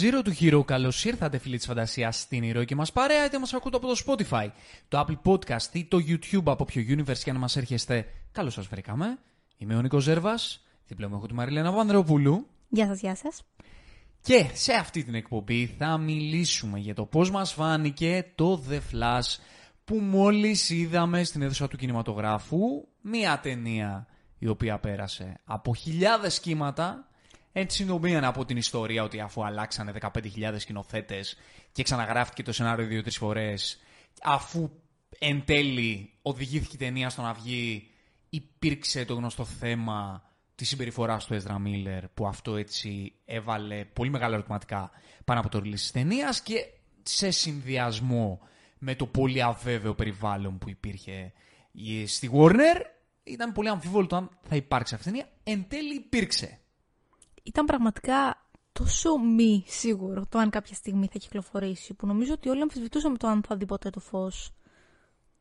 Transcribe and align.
Zero 0.00 0.20
του 0.24 0.32
Hero, 0.40 0.64
καλώς 0.64 1.04
ήρθατε 1.04 1.38
φίλοι 1.38 1.56
της 1.56 1.66
φαντασίας 1.66 2.20
στην 2.20 2.42
ηρωική 2.42 2.74
μας 2.74 2.92
παρέα, 2.92 3.24
είτε 3.24 3.38
μας 3.38 3.54
ακούτε 3.54 3.76
από 3.76 3.86
το 3.86 4.02
Spotify, 4.06 4.48
το 4.88 5.06
Apple 5.06 5.30
Podcast 5.30 5.74
ή 5.74 5.84
το 5.84 5.98
YouTube 6.08 6.44
από 6.44 6.64
ποιο 6.64 6.82
universe 6.88 7.18
και 7.18 7.32
να 7.32 7.38
μας 7.38 7.56
έρχεστε. 7.56 8.06
Καλώς 8.32 8.52
σας 8.52 8.66
βρήκαμε. 8.66 9.18
Είμαι 9.56 9.76
ο 9.76 9.82
Νίκος 9.82 10.02
Ζέρβας, 10.02 10.64
δίπλα 10.86 11.08
μου 11.08 11.16
έχω 11.16 11.26
τη 11.26 11.34
Μαριλένα 11.34 11.72
Βανδρεοπούλου. 11.72 12.46
Γεια 12.68 12.86
σας, 12.86 13.00
γεια 13.00 13.16
σας. 13.16 13.42
Και 14.20 14.46
σε 14.52 14.72
αυτή 14.72 15.04
την 15.04 15.14
εκπομπή 15.14 15.66
θα 15.78 15.98
μιλήσουμε 15.98 16.78
για 16.78 16.94
το 16.94 17.04
πώς 17.04 17.30
μας 17.30 17.52
φάνηκε 17.52 18.32
το 18.34 18.62
The 18.70 18.78
Flash 18.92 19.38
που 19.84 19.96
μόλις 19.96 20.70
είδαμε 20.70 21.24
στην 21.24 21.42
αίθουσα 21.42 21.68
του 21.68 21.76
κινηματογράφου. 21.76 22.58
Μία 23.00 23.40
ταινία 23.40 24.06
η 24.38 24.46
οποία 24.46 24.78
πέρασε 24.78 25.40
από 25.44 25.74
χιλιάδες 25.74 26.40
κύματα. 26.40 27.06
Έτσι 27.52 27.76
συντομίαν 27.76 28.24
από 28.24 28.44
την 28.44 28.56
ιστορία 28.56 29.02
ότι 29.02 29.20
αφού 29.20 29.44
αλλάξανε 29.44 29.92
15.000 30.00 30.54
σκηνοθέτες 30.56 31.36
και 31.72 31.82
ξαναγράφτηκε 31.82 32.42
το 32.42 32.52
σενάριο 32.52 32.86
δύο-τρεις 32.86 33.16
φορές, 33.16 33.80
αφού 34.22 34.70
εν 35.18 35.44
τέλει 35.44 36.12
οδηγήθηκε 36.22 36.74
η 36.74 36.78
ταινία 36.78 37.10
στο 37.10 37.22
να 37.22 37.32
βγει, 37.32 37.90
υπήρξε 38.28 39.04
το 39.04 39.14
γνωστό 39.14 39.44
θέμα 39.44 40.22
της 40.54 40.68
συμπεριφοράς 40.68 41.26
του 41.26 41.42
Ezra 41.42 41.56
Miller, 41.66 42.02
που 42.14 42.26
αυτό 42.26 42.56
έτσι 42.56 43.12
έβαλε 43.24 43.84
πολύ 43.84 44.10
μεγάλα 44.10 44.34
ερωτηματικά 44.34 44.90
πάνω 45.24 45.40
από 45.40 45.48
το 45.48 45.58
release 45.58 45.70
της 45.70 45.90
ταινίας 45.90 46.42
και 46.42 46.66
σε 47.02 47.30
συνδυασμό 47.30 48.40
με 48.78 48.94
το 48.94 49.06
πολύ 49.06 49.42
αβέβαιο 49.42 49.94
περιβάλλον 49.94 50.58
που 50.58 50.68
υπήρχε 50.68 51.32
στη 52.06 52.30
Warner, 52.34 52.80
ήταν 53.22 53.52
πολύ 53.52 53.68
αμφίβολο 53.68 54.06
το 54.06 54.16
αν 54.16 54.38
θα 54.48 54.56
υπάρξει 54.56 54.94
αυτή 54.94 55.08
η 55.08 55.12
ταινία. 55.12 55.28
Εν 55.42 55.64
τέλει 55.68 55.94
υπήρξε. 55.94 56.61
Ήταν 57.42 57.64
πραγματικά 57.64 58.46
τόσο 58.72 59.18
μη 59.18 59.64
σίγουρο 59.66 60.26
το 60.28 60.38
αν 60.38 60.50
κάποια 60.50 60.74
στιγμή 60.74 61.06
θα 61.12 61.18
κυκλοφορήσει, 61.18 61.94
που 61.94 62.06
νομίζω 62.06 62.32
ότι 62.32 62.48
όλοι 62.48 62.62
αμφισβητούσαμε 62.62 63.16
το 63.16 63.26
αν 63.28 63.42
θα 63.46 63.56
δει 63.56 63.66
ποτέ 63.66 63.90
το 63.90 64.00
φως 64.00 64.50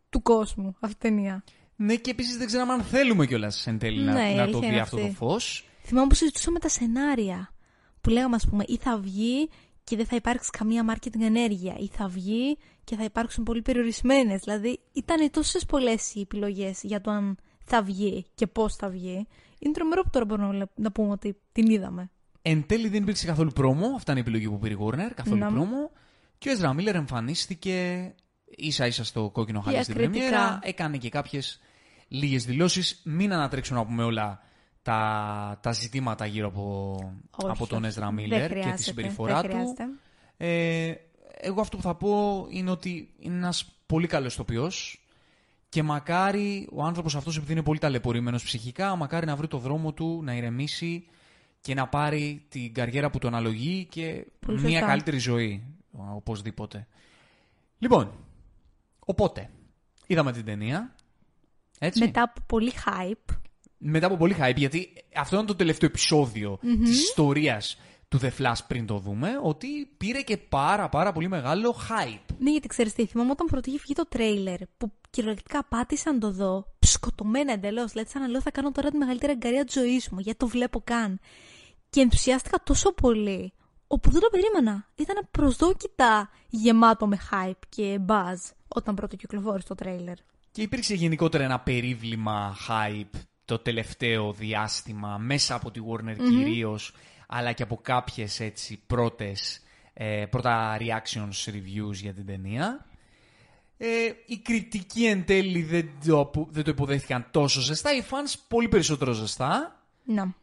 του 0.09 0.21
κόσμου 0.21 0.75
αυτή 0.79 0.95
η 0.95 1.09
ταινία. 1.09 1.43
Ναι, 1.75 1.95
και 1.95 2.09
επίσης 2.11 2.37
δεν 2.37 2.47
ξέραμε 2.47 2.73
αν 2.73 2.81
θέλουμε 2.81 3.25
κιόλας 3.25 3.67
εν 3.67 3.77
τέλει 3.79 4.03
να, 4.03 4.13
Ναι, 4.13 4.31
η 4.31 4.35
να 4.35 4.35
το 4.35 4.41
αλήθεια 4.41 4.59
δει 4.59 4.65
είναι 4.67 4.79
αυτό 4.81 4.97
αυτή. 4.97 5.07
το 5.07 5.13
φως. 5.15 5.65
Θυμάμαι 5.83 6.07
που 6.07 6.15
συζητούσαμε 6.15 6.59
τα 6.59 6.69
σενάρια. 6.69 7.53
Που 8.01 8.09
λέγαμε, 8.09 8.35
ας 8.35 8.47
πούμε, 8.47 8.63
ή 8.67 8.77
θα 8.77 8.97
βγει 8.97 9.49
και 9.83 9.95
δεν 9.95 10.05
θα 10.05 10.15
υπάρξει 10.15 10.49
καμία 10.49 10.85
marketing 10.93 11.21
ενέργεια, 11.21 11.75
ή 11.79 11.87
θα 11.87 12.07
βγει 12.07 12.57
και 12.83 12.95
θα 12.95 13.03
υπάρξουν 13.03 13.43
πολύ 13.43 13.61
περιορισμένες. 13.61 14.41
Δηλαδή, 14.43 14.79
ήταν 14.93 15.31
τόσες 15.31 15.65
πολλές 15.65 16.13
οι 16.15 16.19
επιλογές 16.19 16.79
για 16.83 17.01
το 17.01 17.11
αν 17.11 17.37
θα 17.71 17.81
βγει 17.83 18.25
και 18.35 18.47
πώς 18.47 18.75
θα 18.75 18.89
βγει. 18.89 19.27
Είναι 19.59 19.73
τρομερό 19.73 20.01
που 20.01 20.09
τώρα 20.09 20.25
μπορούμε 20.25 20.47
να 20.47 20.53
βλέ- 20.53 20.69
να 20.75 20.91
πούμε 20.91 21.11
ότι 21.11 21.37
την 21.51 21.69
είδαμε. 21.69 22.09
Εν 22.41 22.65
τέλει 22.67 22.87
δεν 22.87 23.01
υπήρξε 23.01 23.25
καθόλου 23.25 23.51
πρόμο. 23.51 23.85
Αυτά 23.95 24.11
είναι 24.11 24.19
η 24.19 24.23
επιλογή 24.23 24.49
που 24.49 24.59
πήρε 24.59 24.73
η 24.73 24.77
Warner. 24.81 25.11
Καθόλου 25.15 25.39
Να. 25.39 25.51
πρόμο. 25.51 25.91
Και 26.37 26.49
ο 26.49 26.53
Ezra 26.59 26.75
Miller 26.75 26.93
εμφανίστηκε 26.93 28.13
ίσα 28.45 28.85
ίσα 28.87 29.03
στο 29.03 29.29
κόκκινο 29.29 29.61
χαλί 29.61 29.83
στην 29.83 29.95
Διακριτικά. 29.95 30.27
πρεμιέρα. 30.29 30.59
Έκανε 30.63 30.97
και 30.97 31.09
κάποιες 31.09 31.59
λίγες 32.07 32.45
δηλώσεις. 32.45 33.01
Μην 33.05 33.33
ανατρέξουμε 33.33 33.79
να 33.79 33.85
πούμε 33.85 34.03
όλα 34.03 34.39
τα, 34.81 35.59
τα 35.61 35.71
ζητήματα 35.71 36.25
γύρω 36.25 36.47
από, 36.47 36.95
Όχι, 37.43 37.51
από 37.51 37.67
τον 37.67 37.83
όχι. 37.83 37.93
Ezra 37.97 38.01
Δεν 38.01 38.15
Miller 38.15 38.29
και 38.29 38.39
χρειάζεται, 38.47 38.75
τη 38.75 38.83
συμπεριφορά 38.83 39.41
δεν 39.41 39.49
του. 39.49 39.55
χρειάζεται. 39.55 39.83
Ε, 40.37 40.93
εγώ 41.41 41.61
αυτό 41.61 41.77
που 41.77 41.83
θα 41.83 41.95
πω 41.95 42.45
είναι 42.49 42.71
ότι 42.71 43.13
είναι 43.19 43.35
ένας 43.35 43.65
πολύ 43.85 44.07
καλός 44.07 44.33
ηθοποιός 44.33 45.00
και 45.71 45.83
μακάρι 45.83 46.67
ο 46.71 46.83
άνθρωπος 46.83 47.15
αυτός 47.15 47.37
επειδή 47.37 47.51
είναι 47.51 47.63
πολύ 47.63 47.79
ταλαιπωρημένος 47.79 48.43
ψυχικά, 48.43 48.95
μακάρι 48.95 49.25
να 49.25 49.35
βρει 49.35 49.47
το 49.47 49.57
δρόμο 49.57 49.93
του, 49.93 50.21
να 50.23 50.35
ηρεμήσει 50.35 51.07
και 51.61 51.73
να 51.73 51.87
πάρει 51.87 52.45
την 52.49 52.73
καριέρα 52.73 53.09
που 53.09 53.19
τον 53.19 53.33
αναλογεί 53.33 53.85
και 53.85 54.25
Πολύ 54.39 54.59
μια 54.59 54.69
σωστά. 54.69 54.85
καλύτερη 54.85 55.17
ζωή, 55.17 55.63
οπωσδήποτε. 56.15 56.87
Λοιπόν, 57.79 58.11
οπότε, 58.99 59.49
είδαμε 60.07 60.31
την 60.31 60.45
ταινία, 60.45 60.95
έτσι. 61.79 61.99
Μετά 61.99 62.21
από 62.21 62.41
πολύ 62.45 62.71
hype, 62.85 63.35
Μετά 63.77 64.05
από 64.05 64.17
πολύ 64.17 64.35
hype, 64.39 64.55
γιατί 64.57 64.93
αυτό 65.15 65.35
ήταν 65.35 65.47
το 65.47 65.55
τελευταίο 65.55 65.89
επεισόδιο 65.89 66.59
της 66.83 67.01
ιστορίας 67.01 67.77
του 68.11 68.19
The 68.21 68.29
Flash 68.37 68.59
πριν 68.67 68.85
το 68.85 68.97
δούμε, 68.97 69.39
ότι 69.41 69.67
πήρε 69.97 70.21
και 70.21 70.37
πάρα 70.37 70.89
πάρα 70.89 71.11
πολύ 71.11 71.27
μεγάλο 71.27 71.75
hype. 71.89 72.35
Ναι, 72.37 72.51
γιατί 72.51 72.67
ξέρεις 72.67 72.93
τι, 72.93 73.05
θυμάμαι 73.05 73.31
όταν 73.31 73.47
πρώτο 73.47 73.69
είχε 73.69 73.79
βγει 73.81 73.93
το 73.93 74.05
τρέιλερ 74.07 74.59
που 74.77 74.91
κυριολεκτικά 75.09 75.63
πάτησα 75.63 76.13
να 76.13 76.19
το 76.19 76.31
δω, 76.31 76.65
σκοτωμένα 76.79 77.51
εντελώς. 77.51 77.91
Δηλαδή, 77.91 78.09
σαν 78.09 78.21
να 78.21 78.27
λέω 78.27 78.41
θα 78.41 78.51
κάνω 78.51 78.71
τώρα 78.71 78.89
τη 78.89 78.97
μεγαλύτερη 78.97 79.31
αγκαρία 79.31 79.65
της 79.65 79.73
ζωής 79.73 80.09
μου, 80.09 80.19
γιατί 80.19 80.39
το 80.39 80.47
βλέπω 80.47 80.81
καν. 80.83 81.19
Και 81.89 82.01
ενθουσιάστηκα 82.01 82.57
τόσο 82.63 82.93
πολύ, 82.93 83.53
όπου 83.87 84.11
δεν 84.11 84.21
το 84.21 84.27
περίμενα. 84.31 84.87
Ήταν 84.95 85.27
προσδόκητα 85.31 86.29
γεμάτο 86.49 87.07
με 87.07 87.17
hype 87.31 87.61
και 87.69 87.99
buzz 88.07 88.51
όταν 88.67 88.95
πρώτο 88.95 89.15
κυκλοφόρησε 89.15 89.67
το 89.67 89.75
τρέιλερ. 89.75 90.15
Και 90.51 90.61
υπήρξε 90.61 90.93
γενικότερα 90.93 91.43
ένα 91.43 91.59
περίβλημα 91.59 92.55
hype 92.67 93.19
το 93.45 93.59
τελευταίο 93.59 94.33
διάστημα, 94.33 95.17
μέσα 95.17 95.55
από 95.55 95.71
τη 95.71 95.79
Warner 95.89 96.15
κυρίως, 96.17 96.93
αλλά 97.31 97.51
και 97.51 97.63
από 97.63 97.77
κάποιες 97.81 98.39
έτσι 98.39 98.83
πρώτες, 98.87 99.61
ε, 99.93 100.25
πρώτα 100.29 100.77
reactions 100.79 101.49
reviews 101.49 101.93
για 101.93 102.13
την 102.13 102.25
ταινία. 102.25 102.85
Ε, 103.77 104.11
οι 104.25 104.37
κριτικοί 104.37 105.05
εν 105.05 105.25
τέλει 105.25 105.63
δεν 105.63 105.89
το, 106.05 106.19
απο- 106.19 106.47
δεν 106.51 106.63
το 106.63 106.71
υποδέχτηκαν 106.71 107.27
τόσο 107.31 107.61
ζεστά, 107.61 107.95
οι 107.95 108.03
fans 108.09 108.33
πολύ 108.47 108.67
περισσότερο 108.67 109.11
ζεστά. 109.11 109.81
Να. 110.03 110.33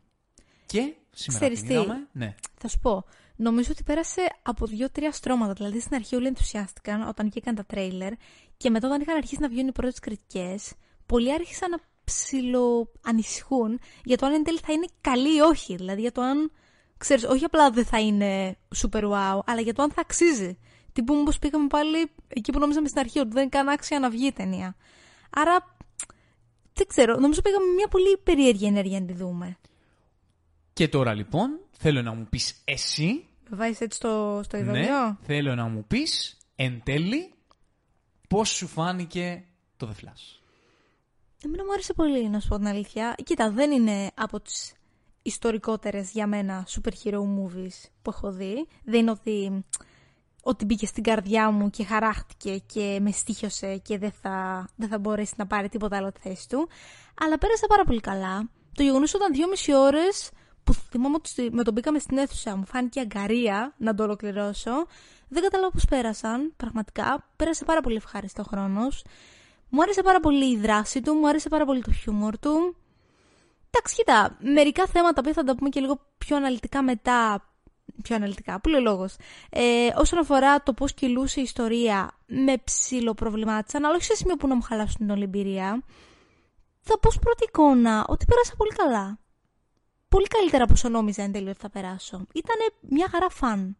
Και 0.66 0.94
σήμερα 1.10 1.38
Ξέρεις 1.44 1.58
την 1.58 1.68
τι; 1.68 1.74
είδαμε. 1.74 2.06
Ναι. 2.12 2.34
Θα 2.58 2.68
σου 2.68 2.78
πω. 2.78 3.04
Νομίζω 3.36 3.68
ότι 3.72 3.82
πέρασε 3.82 4.20
από 4.42 4.66
δύο-τρία 4.66 5.12
στρώματα. 5.12 5.52
Δηλαδή 5.52 5.80
στην 5.80 5.94
αρχή 5.94 6.16
όλοι 6.16 6.26
ενθουσιάστηκαν 6.26 7.08
όταν 7.08 7.28
βγήκαν 7.30 7.54
τα 7.54 7.64
τρέιλερ 7.64 8.12
και 8.56 8.70
μετά 8.70 8.86
όταν 8.86 9.00
είχαν 9.00 9.16
αρχίσει 9.16 9.40
να 9.40 9.48
βγαίνουν 9.48 9.68
οι 9.68 9.72
πρώτες 9.72 9.98
κριτικές, 9.98 10.72
πολλοί 11.06 11.32
άρχισαν 11.32 11.70
να 11.70 11.78
ψιλοανησυχούν 12.04 13.80
για 14.04 14.16
το 14.16 14.26
αν 14.26 14.32
εν 14.32 14.44
τέλει 14.44 14.58
θα 14.58 14.72
είναι 14.72 14.86
καλή 15.00 15.36
ή 15.36 15.40
όχι. 15.40 15.76
Δηλαδή 15.76 16.00
για 16.00 16.12
το 16.12 16.20
αν, 16.20 16.52
ξέρεις, 16.98 17.24
όχι 17.24 17.44
απλά 17.44 17.70
δεν 17.70 17.84
θα 17.84 18.00
είναι 18.00 18.56
super 18.76 19.02
wow, 19.02 19.40
αλλά 19.44 19.60
για 19.60 19.74
το 19.74 19.82
αν 19.82 19.90
θα 19.90 20.00
αξίζει. 20.00 20.58
Τι 20.92 21.02
πούμε 21.02 21.22
πως 21.22 21.38
πήγαμε 21.38 21.66
πάλι 21.66 22.10
εκεί 22.28 22.52
που 22.52 22.58
νόμιζαμε 22.58 22.88
στην 22.88 23.00
αρχή 23.00 23.18
ότι 23.18 23.28
δεν 23.28 23.40
είναι 23.40 23.50
καν 23.50 23.68
άξια 23.68 23.98
να 23.98 24.10
βγει 24.10 24.26
η 24.26 24.32
ταινία. 24.32 24.76
Άρα, 25.30 25.76
δεν 26.72 26.86
ξέρω, 26.86 27.16
νομίζω 27.18 27.40
πήγαμε 27.40 27.64
με 27.66 27.72
μια 27.72 27.88
πολύ 27.88 28.16
περίεργη 28.22 28.66
ενέργεια 28.66 29.00
να 29.00 29.06
τη 29.06 29.12
δούμε. 29.12 29.56
Και 30.72 30.88
τώρα 30.88 31.14
λοιπόν 31.14 31.58
θέλω 31.70 32.02
να 32.02 32.14
μου 32.14 32.26
πεις 32.30 32.60
εσύ 32.64 33.26
Με 33.50 33.56
βάζεις 33.56 33.80
έτσι 33.80 33.96
στο, 33.98 34.40
στο 34.44 34.56
Ναι, 34.56 34.62
ειδωλιό. 34.62 35.18
θέλω 35.22 35.54
να 35.54 35.68
μου 35.68 35.84
πεις 35.88 36.36
εν 36.56 36.80
τέλει 36.84 37.32
πώς 38.28 38.48
σου 38.48 38.66
φάνηκε 38.66 39.44
το 39.76 39.88
The 39.88 40.04
Flash; 40.04 40.40
Εμένα 41.44 41.64
μου 41.64 41.72
άρεσε 41.72 41.92
πολύ, 41.94 42.28
να 42.28 42.40
σου 42.40 42.48
πω 42.48 42.56
την 42.56 42.66
αλήθεια. 42.66 43.14
Κοίτα, 43.24 43.50
δεν 43.50 43.70
είναι 43.70 44.10
από 44.14 44.40
τις 44.40 44.72
ιστορικότερες 45.28 46.10
για 46.10 46.26
μένα 46.26 46.66
super 46.68 46.90
hero 47.04 47.18
movies 47.20 47.88
που 48.02 48.10
έχω 48.16 48.30
δει. 48.32 48.66
Δεν 48.84 49.00
είναι 49.00 49.10
ότι, 49.10 49.64
ότι 50.42 50.64
μπήκε 50.64 50.86
στην 50.86 51.02
καρδιά 51.02 51.50
μου 51.50 51.70
και 51.70 51.84
χαράχτηκε 51.84 52.58
και 52.66 52.98
με 53.00 53.10
στήχιωσε 53.10 53.76
και 53.76 53.98
δεν 53.98 54.10
θα, 54.22 54.68
δεν 54.76 54.88
θα 54.88 54.98
μπορέσει 54.98 55.34
να 55.36 55.46
πάρει 55.46 55.68
τίποτα 55.68 55.96
άλλο 55.96 56.12
τη 56.12 56.20
θέση 56.20 56.48
του. 56.48 56.68
Αλλά 57.20 57.38
πέρασα 57.38 57.66
πάρα 57.66 57.84
πολύ 57.84 58.00
καλά. 58.00 58.48
Το 58.74 58.82
γεγονός 58.82 59.12
ήταν 59.12 59.32
δυόμιση 59.32 59.74
ώρες 59.74 60.30
που 60.64 60.74
θυμάμαι 60.74 61.14
ότι 61.14 61.28
στη- 61.28 61.50
με 61.52 61.62
τον 61.62 61.72
μπήκαμε 61.74 61.98
στην 61.98 62.18
αίθουσα 62.18 62.56
μου 62.56 62.66
φάνηκε 62.66 63.00
αγκαρία 63.00 63.74
να 63.76 63.94
το 63.94 64.02
ολοκληρώσω. 64.02 64.86
Δεν 65.28 65.42
κατάλαβα 65.42 65.70
πώς 65.70 65.84
πέρασαν, 65.84 66.52
πραγματικά. 66.56 67.26
Πέρασε 67.36 67.64
πάρα 67.64 67.80
πολύ 67.80 67.96
ευχάριστο 67.96 68.42
ο 68.42 68.44
χρόνος. 68.50 69.04
Μου 69.68 69.82
άρεσε 69.82 70.02
πάρα 70.02 70.20
πολύ 70.20 70.50
η 70.52 70.56
δράση 70.58 71.00
του, 71.00 71.14
μου 71.14 71.28
άρεσε 71.28 71.48
πάρα 71.48 71.64
πολύ 71.64 71.82
το 71.82 71.92
χιούμορ 71.92 72.38
του. 72.38 72.76
Εντάξει, 73.70 73.94
κοίτα, 73.94 74.36
μερικά 74.40 74.86
θέματα 74.86 75.22
που 75.22 75.32
θα 75.32 75.44
τα 75.44 75.56
πούμε 75.56 75.68
και 75.68 75.80
λίγο 75.80 76.00
πιο 76.18 76.36
αναλυτικά 76.36 76.82
μετά. 76.82 77.42
Πιο 78.02 78.16
αναλυτικά, 78.16 78.60
που 78.60 78.68
λέει 78.68 78.80
ο 78.80 78.82
λόγος. 78.82 79.16
Ε, 79.50 79.88
όσον 79.96 80.18
αφορά 80.18 80.62
το 80.62 80.72
πώς 80.72 80.94
κυλούσε 80.94 81.40
η 81.40 81.42
ιστορία, 81.42 82.10
με 82.26 82.56
ψηλοπροβλημάτισαν, 82.64 83.84
αλλά 83.84 83.94
όχι 83.94 84.04
σε 84.04 84.14
σημείο 84.14 84.36
που 84.36 84.46
να 84.46 84.54
μου 84.54 84.62
χαλάσουν 84.62 84.96
την 84.96 85.10
όλη 85.10 85.22
εμπειρία. 85.22 85.82
Θα 86.80 86.98
πω 86.98 87.08
ως 87.08 87.18
πρώτη 87.18 87.44
εικόνα 87.44 88.04
ότι 88.08 88.24
πέρασα 88.24 88.54
πολύ 88.56 88.72
καλά. 88.72 89.18
Πολύ 90.08 90.26
καλύτερα 90.26 90.64
από 90.64 90.72
όσο 90.72 90.88
νόμιζα 90.88 91.22
εν 91.22 91.32
τέλει 91.32 91.48
ότι 91.48 91.58
θα 91.60 91.70
περάσω. 91.70 92.26
Ήτανε 92.34 92.64
μια 92.80 93.08
χαρά 93.08 93.28
φαν. 93.28 93.76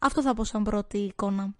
Αυτό 0.00 0.22
θα 0.22 0.34
πω 0.34 0.44
σαν 0.44 0.62
πρώτη 0.62 0.98
εικόνα. 0.98 1.54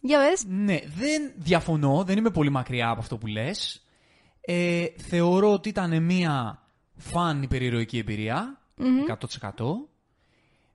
Για 0.00 0.18
βες. 0.18 0.44
Ναι, 0.46 0.78
δεν 0.86 1.32
διαφωνώ, 1.36 2.04
δεν 2.04 2.18
είμαι 2.18 2.30
πολύ 2.30 2.50
μακριά 2.50 2.88
από 2.88 3.00
αυτό 3.00 3.18
που 3.18 3.26
λες. 3.26 3.83
Ε, 4.46 4.86
θεωρώ 4.96 5.52
ότι 5.52 5.68
ήταν 5.68 6.02
μία 6.02 6.62
φαν 6.96 7.42
υπερηρωική 7.42 7.98
εμπειρία, 7.98 8.60
100%. 9.40 9.64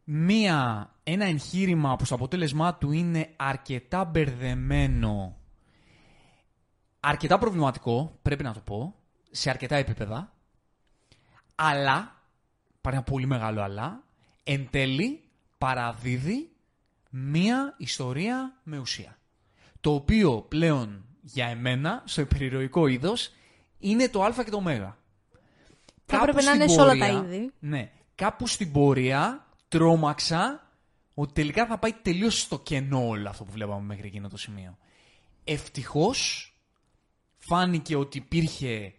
Μία, 0.04 0.90
ένα 1.04 1.26
εγχείρημα 1.26 1.96
που 1.96 2.06
στο 2.06 2.16
αποτέλεσμά 2.16 2.76
του 2.76 2.92
είναι 2.92 3.34
αρκετά 3.36 4.06
μπερδεμένο, 4.06 5.38
αρκετά 7.00 7.38
προβληματικό, 7.38 8.20
πρέπει 8.22 8.44
να 8.44 8.54
το 8.54 8.60
πω, 8.60 8.96
σε 9.32 9.50
αρκετά 9.50 9.76
επίπεδα, 9.76 10.34
αλλά, 11.56 12.22
πάρει 12.82 12.96
ένα 12.96 13.06
πολύ 13.06 13.26
μεγάλο 13.26 13.62
αλλά, 13.62 14.04
εν 14.44 14.68
τέλει 14.70 15.24
παραδίδει 15.58 16.52
μία 17.10 17.76
ιστορία 17.78 18.60
με 18.64 18.78
ουσία. 18.78 19.18
Το 19.82 19.94
οποίο 19.94 20.42
πλέον 20.42 21.06
για 21.22 21.48
εμένα, 21.48 22.04
στο 22.06 22.22
υπερηρωικό 22.22 22.88
είδος, 22.88 23.32
είναι 23.80 24.10
το 24.10 24.24
α 24.24 24.44
και 24.44 24.50
το 24.50 24.58
ω. 24.58 24.98
Θα 26.12 26.18
έπρεπε 26.18 26.42
να 26.42 26.42
στην 26.42 26.54
είναι 26.56 26.68
σε 26.68 26.82
όλα 26.82 26.98
τα 26.98 27.06
πορεία- 27.06 27.36
είδη. 27.36 27.52
Ναι. 27.60 27.92
Κάπου 28.16 28.48
στην 28.48 28.72
πορεία 28.72 29.46
τρόμαξα 29.68 30.68
ότι 31.14 31.34
τελικά 31.34 31.66
θα 31.66 31.78
πάει 31.78 31.94
τελείως 31.94 32.40
στο 32.42 32.60
κενό 32.60 33.08
όλο 33.08 33.30
αυτό 33.30 33.44
που 33.44 33.52
βλέπαμε 33.52 33.86
μέχρι 33.86 34.08
εκείνο 34.08 34.30
το 34.30 34.38
σημείο. 34.38 34.78
Ευτυχώς 35.44 36.54
φάνηκε 37.38 37.96
ότι 37.96 38.18
υπήρχε 38.18 38.94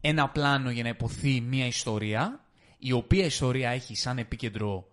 ένα 0.00 0.28
πλάνο 0.28 0.70
για 0.70 0.82
να 0.82 0.88
υποθεί 0.88 1.40
μια 1.40 1.66
ιστορία, 1.66 2.44
η 2.78 2.92
οποία 2.92 3.24
ιστορία 3.24 3.70
έχει 3.70 3.94
σαν 3.96 4.18
επίκεντρο 4.18 4.88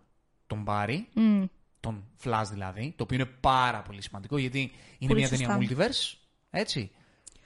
τον 0.48 0.62
Μπάρι, 0.62 1.08
Μμ. 1.14 1.44
τον 1.80 2.04
Flash 2.24 2.44
δηλαδή, 2.52 2.94
το 2.98 3.04
οποίο 3.04 3.16
είναι 3.18 3.30
πάρα 3.40 3.82
πολύ 3.82 4.02
σημαντικό 4.02 4.38
γιατί 4.38 4.60
είναι 4.60 4.72
Πολύ 5.10 5.20
μια 5.20 5.28
σωστά. 5.30 5.58
ταινία 5.58 5.70
multiverse, 5.70 6.18
έτσι. 6.50 6.92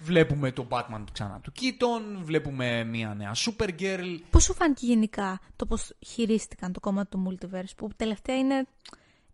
Βλέπουμε 0.04 0.52
τον 0.52 0.68
Batman 0.70 1.02
του 1.06 1.12
ξανά 1.12 1.40
του 1.40 1.52
Keaton, 1.60 2.24
βλέπουμε 2.24 2.84
μια 2.84 3.14
νέα 3.14 3.32
Supergirl. 3.36 4.20
Πώς 4.30 4.44
σου 4.44 4.54
φάνηκε 4.54 4.86
γενικά 4.86 5.40
το 5.56 5.66
πώς 5.66 5.96
χειρίστηκαν 6.06 6.72
το 6.72 6.80
κομμάτι 6.80 7.10
του 7.10 7.28
multiverse, 7.28 7.76
που 7.76 7.90
τελευταία 7.96 8.38
είναι 8.38 8.68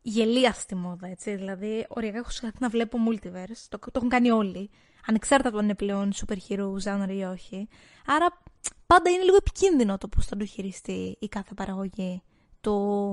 γελία 0.01 0.53
στη 0.53 0.75
μόδα, 0.75 1.07
έτσι. 1.07 1.35
Δηλαδή, 1.35 1.85
οριακά 1.89 2.17
έχω 2.17 2.29
σκεφτεί 2.29 2.57
να 2.59 2.69
βλέπω 2.69 2.97
multiverse, 3.09 3.65
το, 3.69 3.79
το 3.79 3.91
έχουν 3.93 4.09
κάνει 4.09 4.31
όλοι, 4.31 4.69
ανεξάρτητα 5.05 5.49
από 5.49 5.57
αν 5.57 5.63
είναι 5.63 5.75
πλέον 5.75 6.11
super 6.13 6.37
hero 6.49 6.71
genre 6.83 7.09
ή 7.09 7.23
όχι. 7.23 7.67
Άρα, 8.05 8.41
πάντα 8.87 9.09
είναι 9.09 9.23
λίγο 9.23 9.35
επικίνδυνο 9.35 9.97
το 9.97 10.07
πώς 10.07 10.25
θα 10.25 10.35
το 10.35 10.45
χειριστεί 10.45 11.17
η 11.19 11.27
κάθε 11.27 11.53
παραγωγή, 11.53 12.21
το, 12.61 13.07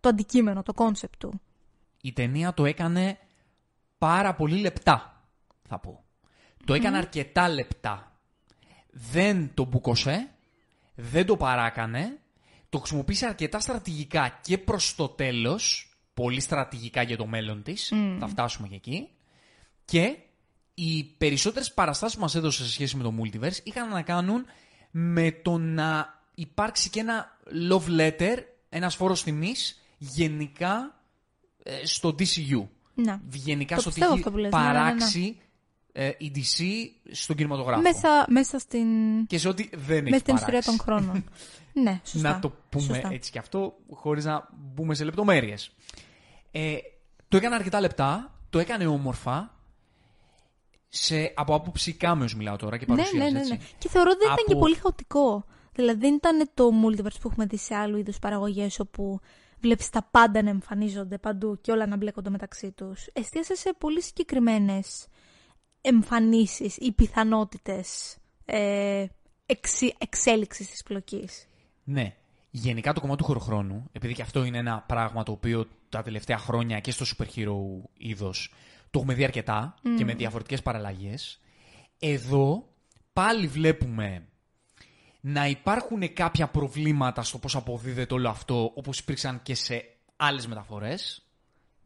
το 0.00 0.08
αντικείμενο, 0.08 0.62
το 0.62 0.72
concept 0.76 1.16
του. 1.18 1.40
Η 2.02 2.12
ταινία 2.12 2.54
το 2.54 2.64
έκανε 2.64 3.18
πάρα 3.98 4.34
πολύ 4.34 4.56
λεπτά, 4.56 5.24
θα 5.68 5.78
πω. 5.78 6.04
Το 6.64 6.74
έκανε 6.74 6.96
αρκετά 6.96 7.48
λεπτά. 7.48 8.12
Δεν 8.90 9.50
το 9.54 9.64
μπουκωσέ, 9.64 10.30
δεν 10.94 11.26
το 11.26 11.36
παράκανε, 11.36 12.18
το 12.68 12.78
χρησιμοποίησε 12.78 13.26
αρκετά 13.26 13.60
στρατηγικά 13.60 14.38
και 14.42 14.58
προς 14.58 14.94
το 14.94 15.08
τέλος, 15.08 15.94
πολύ 16.14 16.40
στρατηγικά 16.40 17.02
για 17.02 17.16
το 17.16 17.26
μέλλον 17.26 17.62
της, 17.62 17.92
θα 18.18 18.28
φτάσουμε 18.28 18.68
και 18.68 18.74
εκεί, 18.74 19.08
και 19.84 20.16
οι 20.74 21.04
περισσότερες 21.04 21.74
παραστάσεις 21.74 22.16
που 22.16 22.22
μας 22.22 22.34
έδωσε 22.34 22.64
σε 22.64 22.70
σχέση 22.70 22.96
με 22.96 23.02
το 23.02 23.14
Multiverse 23.18 23.58
είχαν 23.62 23.88
να 23.88 24.02
κάνουν 24.02 24.44
με 24.90 25.32
το 25.32 25.58
να 25.58 26.20
υπάρξει 26.34 26.90
και 26.90 27.00
ένα 27.00 27.38
love 27.70 28.00
letter, 28.00 28.36
ένας 28.68 28.94
φόρος 28.94 29.22
τιμής, 29.22 29.80
γενικά 29.98 31.00
ε, 31.62 31.86
στο 31.86 32.14
DCU. 32.18 32.66
Να. 32.94 33.20
Γενικά 33.32 33.74
Το 33.74 33.80
στο 33.80 33.90
τι 33.90 33.94
πιστεύω 33.94 34.12
έχει 34.12 34.20
αυτό 34.20 34.30
που 34.30 34.36
λες, 34.36 34.52
ναι, 34.52 34.58
ναι, 34.58 34.64
ναι, 34.64 34.72
ναι. 34.72 34.80
παράξει 34.80 35.38
ε, 36.02 36.12
η 36.18 36.32
DC 36.34 36.62
στον 37.10 37.36
κινηματογράφο. 37.36 37.80
Μέσα, 37.80 38.24
μέσα 38.28 38.58
στην, 38.58 38.86
Και 39.26 39.38
σε 39.38 39.48
ό,τι 39.48 39.68
δεν 39.76 39.96
έχει 39.96 40.10
μέσα 40.10 40.18
στην 40.18 40.34
ιστορία 40.34 40.60
παράξει. 40.60 40.76
των 40.76 40.78
χρόνων. 40.78 41.24
ναι, 41.84 42.00
σωστά. 42.04 42.32
Να 42.32 42.38
το 42.38 42.52
πούμε 42.68 42.84
σωστά. 42.84 43.08
έτσι 43.12 43.30
και 43.30 43.38
αυτό, 43.38 43.76
χωρίς 43.92 44.24
να 44.24 44.48
μπούμε 44.52 44.94
σε 44.94 45.04
λεπτομέρειες. 45.04 45.70
Ε, 46.50 46.76
το 47.28 47.36
έκανε 47.36 47.54
αρκετά 47.54 47.80
λεπτά, 47.80 48.38
το 48.50 48.58
έκανε 48.58 48.86
όμορφα, 48.86 49.54
σε, 50.88 51.32
από 51.34 51.54
άποψη 51.54 51.92
κάμεως 51.92 52.34
μιλάω 52.34 52.56
τώρα 52.56 52.76
και 52.78 52.84
Ναι, 52.88 52.94
παρουσίας, 52.96 53.24
ναι, 53.24 53.30
ναι, 53.30 53.38
έτσι. 53.38 53.52
ναι. 53.52 53.58
Και 53.78 53.88
θεωρώ 53.88 54.10
ότι 54.10 54.18
δεν 54.18 54.26
ήταν 54.32 54.44
Από- 54.44 54.52
και 54.52 54.58
πολύ 54.58 54.74
χαοτικό. 54.74 55.44
Δηλαδή 55.72 55.98
δεν 56.00 56.14
ήταν 56.14 56.50
το 56.54 56.68
multiverse 56.84 57.20
που 57.20 57.28
έχουμε 57.28 57.46
δει 57.46 57.56
σε 57.56 57.74
άλλου 57.74 57.96
είδους 57.96 58.18
παραγωγές 58.18 58.80
όπου 58.80 59.20
βλέπεις 59.60 59.90
τα 59.90 60.08
πάντα 60.10 60.42
να 60.42 60.50
εμφανίζονται 60.50 61.18
παντού 61.18 61.58
και 61.60 61.70
όλα 61.72 61.86
να 61.86 61.96
μπλέκονται 61.96 62.30
μεταξύ 62.30 62.70
τους. 62.70 63.06
Εστίασε 63.12 63.54
σε 63.54 63.74
πολύ 63.78 64.02
συγκεκριμένες 64.02 65.06
εμφανίσεις 65.80 66.76
ή 66.76 66.92
πιθανότητες 66.92 68.16
ε, 68.44 69.06
εξ, 69.46 69.80
εξέλιξης 69.98 70.70
της 70.70 70.82
πλοκής. 70.82 71.46
Ναι. 71.84 72.14
Γενικά 72.50 72.92
το 72.92 73.00
κομμάτι 73.00 73.18
του 73.18 73.24
χωροχρόνου, 73.24 73.88
επειδή 73.92 74.14
και 74.14 74.22
αυτό 74.22 74.44
είναι 74.44 74.58
ένα 74.58 74.84
πράγμα 74.86 75.22
το 75.22 75.32
οποίο 75.32 75.68
τα 75.88 76.02
τελευταία 76.02 76.38
χρόνια 76.38 76.80
και 76.80 76.90
στο 76.90 77.04
super 77.04 77.26
hero 77.36 77.54
είδος 77.96 78.52
το 78.90 78.98
έχουμε 78.98 79.14
δει 79.14 79.24
αρκετά 79.24 79.74
και 79.96 80.04
με 80.04 80.14
διαφορετικές 80.14 80.62
παραλλαγές, 80.62 81.40
εδώ 81.98 82.68
πάλι 83.12 83.46
βλέπουμε 83.46 84.28
να 85.20 85.46
υπάρχουν 85.46 86.12
κάποια 86.12 86.48
προβλήματα 86.48 87.22
στο 87.22 87.38
πώς 87.38 87.56
αποδίδεται 87.56 88.14
όλο 88.14 88.28
αυτό, 88.28 88.72
όπως 88.74 88.98
υπήρξαν 88.98 89.42
και 89.42 89.54
σε 89.54 89.84
άλλες 90.16 90.46
μεταφορές. 90.46 91.22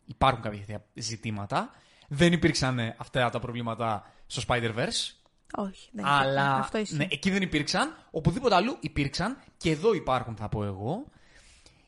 Υπάρχουν 0.04 0.42
κάποια 0.42 0.58
τέτοια 0.58 0.84
ζητήματα. 0.94 1.70
Δεν 2.08 2.32
υπήρξαν 2.32 2.78
ε, 2.78 2.96
αυτά 2.98 3.30
τα 3.30 3.38
προβλήματα 3.38 4.10
στο 4.26 4.42
Spider-Verse. 4.48 5.12
Όχι, 5.56 5.88
δεν 5.92 6.04
Αλλά 6.04 6.42
υπήρχε. 6.42 6.60
Αυτό 6.60 6.78
ισχύει. 6.78 6.96
ναι, 6.96 7.06
εκεί 7.10 7.30
δεν 7.30 7.42
υπήρξαν. 7.42 7.96
Οπουδήποτε 8.10 8.54
αλλού 8.54 8.76
υπήρξαν. 8.80 9.42
Και 9.56 9.70
εδώ 9.70 9.94
υπάρχουν, 9.94 10.36
θα 10.36 10.48
πω 10.48 10.64
εγώ. 10.64 11.04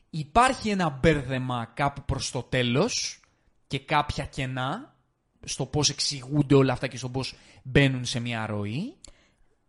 Υπάρχει 0.09 0.69
ένα 0.69 0.89
μπέρδεμα 0.89 1.71
κάπου 1.73 2.01
προς 2.05 2.31
το 2.31 2.43
τέλος 2.43 3.21
και 3.67 3.79
κάποια 3.79 4.25
κενά 4.25 4.95
στο 5.43 5.65
πώς 5.65 5.89
εξηγούνται 5.89 6.55
όλα 6.55 6.73
αυτά 6.73 6.87
και 6.87 6.97
στο 6.97 7.09
πώς 7.09 7.35
μπαίνουν 7.63 8.05
σε 8.05 8.19
μια 8.19 8.45
ροή. 8.45 8.95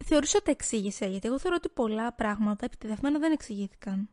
Θεωρούσα 0.05 0.39
ότι 0.41 0.51
εξήγησε, 0.51 1.07
γιατί 1.07 1.27
εγώ 1.29 1.39
θεωρώ 1.39 1.57
ότι 1.59 1.69
πολλά 1.69 2.13
πράγματα 2.13 2.65
επιτεδευμένα 2.65 3.19
δεν 3.19 3.33
εξηγήθηκαν. 3.33 4.09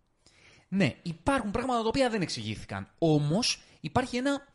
Ναι, 0.67 0.95
υπάρχουν 1.01 1.51
πράγματα 1.51 1.81
τα 1.81 1.87
οποία 1.87 2.09
δεν 2.09 2.21
εξηγήθηκαν. 2.21 2.87
Όμως 2.97 3.61
υπάρχει 3.79 4.17
ένα 4.17 4.47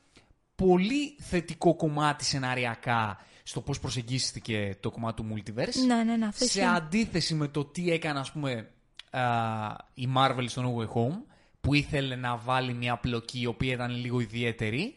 πολύ 0.67 1.17
θετικό 1.19 1.75
κομμάτι 1.75 2.25
σεναριακά 2.25 3.19
στο 3.43 3.61
πώς 3.61 3.81
προσεγγίστηκε 3.81 4.77
το 4.81 4.91
κομμάτι 4.91 5.23
του 5.23 5.29
multiverse. 5.35 5.87
Ναι, 5.87 6.03
ναι, 6.03 6.17
ναι, 6.17 6.27
αυτό 6.27 6.45
σε 6.45 6.61
ισχύει. 6.61 6.75
αντίθεση 6.75 7.35
με 7.35 7.49
το 7.49 7.65
τι 7.65 7.91
έκανε, 7.93 8.19
ας 8.19 8.33
πούμε, 8.33 8.71
α, 9.11 9.21
η 9.95 10.09
Marvel 10.17 10.45
στο 10.47 10.63
No 10.63 10.81
Way 10.81 10.89
Home, 10.89 11.19
που 11.61 11.75
ήθελε 11.75 12.17
να 12.17 12.37
βάλει 12.37 12.73
μια 12.75 12.97
πλοκή 12.97 13.41
η 13.41 13.47
οποία 13.47 13.73
ήταν 13.73 13.91
λίγο 13.91 14.21
ιδιαίτερη. 14.21 14.95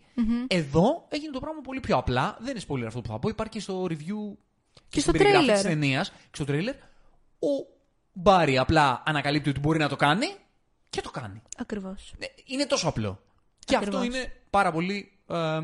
Εδώ 0.47 1.05
έγινε 1.09 1.31
το 1.31 1.39
πράγμα 1.39 1.61
πολύ 1.61 1.79
πιο 1.79 1.97
απλά. 1.97 2.37
Δεν 2.39 2.49
είναι 2.55 2.61
spoiler 2.67 2.87
αυτό 2.87 3.01
που 3.01 3.07
θα 3.09 3.19
πω. 3.19 3.29
Υπάρχει 3.29 3.51
και 3.53 3.59
στο 3.59 3.83
review 3.83 4.35
και, 4.89 4.99
στο 4.99 5.09
στην 5.09 5.11
περιγραφή 5.11 5.45
trailer. 5.49 5.53
της 5.53 5.61
ταινίας 5.61 6.09
και 6.09 6.15
στο 6.31 6.45
τρέιλερ. 6.45 6.75
Ο 7.39 7.47
Μπάρι 8.13 8.57
απλά 8.57 9.03
ανακαλύπτει 9.05 9.49
ότι 9.49 9.59
μπορεί 9.59 9.79
να 9.79 9.89
το 9.89 9.95
κάνει 9.95 10.27
και 10.89 11.01
το 11.01 11.09
κάνει. 11.11 11.41
Ακριβώς. 11.57 12.13
Ε, 12.19 12.25
Είναι 12.45 12.65
τόσο 12.65 12.87
απλό. 12.87 13.19
Και 13.65 13.75
Ακριβώς. 13.75 13.99
αυτό 14.01 14.13
είναι 14.15 14.33
πάρα 14.49 14.71
πολύ, 14.71 15.11
ε, 15.27 15.59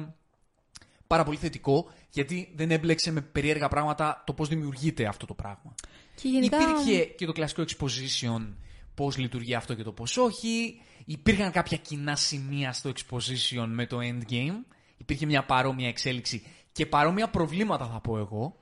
πάρα 1.08 1.24
πολύ 1.24 1.38
θετικό 1.38 1.90
γιατί 2.10 2.52
δεν 2.56 2.72
έμπλεξε 2.72 3.12
με 3.12 3.22
περίεργα 3.22 3.68
πράγματα 3.68 4.24
το 4.26 4.34
πώς 4.34 4.48
δημιουργείται 4.48 5.06
αυτό 5.06 5.26
το 5.26 5.34
πράγμα. 5.34 5.76
Και 6.16 6.28
γενικά... 6.28 6.58
Υπήρχε 6.62 7.04
και 7.06 7.26
το 7.26 7.32
κλασικό 7.32 7.64
exposition, 7.68 8.54
πώς 8.96 9.18
λειτουργεί 9.18 9.54
αυτό 9.56 9.74
και 9.74 9.84
το 9.84 9.92
πώς 9.92 10.18
όχι. 10.18 10.82
Υπήρχαν 11.06 11.52
κάποια 11.52 11.78
κοινά 11.78 12.16
σημεία 12.16 12.74
στο 12.74 12.92
exposition 12.96 13.66
με 13.68 13.86
το 13.86 13.98
endgame. 14.02 14.64
Υπήρχε 14.98 15.26
μια 15.26 15.46
παρόμοια 15.46 15.88
εξέλιξη 15.88 16.44
και 16.72 16.86
παρόμοια 16.86 17.30
προβλήματα 17.30 17.86
θα 17.88 18.00
πω 18.00 18.18
εγώ. 18.18 18.58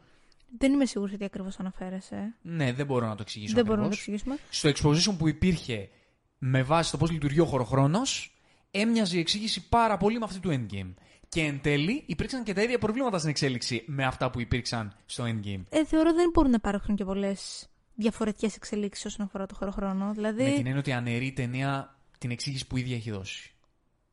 Δεν 0.58 0.74
είμαι 0.74 0.86
σίγουρη 0.86 1.18
τι 1.18 1.26
ακριβώς 1.26 1.60
αναφέρεσαι. 1.60 2.36
Ναι, 2.42 2.74
δεν 2.74 2.86
μπορώ 2.86 3.08
να 3.08 3.16
το 3.16 3.22
εξηγήσω 3.22 3.54
Δεν 3.56 3.66
μπορούμε 3.66 3.88
να 3.88 3.90
το 3.90 3.98
ακριβώς. 4.02 4.24
εξηγήσουμε. 4.24 4.74
Στο 4.74 4.90
exposition 5.14 5.18
που 5.18 5.28
υπήρχε 5.28 5.90
με 6.38 6.64
βάση 6.64 6.92
το 6.92 6.98
πώς 6.98 7.12
λειτουργεί 7.12 7.40
ο 7.40 7.46
χωροχρόνος, 7.46 8.37
έμοιαζε 8.72 9.18
η 9.18 9.20
εξήγηση 9.20 9.68
πάρα 9.70 9.98
πολύ 9.98 10.20
με 10.20 10.26
αυτή 10.26 10.40
του 10.40 10.50
endgame. 10.52 10.94
Και 11.30 11.42
εν 11.42 11.62
τέλει 11.62 12.04
υπήρξαν 12.06 12.44
και 12.44 12.54
τα 12.54 12.62
ίδια 12.62 12.78
προβλήματα 12.78 13.18
στην 13.18 13.30
εξέλιξη 13.30 13.84
με 13.86 14.06
αυτά 14.06 14.30
που 14.30 14.40
υπήρξαν 14.40 14.96
στο 15.06 15.24
endgame. 15.24 15.64
Ε, 15.70 15.86
θεωρώ 15.86 16.14
δεν 16.14 16.30
μπορούν 16.34 16.50
να 16.50 16.58
υπάρχουν 16.60 16.96
και 16.96 17.04
πολλές 17.06 17.70
διαφορετικές 17.96 18.56
εξελίξεις 18.56 19.06
όσον 19.06 19.26
αφορά 19.26 19.46
το 19.46 19.56
χωροχρόνο. 19.56 20.12
Δηλαδή. 20.14 20.44
Με 20.44 20.50
την 20.50 20.66
έννοια 20.66 20.80
ότι 20.80 20.92
αναιρεί 20.92 21.26
η 21.26 21.32
ταινία 21.34 21.98
την 22.18 22.32
εξήγηση 22.32 22.68
που 22.68 22.78
η 22.78 22.82
ίδια 22.82 22.96
έχει 22.96 23.12
δώσει. 23.12 23.52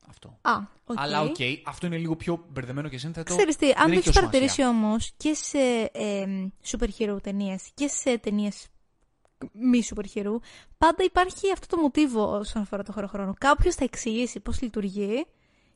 Αυτό. 0.08 0.38
Α, 0.40 0.52
οκ. 0.84 1.00
Αλλά 1.00 1.20
οκ, 1.22 1.36
αυτό 1.64 1.86
είναι 1.86 1.96
λίγο 1.96 2.16
πιο 2.16 2.46
μπερδεμένο 2.48 2.88
και 2.88 2.98
σύνθετο. 2.98 3.34
Ξέρεις 3.34 3.56
τι, 3.56 3.66
αν 3.66 3.72
Δεν 3.72 3.84
το 3.84 3.90
έχει 3.90 3.92
έχεις 3.92 4.06
τόσο 4.06 4.20
παρατηρήσει 4.20 4.54
σημασία. 4.54 4.78
όμως 4.78 5.12
και 5.16 5.34
σε 5.34 5.90
ε, 5.92 6.24
super 6.64 6.88
hero 6.98 7.16
ταινίες 7.22 7.70
και 7.74 7.88
σε 7.88 8.18
ταινίες 8.18 8.66
μη 9.52 9.82
super 9.94 10.04
hero, 10.14 10.36
πάντα 10.78 11.04
υπάρχει 11.04 11.52
αυτό 11.52 11.76
το 11.76 11.82
μοτίβο 11.82 12.38
όσον 12.38 12.62
αφορά 12.62 12.82
το 12.82 12.92
χωροχρόνο. 12.92 13.34
Κάποιος 13.38 13.74
θα 13.74 13.84
εξηγήσει 13.84 14.40
πώς 14.40 14.62
λειτουργεί 14.62 15.26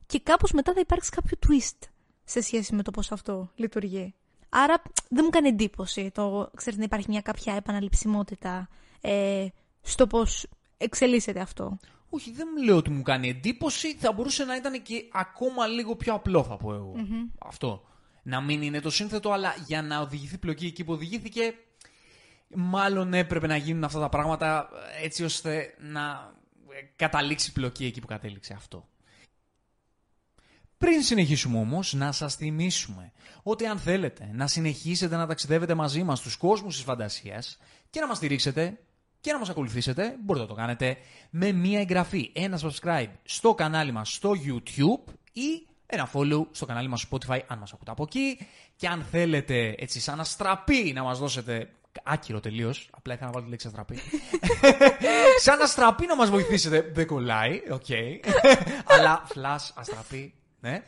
και 0.06 0.20
κάπως 0.20 0.52
μετά 0.52 0.72
θα 0.72 0.80
υπάρξει 0.80 1.10
κάποιο 1.10 1.38
twist 1.46 1.88
σε 2.24 2.40
σχέση 2.40 2.74
με 2.74 2.82
το 2.82 2.90
πώς 2.90 3.12
αυτό 3.12 3.50
λειτουργεί. 3.54 4.14
Άρα 4.48 4.82
δεν 5.08 5.22
μου 5.24 5.30
κάνει 5.30 5.48
εντύπωση 5.48 6.10
το 6.14 6.50
ξέρεις, 6.56 6.78
να 6.78 6.84
υπάρχει 6.84 7.06
μια 7.08 7.20
κάποια 7.20 7.54
επαναληψιμότητα 7.54 8.68
ε, 9.00 9.46
στο 9.80 10.06
πώς 10.06 10.46
εξελίσσεται 10.76 11.40
αυτό. 11.40 11.78
Όχι, 12.10 12.32
δεν 12.32 12.48
μου 12.56 12.62
λέω 12.62 12.76
ότι 12.76 12.90
μου 12.90 13.02
κάνει 13.02 13.28
εντύπωση. 13.28 13.96
Θα 13.98 14.12
μπορούσε 14.12 14.44
να 14.44 14.56
ήταν 14.56 14.82
και 14.82 15.08
ακόμα 15.12 15.66
λίγο 15.66 15.96
πιο 15.96 16.14
απλό, 16.14 16.44
θα 16.44 16.56
πω 16.56 16.74
εγώ. 16.74 16.92
Αυτό. 17.38 17.82
Να 18.22 18.40
μην 18.40 18.62
είναι 18.62 18.80
το 18.80 18.90
σύνθετο, 18.90 19.30
αλλά 19.30 19.54
για 19.66 19.82
να 19.82 20.00
οδηγηθεί 20.00 20.38
πλοκή 20.38 20.66
εκεί 20.66 20.84
που 20.84 20.92
οδηγήθηκε, 20.92 21.54
μάλλον 22.54 23.14
έπρεπε 23.14 23.46
να 23.46 23.56
γίνουν 23.56 23.84
αυτά 23.84 24.00
τα 24.00 24.08
πράγματα 24.08 24.68
έτσι 25.02 25.24
ώστε 25.24 25.74
να 25.78 26.32
ε, 26.70 26.82
καταλήξει 26.96 27.52
πλοκή 27.52 27.84
εκεί 27.84 28.00
που 28.00 28.06
κατέληξε 28.06 28.52
αυτό. 28.52 28.88
Πριν 30.78 31.02
συνεχίσουμε 31.02 31.58
όμως, 31.58 31.92
να 31.92 32.12
σας 32.12 32.34
θυμίσουμε 32.34 33.12
ότι 33.42 33.66
αν 33.66 33.78
θέλετε 33.78 34.30
να 34.32 34.46
συνεχίσετε 34.46 35.16
να 35.16 35.26
ταξιδεύετε 35.26 35.74
μαζί 35.74 36.02
μας 36.02 36.18
στους 36.18 36.36
κόσμους 36.36 36.74
της 36.74 36.84
φαντασίας 36.84 37.58
και 37.90 38.00
να 38.00 38.06
μας 38.06 38.16
στηρίξετε 38.16 38.78
και 39.20 39.32
να 39.32 39.38
μας 39.38 39.48
ακολουθήσετε, 39.48 40.16
μπορείτε 40.24 40.44
να 40.46 40.50
το 40.50 40.60
κάνετε 40.60 40.96
με 41.30 41.52
μία 41.52 41.80
εγγραφή, 41.80 42.30
ένα 42.34 42.60
subscribe 42.62 43.10
στο 43.22 43.54
κανάλι 43.54 43.92
μας 43.92 44.12
στο 44.12 44.30
YouTube 44.30 45.12
ή 45.32 45.66
ένα 45.86 46.10
follow 46.12 46.46
στο 46.50 46.66
κανάλι 46.66 46.88
μας 46.88 47.00
στο 47.00 47.16
Spotify 47.16 47.40
αν 47.46 47.58
μας 47.58 47.72
ακούτε 47.72 47.90
από 47.90 48.02
εκεί 48.02 48.38
και 48.76 48.88
αν 48.88 49.06
θέλετε 49.10 49.74
έτσι 49.78 50.00
σαν 50.00 50.20
αστραπή 50.20 50.92
να 50.94 51.02
μας 51.02 51.18
δώσετε 51.18 51.70
άκυρο 52.04 52.40
τελείως. 52.40 52.90
Απλά 52.96 53.14
ήθελα 53.14 53.26
να 53.26 53.32
βάλω 53.32 53.44
τη 53.44 53.50
λέξη 53.50 53.66
αστραπή. 53.66 53.98
σαν 55.44 55.60
αστραπή 55.60 56.06
να 56.06 56.16
μας 56.16 56.30
βοηθήσετε. 56.30 56.90
Δεν 56.94 57.06
κολλάει, 57.06 57.62
οκ. 57.70 57.86
Αλλά 58.94 59.26
flash, 59.34 59.70
αστραπή, 59.74 60.34
ναι. 60.60 60.82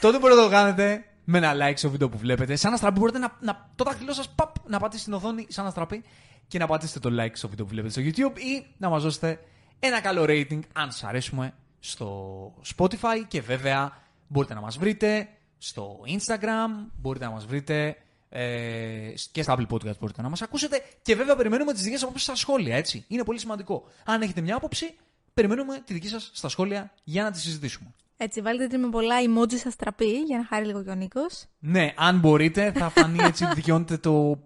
Τότε 0.00 0.18
μπορείτε 0.18 0.40
να 0.40 0.46
το 0.46 0.52
κάνετε 0.52 1.04
με 1.24 1.38
ένα 1.38 1.52
like 1.54 1.76
στο 1.76 1.90
βίντεο 1.90 2.08
που 2.08 2.18
βλέπετε. 2.18 2.56
Σαν 2.56 2.72
αστραπή 2.72 2.98
μπορείτε 2.98 3.18
να, 3.18 3.36
να 3.40 3.70
το 3.74 3.84
δάχτυλό 3.84 4.12
σας 4.12 4.34
να 4.66 4.78
πατήσετε 4.78 4.98
στην 4.98 5.12
οθόνη 5.12 5.46
σαν 5.48 5.66
αστραπή 5.66 6.04
και 6.48 6.58
να 6.58 6.66
πατήσετε 6.66 6.98
το 7.08 7.22
like 7.22 7.32
στο 7.32 7.48
βίντεο 7.48 7.64
που 7.64 7.70
βλέπετε 7.70 7.92
στο 7.92 8.02
YouTube 8.02 8.38
ή 8.38 8.66
να 8.78 8.88
μας 8.88 9.02
δώσετε 9.02 9.40
ένα 9.78 10.00
καλό 10.00 10.24
rating 10.28 10.60
αν 10.72 10.92
σας 10.92 11.04
αρέσουμε 11.04 11.54
στο 11.80 12.52
Spotify 12.76 13.24
και 13.28 13.40
βέβαια 13.40 13.92
μπορείτε 14.28 14.54
να 14.54 14.60
μας 14.60 14.78
βρείτε 14.78 15.28
στο 15.58 16.00
Instagram, 16.06 16.90
μπορείτε 16.96 17.24
να 17.24 17.30
μας 17.30 17.46
βρείτε 17.46 17.96
ε, 18.28 19.12
και 19.32 19.42
στα 19.42 19.56
Apple 19.56 19.72
Podcast 19.72 19.98
μπορείτε 19.98 20.22
να 20.22 20.28
μας 20.28 20.42
ακούσετε 20.42 20.82
και 21.02 21.14
βέβαια 21.14 21.36
περιμένουμε 21.36 21.72
τις 21.72 21.82
δικές 21.82 21.98
σας 21.98 22.08
απόψεις 22.08 22.26
στα 22.26 22.36
σχόλια, 22.36 22.76
έτσι. 22.76 23.04
Είναι 23.08 23.24
πολύ 23.24 23.38
σημαντικό. 23.38 23.84
Αν 24.04 24.22
έχετε 24.22 24.40
μια 24.40 24.56
άποψη, 24.56 24.94
περιμένουμε 25.34 25.82
τη 25.84 25.92
δική 25.92 26.08
σας 26.08 26.30
στα 26.34 26.48
σχόλια 26.48 26.92
για 27.04 27.22
να 27.22 27.30
τη 27.30 27.40
συζητήσουμε. 27.40 27.94
Έτσι, 28.16 28.40
βάλτε 28.40 28.78
με 28.78 28.88
πολλά 28.88 29.16
emoji 29.20 29.58
στα 29.58 29.70
στραπή 29.70 30.22
για 30.22 30.38
να 30.38 30.44
χάρει 30.44 30.66
λίγο 30.66 30.82
και 30.82 30.90
ο 30.90 30.94
Νίκος. 30.94 31.44
Ναι, 31.58 31.92
αν 31.96 32.18
μπορείτε 32.18 32.72
θα 32.72 32.88
φανεί 32.88 33.18
έτσι 33.22 33.44
ότι 33.44 33.54
δικαιώνεται 33.60 33.96
το, 33.96 34.42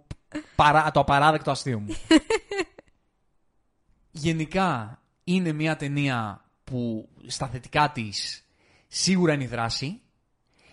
παρά, 0.54 0.90
το 0.90 1.00
απαράδεκτο 1.00 1.50
αστείο 1.50 1.78
μου. 1.78 1.96
Γενικά 4.10 5.00
είναι 5.24 5.52
μια 5.52 5.76
ταινία 5.76 6.44
που 6.64 7.08
στα 7.26 7.46
θετικά 7.46 7.90
της 7.90 8.44
σίγουρα 8.88 9.32
είναι 9.32 9.44
η 9.44 9.46
δράση. 9.46 10.00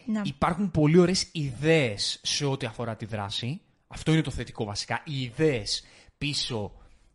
Να. 0.09 0.21
Υπάρχουν 0.25 0.71
πολύ 0.71 0.97
ωραίες 0.97 1.29
ιδέες 1.31 2.19
σε 2.23 2.45
ό,τι 2.45 2.65
αφορά 2.65 2.95
τη 2.95 3.05
δράση. 3.05 3.61
Αυτό 3.87 4.11
είναι 4.11 4.21
το 4.21 4.31
θετικό 4.31 4.65
βασικά. 4.65 5.01
Οι 5.05 5.21
ιδέες 5.21 5.83
πίσω 6.17 6.71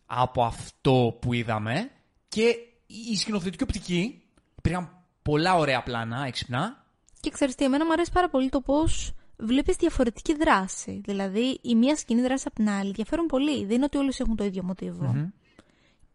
από 0.07 0.45
αυτό 0.45 1.19
που 1.21 1.33
είδαμε 1.33 1.91
και 2.29 2.57
η 2.87 3.17
σκηνοθετική 3.17 3.63
οπτική. 3.63 4.23
Υπήρχαν 4.59 5.05
πολλά 5.23 5.55
ωραία 5.55 5.83
πλάνα, 5.83 6.25
έξυπνα. 6.27 6.85
Και 7.21 7.31
ξέρεις 7.31 7.55
τι, 7.55 7.65
εμένα 7.65 7.85
μου 7.85 7.93
αρέσει 7.93 8.13
πάρα 8.13 8.29
πολύ 8.29 8.49
το 8.49 8.61
πώς 8.61 9.13
βλέπεις 9.37 9.77
διαφορετική 9.77 10.35
δράση. 10.35 11.01
Δηλαδή, 11.05 11.59
η 11.63 11.75
μία 11.75 11.97
σκηνή 11.97 12.23
δράση 12.23 12.45
από 12.47 12.57
την 12.57 12.69
άλλη 12.69 12.93
διαφέρουν 12.93 13.27
πολύ. 13.27 13.65
Δεν 13.65 13.77
είναι 13.77 13.85
ότι 13.85 13.99
όλες 13.99 14.21
έχουν 14.21 14.37
το 14.37 14.45
ίδιο 14.45 14.63
μοτίβο. 14.63 15.07
Μμμ. 15.07 15.29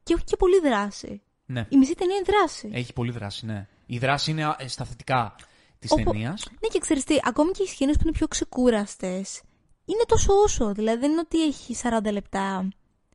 Και 0.03 0.13
έχει 0.13 0.23
και 0.23 0.35
πολύ 0.35 0.59
δράση. 0.59 1.21
Ναι. 1.45 1.65
Η 1.69 1.77
μισή 1.77 1.95
ταινία 1.95 2.15
είναι 2.15 2.25
δράση. 2.37 2.69
Έχει 2.71 2.93
πολύ 2.93 3.11
δράση, 3.11 3.45
ναι. 3.45 3.67
Η 3.85 3.97
δράση 3.97 4.31
είναι 4.31 4.55
ε, 4.57 4.67
στα 4.67 4.85
θετικά 4.85 5.35
της 5.79 5.91
Οπο- 5.91 6.03
ταινίας. 6.11 6.47
Ναι, 6.61 6.67
και 6.67 6.79
ξέρεις 6.79 7.03
τι, 7.03 7.15
ακόμη 7.23 7.51
και 7.51 7.63
οι 7.63 7.67
σκηνές 7.67 7.95
που 7.95 8.01
είναι 8.03 8.11
πιο 8.11 8.27
ξεκούραστες, 8.27 9.41
είναι 9.85 10.03
τόσο 10.07 10.33
όσο. 10.33 10.73
Δηλαδή, 10.73 10.99
δεν 10.99 11.11
είναι 11.11 11.19
ότι 11.19 11.43
έχει 11.43 11.75
40 11.75 12.11
λεπτά 12.11 12.67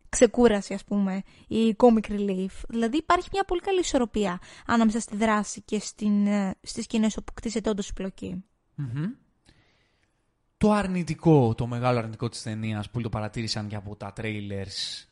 ξεκούραση, 0.08 0.74
ας 0.74 0.84
πούμε, 0.84 1.22
ή 1.48 1.76
comic 1.78 2.10
relief. 2.10 2.50
Δηλαδή, 2.68 2.96
υπάρχει 2.96 3.28
μια 3.32 3.44
πολύ 3.46 3.60
καλή 3.60 3.80
ισορροπία 3.80 4.38
ανάμεσα 4.66 5.00
στη 5.00 5.16
δράση 5.16 5.62
και 5.62 5.78
στην, 5.78 6.26
ε, 6.26 6.54
στις 6.62 6.84
σκηνές 6.84 7.16
όπου 7.16 7.32
κτίζεται 7.34 7.70
όντως 7.70 7.88
η 7.88 7.92
πλοκή. 7.92 8.44
Το 10.56 10.72
αρνητικό, 10.72 11.54
το 11.54 11.66
μεγάλο 11.66 11.98
αρνητικό 11.98 12.28
της 12.28 12.42
ταινίας 12.42 12.90
που 12.90 13.00
το 13.00 13.08
παρατήρησαν 13.08 13.68
και 13.68 13.76
από 13.76 13.96
τα 13.96 14.12
trailers. 14.16 15.04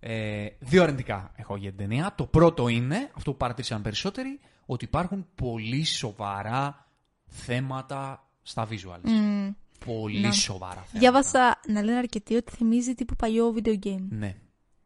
Ε, 0.00 0.46
δύο 0.58 0.82
αρνητικά 0.82 1.32
έχω 1.36 1.56
για 1.56 1.68
την 1.68 1.78
ταινία. 1.78 2.14
Το 2.16 2.26
πρώτο 2.26 2.68
είναι, 2.68 3.10
αυτό 3.16 3.30
που 3.30 3.36
παρατήρησαν 3.36 3.82
περισσότεροι, 3.82 4.40
ότι 4.66 4.84
υπάρχουν 4.84 5.26
πολύ 5.34 5.84
σοβαρά 5.84 6.86
θέματα 7.34 8.28
στα 8.42 8.68
visuals. 8.70 9.00
Μμμ. 9.02 9.50
Πολύ 9.86 10.20
Ναι. 10.20 10.32
σοβαρά 10.32 10.74
θέματα. 10.82 10.98
Διάβασα 10.98 11.60
να 11.66 11.82
λένε 11.82 11.98
αρκετοί 11.98 12.34
ότι 12.34 12.52
θυμίζει 12.52 12.94
τύπου 12.94 13.16
παλιό 13.16 13.54
video 13.56 13.78
game. 13.84 14.04
Ναι. 14.08 14.36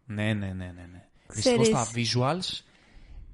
Ναι, 0.06 0.32
ναι, 0.34 0.46
ναι, 0.46 0.52
ναι. 0.52 0.88
ναι. 0.92 1.08
Ξέρεις- 1.26 1.58
Δυστυχώς 1.68 1.68
τα 1.68 1.88
visuals 1.94 2.62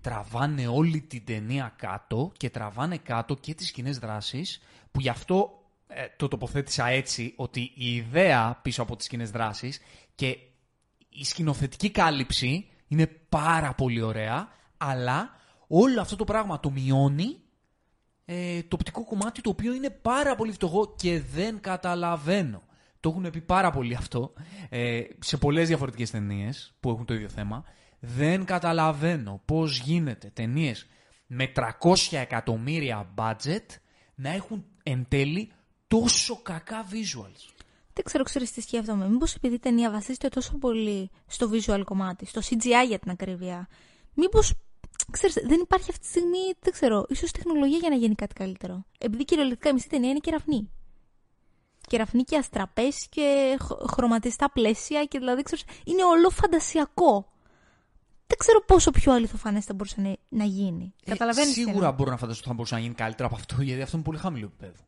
τραβάνε 0.00 0.66
όλη 0.66 1.00
την 1.00 1.25
ταινία 1.25 1.73
κάτω 1.76 2.33
και 2.37 2.50
τραβάνε 2.50 2.97
κάτω 2.97 3.35
και 3.35 3.54
τις 3.54 3.71
κοινές 3.71 3.99
δράσεις 3.99 4.61
που 4.90 5.00
γι' 5.00 5.09
αυτό 5.09 5.59
ε, 5.87 6.06
το 6.16 6.28
τοποθέτησα 6.28 6.87
έτσι 6.87 7.33
ότι 7.37 7.61
η 7.75 7.94
ιδέα 7.94 8.59
πίσω 8.62 8.83
από 8.83 8.97
τις 8.97 9.06
κοινές 9.06 9.30
δράσεις 9.30 9.80
και 10.14 10.38
η 11.09 11.25
σκηνοθετική 11.25 11.90
κάλυψη 11.90 12.68
είναι 12.88 13.06
πάρα 13.28 13.75
πολύ 13.75 14.00
ωραία 14.02 14.49
αλλά 14.76 15.30
όλο 15.66 16.00
αυτό 16.00 16.16
το 16.16 16.25
πράγμα 16.25 16.61
το 16.61 16.71
μειώνει 16.71 17.37
ε, 18.24 18.62
το 18.62 18.68
οπτικό 18.70 19.04
κομμάτι 19.04 19.40
το 19.40 19.50
οποίο 19.50 19.74
είναι 19.74 19.90
πάρα 19.90 20.34
πολύ 20.34 20.52
φτωχό 20.52 20.94
και 20.96 21.20
δεν 21.20 21.60
καταλαβαίνω. 21.60 22.62
Το 23.00 23.08
έχουν 23.08 23.30
πει 23.30 23.40
πάρα 23.40 23.70
πολύ 23.70 23.94
αυτό 23.94 24.32
ε, 24.68 25.02
σε 25.18 25.36
πολλές 25.36 25.68
διαφορετικές 25.68 26.10
ταινίες 26.10 26.74
που 26.80 26.90
έχουν 26.90 27.04
το 27.04 27.14
ίδιο 27.14 27.28
θέμα. 27.28 27.64
Δεν 28.00 28.44
καταλαβαίνω 28.44 29.42
πώς 29.44 29.78
γίνεται 29.78 30.30
ταινίες 30.34 30.86
με 31.26 31.52
300 31.80 31.94
εκατομμύρια 32.10 33.14
budget 33.16 33.66
να 34.14 34.30
έχουν 34.30 34.64
εν 34.82 35.06
τέλει 35.08 35.52
τόσο 35.86 36.42
κακά 36.42 36.84
visuals. 36.90 37.64
Δεν 37.92 38.04
ξέρω, 38.04 38.24
ξέρεις 38.24 38.52
τι 38.52 38.60
σκέφτομαι. 38.60 39.08
Μήπως 39.08 39.34
επειδή 39.34 39.54
η 39.54 39.58
ταινία 39.58 39.90
βασίζεται 39.90 40.28
τόσο 40.28 40.58
πολύ 40.58 41.10
στο 41.26 41.50
visual 41.52 41.82
κομμάτι, 41.84 42.26
στο 42.26 42.40
CGI 42.44 42.86
για 42.88 42.98
την 42.98 43.10
ακρίβεια, 43.10 43.68
μήπως. 44.14 44.54
Ξέρεις, 45.10 45.34
δεν 45.46 45.60
υπάρχει 45.60 45.90
αυτή 45.90 46.00
τη 46.02 46.06
στιγμή, 46.06 46.38
δεν 46.60 46.72
ξέρω, 46.72 47.04
ίσως 47.08 47.30
τεχνολογία 47.30 47.78
για 47.78 47.88
να 47.88 47.96
γίνει 47.96 48.14
κάτι 48.14 48.34
καλύτερο. 48.34 48.84
Επειδή 48.98 49.24
κυριολεκτικά 49.24 49.68
η 49.68 49.72
μισή 49.72 49.88
ταινία 49.88 50.10
είναι 50.10 50.18
κεραφνή. 50.18 50.70
Κεραφνή 51.88 52.22
και 52.22 52.36
αστραπές 52.36 53.06
και 53.10 53.56
χ- 53.60 53.90
χρωματιστά 53.92 54.50
πλαίσια 54.50 55.04
και 55.04 55.18
δηλαδή, 55.18 55.42
ξέρεις, 55.42 55.64
είναι 55.84 56.04
όλο 56.04 56.30
φαντασιακό. 56.30 57.32
Δεν 58.26 58.38
ξέρω 58.38 58.64
πόσο 58.64 58.90
πιο 58.90 59.12
αληθοφανές 59.12 59.64
θα 59.64 59.74
μπορούσε 59.74 60.00
να- 60.00 60.16
να 60.28 60.44
γίνει. 60.44 60.94
Καταλαβαίνεις. 61.04 61.50
Ε, 61.50 61.52
σίγουρα 61.60 61.92
μπορώ 61.92 62.10
να 62.10 62.16
φανταστώ 62.16 62.38
ότι 62.40 62.48
θα 62.48 62.54
μπορούσε 62.54 62.74
να 62.74 62.80
γίνει 62.80 62.94
καλύτερα 62.94 63.26
από 63.28 63.36
αυτό, 63.36 63.62
γιατί 63.62 63.82
αυτό 63.82 63.96
είναι 63.96 64.04
πολύ 64.04 64.18
χαμηλό 64.18 64.46
επίπεδο. 64.46 64.82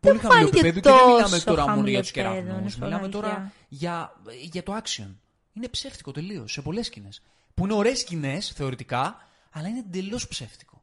Πολύ 0.00 0.18
χαμηλό 0.18 0.38
φάνηκε 0.48 0.66
επίπεδο 0.66 0.80
και 0.96 1.02
δεν 1.04 1.08
μιλάμε 1.14 1.28
τόσο 1.28 1.44
τώρα 1.44 1.60
μόνο 1.62 1.74
χαμηλό 1.74 1.90
για 1.90 2.00
τους 2.00 2.10
επίπεδο, 2.10 2.34
να 2.34 2.40
κεραυνούς. 2.42 2.72
σου 2.72 2.78
πω 2.78 2.84
Μιλάμε 2.84 3.02
αλήθεια. 3.02 3.20
τώρα 3.20 3.52
για, 3.68 4.20
για 4.50 4.62
το 4.62 4.76
action. 4.76 5.14
Είναι 5.52 5.68
ψεύτικο 5.68 6.10
τελείως 6.12 6.52
σε 6.52 6.62
πολλές 6.62 6.86
σκηνές. 6.86 7.22
Που 7.56 7.64
είναι 7.64 7.74
ωραίες 7.74 7.98
σκηνές 7.98 8.48
θεωρητικά, 8.48 9.28
αλλά 9.50 9.68
είναι 9.68 9.78
εντελώς 9.78 10.28
ψεύτικο. 10.28 10.82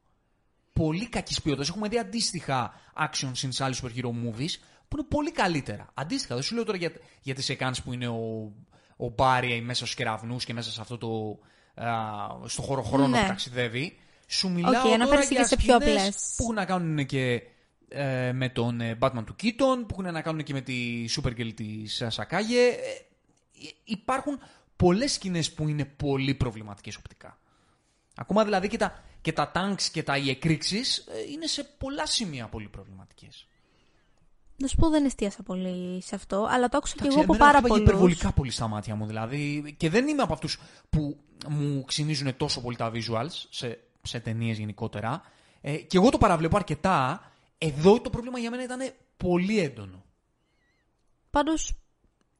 Πολύ 0.72 1.08
κακής 1.08 1.42
ποιότητας. 1.42 1.68
Έχουμε 1.68 1.88
δει 1.88 1.98
αντίστοιχα 1.98 2.74
action 2.96 3.28
scenes 3.28 3.48
σε 3.48 3.64
άλλους 3.64 3.82
superhero 3.82 4.06
movies 4.06 4.54
που 4.88 4.96
είναι 4.96 5.06
πολύ 5.08 5.32
καλύτερα. 5.32 5.90
Αντίστοιχα, 5.94 6.34
δεν 6.34 6.42
σου 6.42 6.54
λέω 6.54 6.64
τώρα 6.64 6.78
για, 6.78 6.92
για 7.22 7.34
τις 7.34 7.44
σεκάνες 7.44 7.82
που 7.82 7.92
είναι 7.92 8.08
ο, 8.08 8.52
ο 8.96 9.08
Μπάρι 9.08 9.60
μέσα 9.60 9.84
στους 9.84 9.94
κεραυνούς 9.94 10.44
και 10.44 10.52
μέσα 10.52 10.70
σε 10.70 10.80
αυτό 10.80 10.98
το. 10.98 11.38
Α, 11.84 12.48
στο 12.48 12.62
χώρο 12.62 12.82
χρόνο 12.82 13.06
Ναι. 13.06 13.20
που 13.20 13.26
ταξιδεύει. 13.26 13.98
Σου 14.26 14.50
μιλάω 14.50 14.82
τώρα 14.82 14.94
αναφέρεσαι 14.94 15.32
για 15.32 15.42
και 15.42 15.48
σε 15.48 15.56
πιο 15.56 15.74
σκηνές 15.74 15.98
απλές. 15.98 16.34
που 16.36 16.42
έχουν 16.42 16.54
να 16.54 16.64
κάνουν 16.64 17.06
και 17.06 17.42
ε, 17.88 18.32
με 18.32 18.48
τον 18.48 18.80
ε, 18.80 18.98
Batman 19.00 19.22
του 19.26 19.36
Keaton, 19.42 19.84
που 19.86 19.96
έχουν 19.98 20.12
να 20.12 20.22
κάνουν 20.22 20.42
και 20.42 20.52
με 20.52 20.60
τη 20.60 21.04
Supergirl 21.16 21.52
της 21.54 22.00
ε, 22.00 22.10
Σακάγε. 22.10 22.66
Ε, 22.66 23.04
υπάρχουν 23.84 24.38
πολλές 24.76 25.12
σκηνές 25.12 25.52
που 25.52 25.68
είναι 25.68 25.84
πολύ 25.84 26.34
προβληματικές 26.34 26.96
οπτικά. 26.96 27.38
Ακόμα 28.16 28.44
δηλαδή 28.44 28.68
και 28.68 28.76
τα, 28.76 29.02
και 29.20 29.32
τα 29.32 29.52
tanks 29.54 29.82
και 29.92 30.02
τα 30.02 30.16
οι 30.16 30.30
εκρήξεις 30.30 30.96
ε, 30.98 31.30
είναι 31.32 31.46
σε 31.46 31.64
πολλά 31.78 32.06
σημεία 32.06 32.48
πολύ 32.48 32.68
προβληματικές. 32.68 33.46
Να 34.56 34.66
σου 34.66 34.76
πω, 34.76 34.88
δεν 34.88 35.04
εστίασα 35.04 35.42
πολύ 35.42 36.02
σε 36.02 36.14
αυτό, 36.14 36.46
αλλά 36.50 36.68
το 36.68 36.76
άκουσα 36.76 36.94
και 36.94 37.00
Εντάξει, 37.00 37.18
εγώ 37.18 37.32
από 37.32 37.34
εμένα 37.34 37.50
πάρα 37.50 37.60
μου 37.60 37.66
έφαγε 37.66 37.82
πολλούς. 37.82 37.88
υπερβολικά 37.88 38.32
πολύ 38.32 38.50
στα 38.50 38.68
μάτια 38.68 38.94
μου 38.94 39.06
δηλαδή. 39.06 39.74
Και 39.76 39.90
δεν 39.90 40.08
είμαι 40.08 40.22
από 40.22 40.32
αυτούς 40.32 40.58
που 40.90 41.20
μου 41.48 41.84
ξυνίζουν 41.84 42.36
τόσο 42.36 42.60
πολύ 42.60 42.76
τα 42.76 42.92
visuals 42.94 43.46
σε, 43.50 43.78
σε 44.02 44.20
ταινίες 44.20 44.58
γενικότερα. 44.58 45.22
Ε, 45.60 45.76
και 45.76 45.96
εγώ 45.96 46.10
το 46.10 46.18
παραβλέπω 46.18 46.56
αρκετά. 46.56 47.28
Εδώ 47.58 48.00
το 48.00 48.10
πρόβλημα 48.10 48.38
για 48.38 48.50
μένα 48.50 48.62
ήταν 48.62 48.92
πολύ 49.16 49.58
έντονο. 49.60 50.04
Πάντως, 51.30 51.74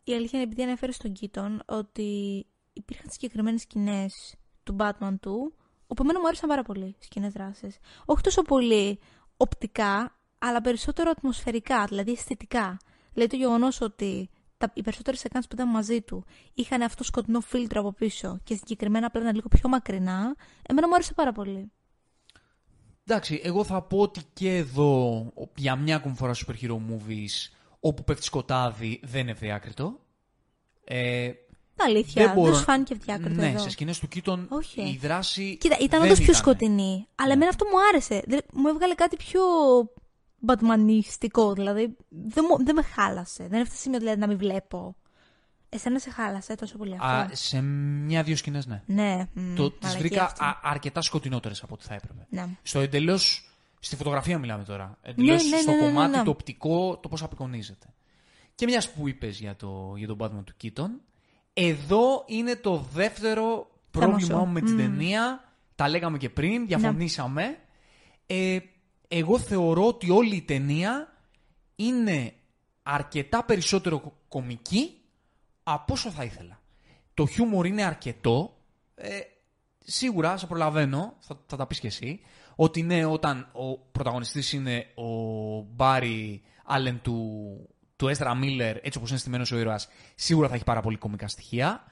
η 0.05 0.15
αλήθεια 0.15 0.39
είναι 0.39 0.49
επειδή 0.49 0.63
ανέφερε 0.63 0.93
στον 0.93 1.13
Κίτον 1.13 1.63
ότι 1.67 2.47
υπήρχαν 2.73 3.11
συγκεκριμένες 3.11 3.61
σκηνές 3.61 4.35
του 4.63 4.77
Batman 4.79 5.15
του, 5.21 5.55
όπου 5.87 6.03
εμένα 6.03 6.21
μου 6.21 6.27
άρεσαν 6.27 6.49
πάρα 6.49 6.63
πολύ 6.63 6.97
σκηνές 6.99 7.33
δράσει. 7.33 7.75
Όχι 8.05 8.23
τόσο 8.23 8.43
πολύ 8.43 8.99
οπτικά, 9.37 10.19
αλλά 10.39 10.61
περισσότερο 10.61 11.11
ατμοσφαιρικά, 11.11 11.85
δηλαδή 11.85 12.13
αισθητικά. 12.13 12.77
Δηλαδή 13.13 13.31
το 13.31 13.37
γεγονός 13.37 13.81
ότι 13.81 14.31
τα, 14.57 14.71
οι 14.75 14.83
περισσότερες 14.83 15.25
εκκάνε 15.25 15.45
που 15.49 15.55
ήταν 15.55 15.69
μαζί 15.69 16.03
του 16.03 16.25
είχαν 16.55 16.83
αυτό 16.83 16.97
το 16.97 17.05
σκοτεινό 17.05 17.41
φίλτρο 17.41 17.81
από 17.81 17.93
πίσω 17.93 18.41
και 18.45 18.55
συγκεκριμένα 18.55 19.11
πλέον 19.11 19.35
λίγο 19.35 19.49
πιο 19.49 19.69
μακρινά, 19.69 20.35
εμένα 20.63 20.89
μου 20.89 20.95
άρεσε 20.95 21.15
πάρα 21.15 21.33
πολύ. 21.33 21.73
Εντάξει, 23.07 23.41
εγώ 23.45 23.65
θα 23.65 23.83
πω 23.83 23.99
ότι 23.99 24.21
και 24.33 24.57
εδώ 24.57 25.33
για 25.57 25.77
μια 25.77 25.97
ακόμη 25.97 26.15
φορά 26.15 26.35
super 26.35 26.55
hero 26.63 26.77
movies 26.77 27.51
όπου 27.87 28.05
πέφτει 28.05 28.25
σκοτάδι 28.25 29.01
δεν 29.03 29.21
είναι 29.21 29.31
ευδιάκριτο. 29.31 30.01
Ε, 30.85 31.31
Τα 31.77 31.85
αλήθεια, 31.87 32.25
δεν, 32.27 32.35
μπορώ- 32.35 32.55
σου 32.55 32.63
φάνηκε 32.63 32.95
διάκριτο 32.95 33.41
ναι, 33.41 33.49
εδώ. 33.49 33.59
σε 33.59 33.71
σκηνές 33.71 33.99
του 33.99 34.09
Κίτον 34.09 34.47
Όχι. 34.51 34.81
η 34.83 34.99
δράση 35.03 35.57
Κοίτα, 35.57 35.75
ήταν 35.81 35.89
δεν 35.89 36.03
όντως 36.03 36.15
πιο 36.17 36.25
ήτανε. 36.25 36.39
σκοτεινή. 36.39 37.07
Αλλά 37.15 37.33
εμένα 37.33 37.49
αυτό 37.51 37.65
μου 37.65 37.79
άρεσε. 37.89 38.23
Δηλαδή, 38.25 38.47
μου 38.53 38.69
έβγαλε 38.69 38.95
κάτι 38.95 39.17
πιο 39.17 39.41
μπατμανιστικό. 40.39 41.53
Δηλαδή, 41.53 41.97
δεν, 42.09 42.45
μου, 42.51 42.65
δεν 42.65 42.75
με 42.75 42.83
χάλασε. 42.83 43.47
Δεν 43.49 43.61
έφτασε 43.61 43.81
σημείο 43.81 43.99
δηλαδή, 43.99 44.19
να 44.21 44.27
μην 44.27 44.39
βλέπω. 44.39 44.97
Εσένα 45.69 45.99
σε 45.99 46.11
χάλασε 46.11 46.55
τόσο 46.55 46.77
πολύ 46.77 46.93
αυτό; 47.01 47.07
Α, 47.07 47.29
σε 47.33 47.61
μια-δύο 47.61 48.37
σκηνές 48.37 48.67
ναι. 48.67 48.83
ναι, 48.87 49.27
μ, 49.33 49.55
Το, 49.55 49.71
τις 49.71 49.79
μαλακία 49.83 49.99
βρήκα 50.01 50.25
αυτή. 50.25 50.45
α- 50.45 50.61
αρκετά 50.63 51.01
σκοτεινότερες 51.03 51.63
από 51.63 51.75
ό,τι 51.75 51.85
θα 51.85 51.95
έπρεπε. 51.95 52.27
Ναι. 52.31 52.47
Στο 52.63 52.81
εντελώς. 52.81 53.49
Στη 53.85 53.97
φωτογραφία 53.97 54.39
μιλάμε 54.39 54.65
τώρα. 54.65 54.99
Εντελώ 55.03 55.27
ναι, 55.27 55.33
ναι, 55.33 55.61
στο 55.61 55.71
ναι, 55.71 55.77
ναι, 55.77 55.83
κομμάτι 55.83 56.17
ναι. 56.17 56.23
το 56.23 56.31
οπτικό, 56.31 56.99
το 57.03 57.09
πώς 57.09 57.23
απεικονίζεται. 57.23 57.87
Και 58.55 58.67
μιας 58.67 58.91
που 58.91 59.09
είπες 59.09 59.39
για, 59.39 59.57
το, 59.57 59.95
για 59.97 60.07
τον 60.07 60.17
Batman 60.21 60.45
του 60.45 60.55
Keaton, 60.63 60.91
εδώ 61.53 62.25
είναι 62.27 62.57
το 62.57 62.77
δεύτερο 62.93 63.71
πρόβλημά 63.91 64.21
σου. 64.21 64.37
μου 64.37 64.53
με 64.53 64.61
την 64.61 64.73
Μμμ. 64.73 64.81
ταινία. 64.81 65.45
Τα 65.75 65.89
λέγαμε 65.89 66.19
και 66.19 66.31
πριν, 66.31 66.67
διαφωνήσαμε. 66.67 67.59
Ε, 68.27 68.59
εγώ 69.09 69.39
θεωρώ 69.39 69.87
ότι 69.87 70.11
όλη 70.11 70.37
η 70.37 70.43
ταινία 70.43 71.13
είναι 71.77 72.33
αρκετά 72.83 73.45
περισσότερο 73.45 74.01
κο- 74.01 74.17
κομική 74.29 75.01
από 75.63 75.93
όσο 75.93 76.11
θα 76.11 76.25
ήθελα. 76.25 76.61
Το 77.15 77.27
χιούμορ 77.27 77.67
είναι 77.67 77.85
αρκετό. 77.85 78.57
Ε, 78.95 79.19
σίγουρα, 79.79 80.37
σε 80.37 80.47
προλαβαίνω, 80.47 81.17
θα, 81.21 81.41
θα 81.47 81.57
τα 81.57 81.67
πεις 81.67 81.81
και 81.81 81.87
εσύ, 81.87 82.21
ότι 82.57 82.83
ναι, 82.83 83.05
όταν 83.05 83.49
ο 83.53 83.79
πρωταγωνιστής 83.79 84.53
είναι 84.53 84.87
ο 84.95 85.11
Μπάρι 85.61 86.43
Άλεν 86.65 87.01
του, 87.03 87.57
του 87.97 88.09
Έστρα 88.09 88.35
Μίλλερ, 88.35 88.77
έτσι 88.77 88.99
όπως 88.99 89.11
είναι 89.11 89.19
στημένος 89.19 89.53
ο 89.53 89.59
ήρωας, 89.59 89.89
σίγουρα 90.15 90.49
θα 90.49 90.55
έχει 90.55 90.65
πάρα 90.65 90.81
πολύ 90.81 90.97
κομικά 90.97 91.29
στοιχεία. 91.29 91.85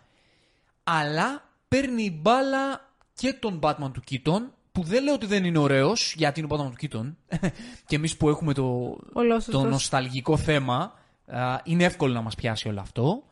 Αλλά 0.85 1.49
παίρνει 1.69 2.11
μπάλα 2.11 2.91
και 3.15 3.33
τον 3.33 3.59
Batman 3.63 3.91
του 3.93 4.03
Keaton, 4.11 4.41
που 4.73 4.83
δεν 4.83 5.03
λέω 5.03 5.15
ότι 5.15 5.27
δεν 5.27 5.45
είναι 5.45 5.59
ωραίος, 5.59 6.15
γιατί 6.17 6.41
είναι 6.41 6.55
ο 6.55 6.57
Batman 6.57 6.73
του 6.77 6.89
Keaton. 6.89 7.37
και 7.87 7.97
εμείς 7.97 8.17
που 8.17 8.29
έχουμε 8.29 8.53
το, 8.53 8.97
Ολόσωστος. 9.13 9.63
το 9.63 9.69
νοσταλγικό 9.69 10.37
θέμα, 10.37 10.95
α, 11.27 11.61
είναι 11.65 11.85
εύκολο 11.85 12.13
να 12.13 12.23
μας 12.23 12.35
πιάσει 12.35 12.69
όλο 12.69 12.81
αυτό. 12.81 13.23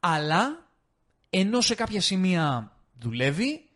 Αλλά, 0.00 0.66
ενώ 1.30 1.60
σε 1.60 1.74
κάποια 1.74 2.00
σημεία 2.00 2.72
δουλεύει, 2.98 3.69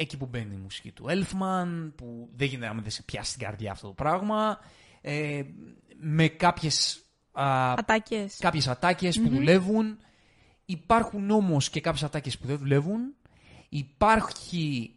εκεί 0.00 0.16
που 0.16 0.26
μπαίνει 0.26 0.54
η 0.54 0.58
μουσική 0.62 0.92
του 0.92 1.04
Elfman, 1.08 1.92
που 1.94 2.28
δεν 2.36 2.48
γίνεται 2.48 2.66
να 2.66 2.74
μην 2.74 2.82
δεν 2.82 2.92
σε 2.92 3.02
πιάσει 3.02 3.36
την 3.36 3.46
καρδιά 3.46 3.70
αυτό 3.70 3.86
το 3.86 3.92
πράγμα, 3.92 4.58
ε, 5.00 5.42
με 6.00 6.28
κάποιες, 6.28 7.04
α, 7.32 7.72
Ατάκες. 7.72 8.36
κάποιες 8.38 8.68
ατάκες 8.68 9.20
που 9.20 9.28
δουλεύουν. 9.28 9.98
Υπάρχουν 10.64 11.30
όμως 11.30 11.70
και 11.70 11.80
κάποιες 11.80 12.02
ατάκες 12.02 12.38
που 12.38 12.46
δεν 12.46 12.58
δουλεύουν. 12.58 13.14
Υπάρχει 13.68 14.94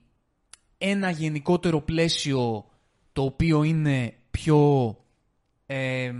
ένα 0.78 1.10
γενικότερο 1.10 1.82
πλαίσιο 1.82 2.66
το 3.14 3.24
οποίο 3.24 3.64
είναι 3.64 4.14
πιο 4.32 4.98
ε, 5.66 6.12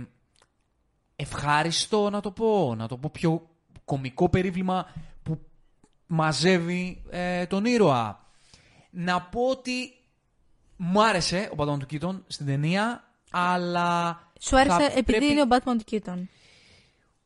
ευχάριστο 1.16 2.10
να 2.10 2.20
το 2.20 2.30
πω, 2.30 2.74
να 2.76 2.88
το 2.88 2.96
πω 2.96 3.10
πιο 3.12 3.48
κομικό 3.84 4.28
περίβλημα 4.28 4.86
που 5.22 5.40
μαζεύει 6.06 7.02
ε, 7.10 7.46
τον 7.46 7.64
ήρωα. 7.64 8.23
Να 8.96 9.20
πω 9.22 9.48
ότι 9.48 9.94
μου 10.76 11.04
άρεσε 11.04 11.48
ο 11.52 11.54
Πατών 11.54 11.78
του 11.78 11.86
Κίτων 11.86 12.24
στην 12.26 12.46
ταινία, 12.46 13.04
αλλά... 13.30 14.18
Σου 14.40 14.58
άρεσε 14.58 14.76
θα 14.76 14.84
επειδή 14.84 15.02
πρέπει- 15.02 15.24
είναι 15.30 15.42
ο 15.42 15.46
Batman 15.48 15.76
του 15.84 15.84
Keaton. 15.90 16.22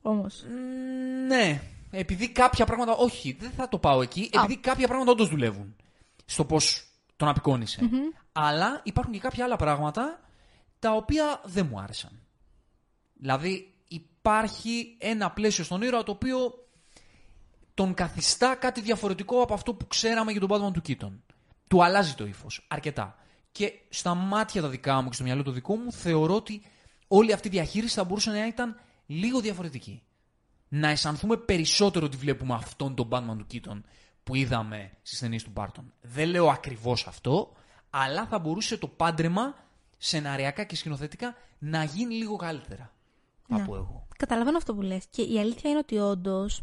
Όμως. 0.03 0.45
Μ, 0.49 1.27
Ναι. 1.27 1.63
Επειδή 1.91 2.29
κάποια 2.29 2.67
πράγματα. 2.67 2.93
Όχι, 2.93 3.37
δεν 3.41 3.51
θα 3.51 3.69
το 3.69 3.79
πάω 3.79 4.03
εκεί. 4.03 4.31
Επειδή 4.33 4.57
κάποια 4.57 4.87
πράγματα 4.87 5.11
όντως 5.11 5.29
δουλεύουν. 5.29 5.77
Στο 6.25 6.45
πώς 6.45 6.87
τον 7.17 7.29
απεικόνισε. 7.29 7.89
Αλλά 8.33 8.81
υπάρχουν 8.85 9.13
και 9.13 9.19
κάποια 9.19 9.45
άλλα 9.45 9.57
πράγματα 9.57 10.21
τα 10.79 10.93
οποία 10.93 11.41
δεν 11.45 11.69
μου 11.71 11.81
άρεσαν. 11.81 12.11
Δηλαδή, 13.15 13.75
υπάρχει 13.89 14.97
ένα 14.99 15.31
πλαίσιο 15.31 15.65
στον 15.65 15.83
ήρωα 15.83 16.03
το 16.03 16.13
οποίο 16.13 16.69
τον 17.75 17.95
καθιστά 17.95 18.55
κάτι 18.55 18.81
διαφορετικό 18.81 19.43
από 19.43 19.55
αυτό 19.55 19.75
που 19.75 19.87
ξέραμε 19.87 20.33
για 20.33 20.41
τον 20.41 20.51
Batman 20.53 20.73
του 20.73 20.83
Keaton. 20.89 21.13
Του 21.69 21.85
αλλάζει 21.85 22.15
το 22.15 22.27
ύφος 22.27 22.67
αρκετά. 22.69 23.17
Και 23.53 23.73
στα 23.89 24.15
μάτια 24.15 24.63
τα 24.63 24.69
δικά 24.69 25.01
μου 25.01 25.09
και 25.09 25.15
στο 25.15 25.25
μυαλό 25.25 25.43
το 25.43 25.51
δικό 25.51 25.77
μου 25.77 25.93
θεωρώ 25.93 26.35
ότι 26.35 26.63
όλη 27.09 27.33
αυτή 27.33 27.49
η 27.49 27.51
διαχείριση 27.51 27.95
θα 27.95 28.05
μπορούσε 28.05 28.31
να 28.31 28.47
ήταν 28.47 28.81
λίγο 29.07 29.41
διαφορετική. 29.41 30.03
Να 30.69 30.89
αισθανθούμε 30.89 31.37
περισσότερο 31.37 32.07
ότι 32.07 32.17
βλέπουμε 32.17 32.55
αυτόν 32.55 32.95
τον 32.95 33.09
Batman 33.11 33.37
του 33.39 33.47
Keaton 33.53 33.81
που 34.23 34.35
είδαμε 34.35 34.91
στις 35.03 35.19
ταινίες 35.19 35.43
του 35.43 35.53
Barton. 35.57 35.85
Δεν 36.01 36.29
λέω 36.29 36.49
ακριβώς 36.49 37.07
αυτό, 37.07 37.53
αλλά 37.91 38.27
θα 38.27 38.39
μπορούσε 38.39 38.77
το 38.77 38.89
πάντρεμα 38.89 39.55
σεναριακά 39.97 40.65
και 40.65 40.77
σκηνοθετικά 40.77 41.35
να 41.59 41.85
γίνει 41.85 42.15
λίγο 42.15 42.37
καλύτερα 42.37 42.93
από 43.49 43.77
εγώ. 43.77 44.07
Καταλαβαίνω 44.17 44.57
αυτό 44.57 44.75
που 44.75 44.81
λες. 44.81 45.05
Και 45.11 45.23
η 45.23 45.39
αλήθεια 45.39 45.71
είναι 45.71 45.79
ότι 45.79 45.99
όντως 45.99 46.63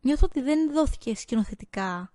νιώθω 0.00 0.26
ότι 0.26 0.40
δεν 0.40 0.72
δόθηκε 0.72 1.14
σκηνοθετικά 1.14 2.12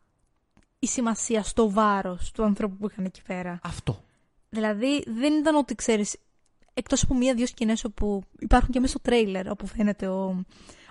η 0.84 0.88
σημασία 0.88 1.44
στο 1.44 1.70
βάρος 1.72 2.32
του 2.32 2.44
ανθρώπου 2.44 2.78
που 2.78 2.88
είχαν 2.92 3.06
εκεί 3.06 3.22
πέρα. 3.28 3.60
Αυτό. 3.64 4.04
Δηλαδή 4.50 5.04
δεν 5.08 5.34
ήταν 5.34 5.56
ότι 5.56 5.76
ξέρεις, 5.76 6.18
εκτός 6.74 7.04
από 7.04 7.16
μία-δύο 7.16 7.48
σκηνές 7.48 7.84
όπου 7.84 8.24
υπάρχουν 8.40 8.70
και 8.70 8.80
μέσα 8.80 8.92
στο 8.92 9.10
τρέιλερ 9.10 9.50
όπου 9.50 9.68
φαίνεται 9.68 10.08
ο, 10.08 10.44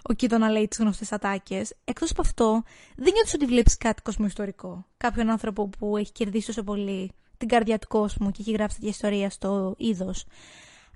ο 0.02 0.12
Κίτο 0.12 0.38
να 0.38 0.50
λέει 0.50 0.68
τις 0.68 0.78
γνωστές 0.78 1.12
ατάκες. 1.12 1.74
Εκτός 1.84 2.10
από 2.10 2.20
αυτό 2.20 2.62
δεν 2.96 3.12
νιώθεις 3.12 3.34
ότι 3.34 3.46
βλέπεις 3.46 3.76
κάτι 3.76 4.02
κοσμοϊστορικό. 4.02 4.86
Κάποιον 4.96 5.30
άνθρωπο 5.30 5.68
που 5.68 5.96
έχει 5.96 6.12
κερδίσει 6.12 6.46
τόσο 6.46 6.62
πολύ 6.62 7.12
την 7.36 7.48
καρδιά 7.48 7.78
του 7.78 7.88
κόσμου 7.88 8.30
και 8.30 8.40
έχει 8.40 8.52
γράψει 8.52 8.76
τέτοια 8.76 8.90
ιστορία 8.90 9.30
στο 9.30 9.74
είδος. 9.78 10.24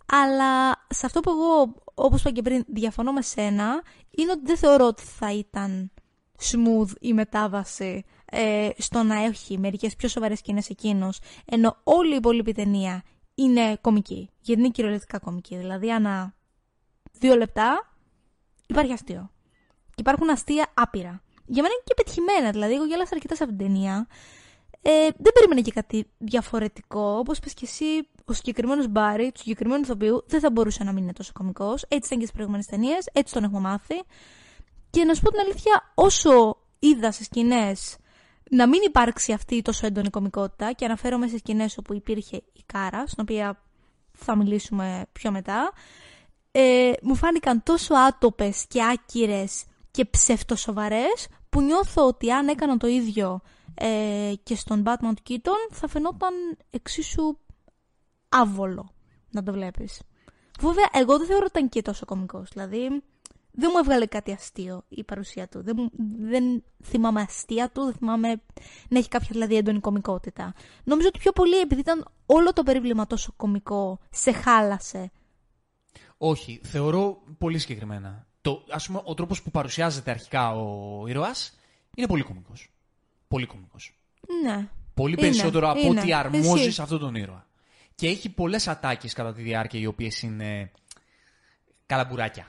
Αλλά 0.06 0.72
σε 0.88 1.06
αυτό 1.06 1.20
που 1.20 1.30
εγώ, 1.30 1.74
όπως 1.94 2.20
είπα 2.20 2.30
και 2.30 2.42
πριν, 2.42 2.64
διαφωνώ 2.66 3.12
με 3.12 3.22
σένα, 3.22 3.82
είναι 4.10 4.30
ότι 4.30 4.42
δεν 4.44 4.56
θεωρώ 4.56 4.86
ότι 4.86 5.02
θα 5.02 5.32
ήταν 5.32 5.90
smooth 6.40 6.90
η 7.00 7.12
μετάβαση 7.12 8.04
ε, 8.36 8.68
στο 8.78 9.02
να 9.02 9.24
έχει 9.24 9.58
μερικές 9.58 9.96
πιο 9.96 10.08
σοβαρές 10.08 10.38
σκηνές 10.38 10.68
εκείνος, 10.68 11.20
ενώ 11.44 11.76
όλη 11.84 12.12
η 12.12 12.16
υπόλοιπη 12.16 12.52
ταινία 12.52 13.02
είναι 13.34 13.76
κομική. 13.80 14.30
Γιατί 14.40 14.60
είναι 14.60 14.70
κυριολεκτικά 14.70 15.18
κομική. 15.18 15.56
Δηλαδή, 15.56 15.92
ανά 15.92 16.34
δύο 17.12 17.36
λεπτά 17.36 17.92
υπάρχει 18.66 18.92
αστείο. 18.92 19.30
Και 19.86 20.00
υπάρχουν 20.00 20.30
αστεία 20.30 20.72
άπειρα. 20.74 21.22
Για 21.46 21.62
μένα 21.62 21.74
είναι 21.74 21.82
και 21.84 21.94
πετυχημένα. 21.96 22.50
Δηλαδή, 22.50 22.74
εγώ 22.74 22.84
γέλασα 22.84 23.10
αρκετά 23.14 23.34
σε 23.34 23.42
αυτήν 23.42 23.58
την 23.58 23.66
ταινία. 23.66 24.06
Ε, 24.82 25.08
δεν 25.16 25.32
περίμενα 25.34 25.60
και 25.60 25.72
κάτι 25.72 26.10
διαφορετικό. 26.18 27.18
Όπως 27.18 27.38
είπε 27.38 27.48
και 27.48 27.64
εσύ, 27.64 28.08
ο 28.24 28.32
συγκεκριμένος 28.32 28.88
Μπάρι, 28.88 29.32
του 29.32 29.40
συγκεκριμένου 29.40 29.82
ηθοποιού, 29.82 30.24
δεν 30.26 30.40
θα 30.40 30.50
μπορούσε 30.50 30.84
να 30.84 30.92
μην 30.92 31.02
είναι 31.02 31.12
τόσο 31.12 31.32
κωμικός. 31.34 31.82
Έτσι 31.82 32.06
ήταν 32.06 32.18
και 32.18 32.24
στις 32.24 32.32
προηγούμενες 32.32 32.66
ταινίες, 32.66 33.08
έτσι 33.12 33.34
τον 33.34 33.44
έχουμε 33.44 33.60
μάθει. 33.60 34.02
Και 34.90 35.04
να 35.04 35.14
σου 35.14 35.22
πω 35.22 35.30
την 35.30 35.40
αλήθεια, 35.40 35.92
όσο 35.94 36.56
είδα 36.78 37.12
σε 37.12 37.24
σκηνές 37.24 37.96
να 38.50 38.68
μην 38.68 38.80
υπάρξει 38.86 39.32
αυτή 39.32 39.54
η 39.54 39.62
τόσο 39.62 39.86
έντονη 39.86 40.10
κωμικότητα, 40.10 40.72
και 40.72 40.84
αναφέρομαι 40.84 41.28
σε 41.28 41.38
σκηνές 41.38 41.78
όπου 41.78 41.94
υπήρχε 41.94 42.36
η 42.36 42.62
Κάρα, 42.66 43.06
στην 43.06 43.22
οποία 43.22 43.62
θα 44.12 44.36
μιλήσουμε 44.36 45.06
πιο 45.12 45.30
μετά, 45.30 45.72
ε, 46.50 46.92
μου 47.02 47.14
φάνηκαν 47.14 47.62
τόσο 47.62 47.94
άτοπες 47.94 48.66
και 48.68 48.84
άκυρες 48.84 49.64
και 49.90 50.04
ψευτοσοβαρές 50.04 51.28
που 51.48 51.60
νιώθω 51.60 52.06
ότι 52.06 52.32
αν 52.32 52.48
έκαναν 52.48 52.78
το 52.78 52.86
ίδιο 52.86 53.40
ε, 53.74 54.32
και 54.42 54.54
στον 54.54 54.82
Batman 54.86 55.12
του 55.16 55.22
Keaton 55.28 55.72
θα 55.72 55.88
φαινόταν 55.88 56.34
εξίσου 56.70 57.38
άβολο 58.28 58.90
να 59.30 59.42
το 59.42 59.52
βλέπεις. 59.52 60.02
Βέβαια, 60.60 60.88
εγώ 60.92 61.18
δεν 61.18 61.26
θεωρώ 61.26 61.44
ότι 61.48 61.58
ήταν 61.58 61.68
και 61.68 61.82
τόσο 61.82 62.04
κωμικός. 62.04 62.50
Δηλαδή, 62.52 63.02
δεν 63.56 63.70
μου 63.72 63.78
έβγαλε 63.78 64.06
κάτι 64.06 64.32
αστείο 64.32 64.84
η 64.88 65.04
παρουσία 65.04 65.48
του. 65.48 65.62
Δεν, 65.62 65.74
μου- 65.78 65.90
δεν 66.18 66.64
θυμάμαι 66.84 67.20
αστεία 67.20 67.70
του, 67.70 67.84
δεν 67.84 67.94
θυμάμαι 67.94 68.28
να 68.88 68.98
έχει 68.98 69.08
κάποια 69.08 69.28
δηλαδή 69.32 69.56
έντονη 69.56 69.80
κωμικότητα. 69.80 70.54
Νομίζω 70.84 71.08
ότι 71.08 71.18
πιο 71.18 71.32
πολύ 71.32 71.56
επειδή 71.58 71.80
ήταν 71.80 72.08
όλο 72.26 72.52
το 72.52 72.62
περίβλημα 72.62 73.06
τόσο 73.06 73.32
κωμικό, 73.36 73.98
σε 74.10 74.32
χάλασε. 74.32 75.10
Όχι, 76.18 76.60
θεωρώ 76.64 77.22
πολύ 77.38 77.58
συγκεκριμένα. 77.58 78.26
Το, 78.40 78.64
ας 78.70 78.86
πούμε, 78.86 79.00
ο 79.04 79.14
τρόπος 79.14 79.42
που 79.42 79.50
παρουσιάζεται 79.50 80.10
αρχικά 80.10 80.56
ο 80.56 81.06
ήρωας 81.06 81.58
είναι 81.96 82.06
πολύ 82.06 82.22
κωμικός. 82.22 82.70
Πολύ 83.28 83.46
κωμικός. 83.46 83.96
Ναι. 84.42 84.68
Πολύ 84.94 85.12
Είναι, 85.12 85.20
περισσότερο 85.20 85.70
από 85.70 85.80
είναι. 85.80 86.00
ό,τι 86.00 86.12
αρμόζει 86.12 86.48
Ισχύει. 86.52 86.70
σε 86.70 86.82
αυτόν 86.82 86.98
τον 86.98 87.14
ήρωα. 87.14 87.46
Και 87.94 88.08
έχει 88.08 88.28
πολλές 88.28 88.68
ατάκες 88.68 89.12
κατά 89.12 89.32
τη 89.32 89.42
διάρκεια 89.42 89.80
οι 89.80 89.86
οποίες 89.86 90.22
είναι 90.22 90.70
καλαμπουράκια. 91.86 92.46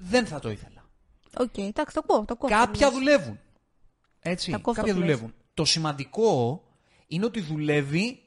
Δεν 0.00 0.26
θα 0.26 0.38
το 0.40 0.50
ήθελα. 0.50 0.84
Οκ, 1.38 1.58
εντάξει, 1.58 1.94
το 1.94 2.00
ακούω. 2.04 2.24
Το 2.24 2.32
ακούω 2.32 2.48
αυτό 2.54 2.66
που 2.66 2.72
Κάποια 2.72 2.86
λες. 2.86 2.96
δουλεύουν. 2.98 3.38
Έτσι, 4.20 4.50
Τα 4.50 4.56
ακούω 4.56 4.72
αυτό 4.72 4.84
κάποια 4.84 5.00
που 5.00 5.06
λες. 5.06 5.08
δουλεύουν. 5.16 5.34
Το 5.54 5.64
σημαντικό 5.64 6.62
είναι 7.06 7.24
ότι 7.24 7.40
δουλεύει 7.40 8.22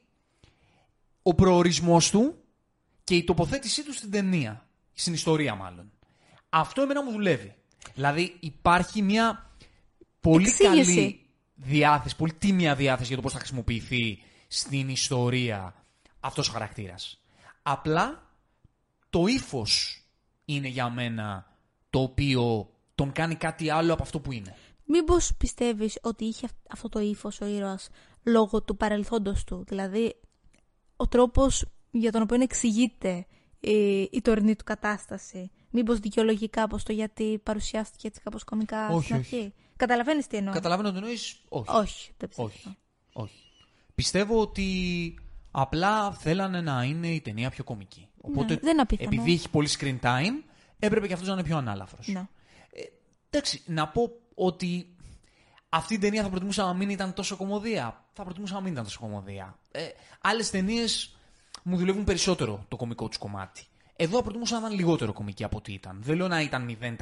ο 1.22 1.34
προορισμός 1.34 2.10
του 2.10 2.34
και 3.04 3.14
η 3.14 3.24
τοποθέτησή 3.24 3.84
του 3.84 3.92
στην 3.92 4.10
ταινία. 4.10 4.66
Στην 4.92 5.12
ιστορία 5.12 5.54
μάλλον. 5.54 5.90
Αυτό 6.48 6.82
εμένα 6.82 7.04
μου 7.04 7.10
δουλεύει. 7.10 7.54
Δηλαδή 7.94 8.36
υπάρχει 8.40 9.02
μια 9.02 9.50
πολύ 10.20 10.48
Εξήγηση. 10.48 10.94
καλή 10.94 11.26
διάθεση, 11.54 12.16
πολύ 12.16 12.32
τίμια 12.32 12.74
διάθεση 12.74 13.06
για 13.06 13.16
το 13.16 13.22
πώς 13.22 13.32
θα 13.32 13.38
χρησιμοποιηθεί 13.38 14.22
στην 14.48 14.88
ιστορία 14.88 15.74
αυτός 16.20 16.48
ο 16.48 16.52
χαρακτήρας. 16.52 17.20
Απλά 17.62 18.30
το 19.10 19.26
ύφος 19.26 20.01
είναι 20.44 20.68
για 20.68 20.90
μένα 20.90 21.56
το 21.90 22.00
οποίο 22.00 22.70
τον 22.94 23.12
κάνει 23.12 23.34
κάτι 23.34 23.70
άλλο 23.70 23.92
από 23.92 24.02
αυτό 24.02 24.20
που 24.20 24.32
είναι. 24.32 24.56
Μήπως 24.84 25.34
πιστεύεις 25.38 25.98
ότι 26.02 26.24
είχε 26.24 26.44
αυ- 26.46 26.72
αυτό 26.72 26.88
το 26.88 27.00
ύφος 27.00 27.40
ο 27.40 27.46
ήρωας 27.46 27.88
λόγω 28.22 28.62
του 28.62 28.76
παρελθόντος 28.76 29.44
του; 29.44 29.64
Δηλαδή, 29.68 30.14
ο 30.96 31.08
τρόπος 31.08 31.64
για 31.90 32.12
τον 32.12 32.22
οποίο 32.22 32.42
εξηγείται 32.42 33.26
η, 33.60 34.00
η 34.00 34.20
τωρινή 34.22 34.56
του 34.56 34.64
κατάσταση. 34.64 35.50
Μήπως 35.70 35.98
δικαιολογεί 35.98 36.48
κάπως 36.48 36.82
το 36.82 36.92
γιατί 36.92 37.38
παρουσιάστηκε 37.42 38.06
έτσι 38.06 38.20
κάπως 38.20 38.44
κομικά 38.44 38.88
Όχι, 38.88 39.04
στην 39.04 39.16
όχι. 39.16 39.34
αρχή; 39.36 39.54
Καταλαβαίνεις 39.76 40.26
τι 40.26 40.36
εννοώ; 40.36 40.52
Καταλαβαίνω 40.52 40.88
ότι 40.88 40.96
εννοείς. 40.98 41.40
Όχι. 41.48 41.70
Όχι, 41.70 42.12
δεν 42.16 42.28
πιστεύω. 42.28 42.48
Όχι. 42.48 42.76
Όχι. 43.12 43.34
Πιστεύω 43.94 44.40
ότι 44.40 45.14
απλά 45.52 46.12
θέλανε 46.12 46.60
να 46.60 46.82
είναι 46.84 47.08
η 47.08 47.20
ταινία 47.20 47.50
πιο 47.50 47.64
κομική. 47.64 48.08
Οπότε, 48.20 48.54
Ναι, 48.54 48.60
δεν 48.60 48.72
είναι 48.72 48.80
απίθανο. 48.82 49.08
επειδή 49.12 49.32
έχει 49.32 49.48
πολύ 49.50 49.68
screen 49.78 49.98
time, 50.00 50.42
έπρεπε 50.78 51.06
και 51.06 51.12
αυτός 51.12 51.28
να 51.28 51.34
είναι 51.34 51.42
πιο 51.44 51.56
ανάλαφρος. 51.56 52.06
Ναι. 52.08 52.26
Εντάξει, 53.30 53.62
να 53.66 53.88
πω 53.88 54.10
ότι 54.34 54.94
αυτή 55.68 55.94
η 55.94 55.98
ταινία 55.98 56.22
θα 56.22 56.28
προτιμούσα 56.28 56.64
να 56.64 56.74
μην 56.74 56.90
ήταν 56.90 57.12
τόσο 57.12 57.36
κομμωδία. 57.36 58.04
Θα 58.12 58.24
προτιμούσα 58.24 58.54
να 58.54 58.60
μην 58.60 58.72
ήταν 58.72 58.84
τόσο 58.84 59.00
κομμωδία. 59.00 59.58
Ε, 59.70 59.82
Άλλες 60.20 60.50
ταινίες 60.50 61.16
μου 61.62 61.76
δουλεύουν 61.76 62.04
περισσότερο 62.04 62.64
το 62.68 62.76
κομικό 62.76 63.08
τους 63.08 63.18
κομμάτι. 63.18 63.62
Εδώ 63.96 64.16
θα 64.16 64.22
προτιμούσα 64.22 64.54
να 64.60 64.66
ήταν 64.66 64.78
λιγότερο 64.78 65.12
κομική 65.12 65.44
από 65.44 65.56
ό,τι 65.56 65.72
ήταν. 65.72 65.98
Δεν 66.02 66.16
λέω 66.16 66.28
να 66.28 66.40
ήταν 66.40 66.78
0%, 66.80 66.96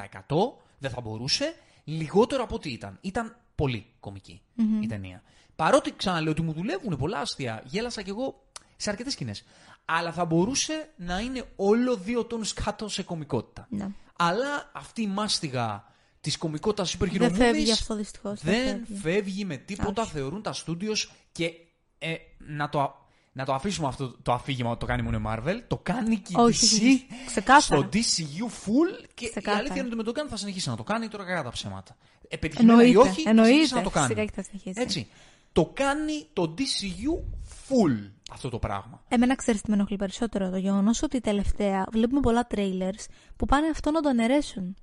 δεν 0.77 0.91
θα 0.91 1.01
μπορούσε. 1.01 1.55
Λιγότερο 1.83 2.43
από 2.43 2.55
ό,τι 2.55 2.69
ήταν. 2.71 2.97
Ήταν 3.01 3.35
πολύ 3.61 3.85
κομική 3.99 4.41
η 4.81 4.87
ταινία. 4.87 5.23
Παρότι 5.55 5.93
ξαναλέω 5.95 6.31
ότι 6.31 6.41
μου 6.41 6.53
δουλεύουν 6.53 6.97
πολλά 6.97 7.19
αστεία, 7.19 7.63
γέλασα 7.65 8.01
κι 8.01 8.09
εγώ 8.09 8.43
σε 8.77 8.89
αρκετές 8.89 9.13
σκηνές. 9.13 9.43
Αλλά 9.85 10.11
θα 10.11 10.25
μπορούσε 10.25 10.89
να 10.97 11.19
είναι 11.19 11.43
όλο 11.55 11.97
δύο 11.97 12.25
τόνους 12.25 12.53
κάτω 12.53 12.87
σε 12.89 13.03
κομικότητα. 13.03 13.67
Ναι. 13.69 13.87
Αλλά 14.15 14.69
αυτή 14.73 15.01
η 15.01 15.07
μάστιγα 15.07 15.83
της 16.21 16.37
κομικότητας 16.37 16.97
super 16.99 17.03
hero 17.05 17.17
Δεν 17.17 17.35
φεύγει 17.35 17.65
movies 17.67 17.71
αυτό 17.71 17.95
δυστυχώς. 17.95 18.41
δεν 18.41 18.85
φεύγει. 19.01 19.45
με 19.45 19.57
τίποτα. 19.57 20.01
Όχι. 20.01 20.11
Θεωρούν 20.11 20.41
τα 20.41 20.53
studios 20.65 21.09
και 21.31 21.51
ε, 21.97 22.15
να, 22.37 22.69
το, 22.69 22.81
α- 22.81 22.93
να 23.33 23.45
το 23.45 23.53
αφήσουμε 23.53 23.87
αυτό 23.87 24.15
το 24.21 24.31
αφήγημα 24.33 24.69
ότι 24.69 24.79
το 24.79 24.85
κάνει 24.85 25.01
μόνο 25.01 25.17
η 25.17 25.21
Marvel. 25.27 25.59
Το 25.67 25.77
κάνει 25.77 26.17
και 26.17 26.31
η 26.31 26.35
Όχι, 26.37 26.65
DC 26.65 26.81
όχι, 26.83 27.05
ξεκάθαρα. 27.25 27.81
στο 27.81 27.89
DCU 27.93 28.45
full 28.45 29.05
και 29.13 29.29
Ξεκάθαρα. 29.29 29.55
η 29.57 29.59
αλήθεια 29.59 29.75
είναι 29.77 29.87
ότι 29.87 29.95
με 29.95 30.03
το 30.03 30.11
κάνει 30.11 30.29
θα 30.29 30.37
συνεχίσει 30.37 30.69
να 30.69 30.75
το 30.75 30.83
κάνει 30.83 31.07
τώρα 31.07 31.23
κακά 31.25 31.43
τα 31.43 31.49
ψέματα. 31.49 31.97
Ε, 32.27 32.37
πετυχημένα 32.37 32.83
ή 32.83 32.87
Εννοείται, 32.87 33.09
όχι, 33.09 33.21
θα 33.21 33.29
εννοείται. 33.29 33.51
συνεχίσει 33.51 33.73
να 33.75 33.81
το 33.81 33.89
κάνει. 33.89 34.05
Φυσικά 34.07 34.25
και 34.25 34.31
θα 34.35 34.43
συνεχίσει. 34.43 34.81
Έτσι. 34.81 35.07
Το 35.51 35.71
κάνει 35.73 36.27
το 36.33 36.53
DCU 36.57 37.23
full 37.67 38.09
αυτό 38.31 38.49
το 38.49 38.59
πράγμα. 38.59 39.03
Εμένα 39.07 39.35
ξέρεις 39.35 39.61
τι 39.61 39.69
με 39.69 39.75
ενοχλεί 39.75 39.97
περισσότερο 39.97 40.49
το 40.49 40.57
γεγονός 40.57 41.01
ότι 41.03 41.19
τελευταία 41.21 41.85
βλέπουμε 41.91 42.19
πολλά 42.21 42.47
trailers 42.55 43.05
που 43.35 43.45
πάνε 43.45 43.67
αυτό 43.67 43.91
να 43.91 44.01
το 44.01 44.09
αναιρέσουν. 44.09 44.75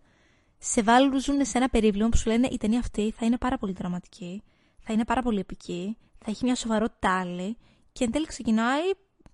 Σε 0.59 0.83
βάλουν 0.83 1.21
σε 1.21 1.59
ένα 1.59 1.69
περίβλημα 1.69 2.09
που 2.09 2.17
σου 2.17 2.29
λένε 2.29 2.49
η 2.53 2.57
ταινία 2.57 2.79
αυτή 2.79 3.15
θα 3.17 3.27
είναι 3.27 3.37
πάρα 3.39 3.59
πολύ 3.59 3.73
δραματική, 3.73 4.43
θα 4.79 4.93
είναι 4.93 5.05
πάρα 5.05 5.23
πολύ 5.23 5.39
επική, 5.39 5.97
θα 6.19 6.31
έχει 6.31 6.45
μια 6.45 6.55
σοβαρότητα 6.55 7.19
άλλη 7.19 7.57
και 7.99 8.05
εν 8.05 8.11
τέλει 8.11 8.27
ξεκινάει 8.27 8.83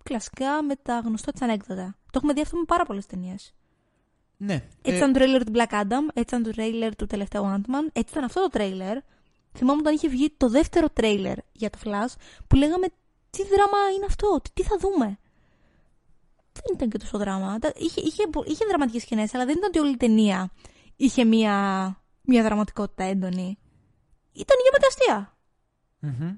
κλασικά 0.02 0.62
με 0.62 0.76
τα 0.76 0.98
γνωστά 0.98 1.32
της 1.32 1.42
ανέκδοτα. 1.42 1.96
Το 2.04 2.12
έχουμε 2.14 2.32
δει 2.32 2.40
αυτό 2.40 2.56
με 2.56 2.64
πάρα 2.66 2.84
πολλές 2.84 3.06
ταινίες. 3.06 3.54
Ναι. 4.36 4.54
Έτσι 4.54 4.70
Ε, 4.82 4.96
ήταν 4.96 5.12
το 5.12 5.18
τρέιλερ 5.18 5.44
του 5.44 5.52
Black 5.54 5.72
Adam, 5.82 6.04
έτσι 6.14 6.20
ήταν 6.34 6.42
το 6.42 6.50
τρέιλερ 6.50 6.96
του 6.96 7.06
τελευταίου 7.06 7.42
Ant-Man, 7.42 7.88
έτσι 7.92 8.12
ήταν 8.12 8.24
αυτό 8.24 8.40
το 8.40 8.48
τρέιλερ. 8.48 8.98
Θυμάμαι 9.56 9.80
όταν 9.80 9.94
είχε 9.94 10.08
βγει 10.08 10.34
το 10.36 10.48
δεύτερο 10.48 10.88
τρέιλερ 10.90 11.36
για 11.52 11.70
το 11.70 11.78
Flash 11.84 12.14
που 12.46 12.56
λέγαμε 12.56 12.86
τι 13.30 13.42
δράμα 13.42 13.78
είναι 13.96 14.04
αυτό, 14.04 14.40
τι, 14.42 14.50
τι 14.52 14.62
θα 14.62 14.76
δούμε; 14.78 15.18
Δεν 16.52 16.74
ήταν 16.74 16.88
και 16.88 16.98
τόσο 16.98 17.18
δράμα. 17.18 17.58
Τα- 17.58 17.72
Είχε, 17.76 18.00
είχε, 18.00 18.22
είχε 18.46 18.64
δραματικές 18.68 19.02
σκηνές, 19.02 19.34
αλλά 19.34 19.44
δεν 19.44 19.56
ήταν 19.56 19.68
ότι 19.68 19.78
όλη 19.78 19.90
η 19.92 19.96
ταινία 19.96 20.50
είχε 20.96 21.24
μια, 21.24 21.54
μια 22.22 22.42
δραματικότητα 22.42 23.04
έντονη. 23.04 23.58
Ήταν 24.32 24.56
για 24.62 24.70
μεταστία. 24.72 25.36
μμμ. 25.98 26.36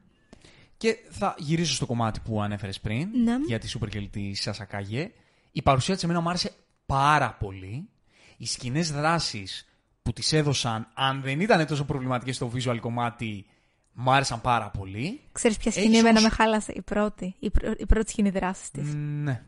Και 0.77 0.97
θα 1.11 1.35
γυρίσω 1.39 1.75
στο 1.75 1.87
κομμάτι 1.87 2.21
που 2.21 2.43
ανέφερες 2.43 2.81
πριν 2.81 3.09
Ναι. 3.25 3.37
για 3.47 3.59
τη 3.59 3.69
Super 3.79 3.95
Girl 3.97 4.07
της 4.11 4.41
Σασακάγε. 4.43 5.11
Η 5.53 5.63
παρουσία 5.63 5.95
της 5.95 6.03
εμένα 6.05 6.21
μου 6.21 6.29
άρεσε 6.29 6.53
πάρα 6.87 7.33
πολύ. 7.41 7.89
Οι 8.37 8.47
σκηνές 8.47 8.93
δράσεις 8.93 9.69
που 10.03 10.13
τη 10.13 10.37
έδωσαν, 10.37 10.89
αν 10.95 11.21
δεν 11.21 11.41
ήταν 11.41 11.67
τόσο 11.67 11.85
προβληματικές 11.85 12.37
στο 12.37 12.51
visual 12.55 12.79
κομμάτι, 12.81 13.47
μου 13.93 14.11
άρεσαν 14.11 14.41
πάρα 14.41 14.71
πολύ. 14.71 15.21
Ξέρεις 15.33 15.57
ποια 15.57 15.71
σκηνή 15.71 15.87
Έχεις 15.87 15.99
εμένα 15.99 16.19
όμως- 16.19 16.31
με 16.37 16.45
χάλασε, 16.45 16.73
η 16.77 16.83
πρώτη, 16.83 17.35
η, 17.39 17.51
πρω- 17.51 17.81
η 17.81 17.87
πρώτη 17.87 18.11
σκηνή 18.11 18.31
δράσης 18.31 18.71
της. 18.71 18.95
Μ, 18.95 19.23
Ναι. 19.23 19.43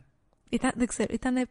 Ήταν, 0.49 0.71
δεν 0.75 0.87
ξέρω, 0.87 1.13
ήταν, 1.13 1.47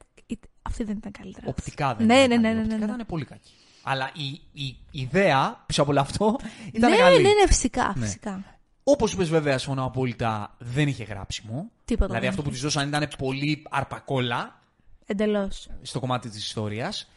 αυτή 0.63 0.85
δεν 0.85 0.97
ήταν 0.97 1.13
καλύτερα. 1.13 1.47
Οπτικά 1.49 1.95
δεν 1.95 2.07
Ναι, 2.07 2.15
ήταν 2.19 2.41
ναι, 2.41 2.49
καλή. 2.49 2.55
ναι, 2.55 2.55
ναι, 2.55 2.63
Οπτικά 2.75 2.87
ναι. 2.87 2.93
ήταν 2.95 3.07
πολύ 3.07 3.25
κακή. 3.25 3.53
Αλλά 3.83 4.11
η, 4.15 4.41
η 4.63 4.77
ιδέα 4.91 5.63
πίσω 5.67 5.83
από 5.83 5.91
όλο 5.91 6.01
αυτό 6.01 6.37
ήταν 6.73 6.91
ναι, 6.91 6.97
καλή. 6.97 7.23
ναι, 7.23 7.29
ναι, 7.29 7.47
φυσικά, 7.47 7.93
Ναι. 7.97 8.05
φυσικά. 8.05 8.58
Όπως 8.91 9.13
είπες, 9.13 9.29
βέβαια, 9.29 9.59
συμφωνώ 9.59 9.85
απόλυτα, 9.85 10.55
δεν 10.59 10.89
είχε 10.89 11.05
γράψιμο. 11.05 11.71
Τίποτα 11.85 12.07
Δηλαδή 12.07 12.21
δεν 12.25 12.29
αυτό 12.29 12.43
που 12.43 12.49
είχε. 12.49 12.57
της 12.57 12.75
δώσαν 12.75 12.89
ήταν 12.89 13.09
πολύ 13.19 13.67
αρπακόλα 13.71 14.61
Εντελώς. 15.07 15.69
στο 15.83 16.01
κομμάτι 16.01 16.29
της 16.29 16.47
ιστορίας. 16.47 17.11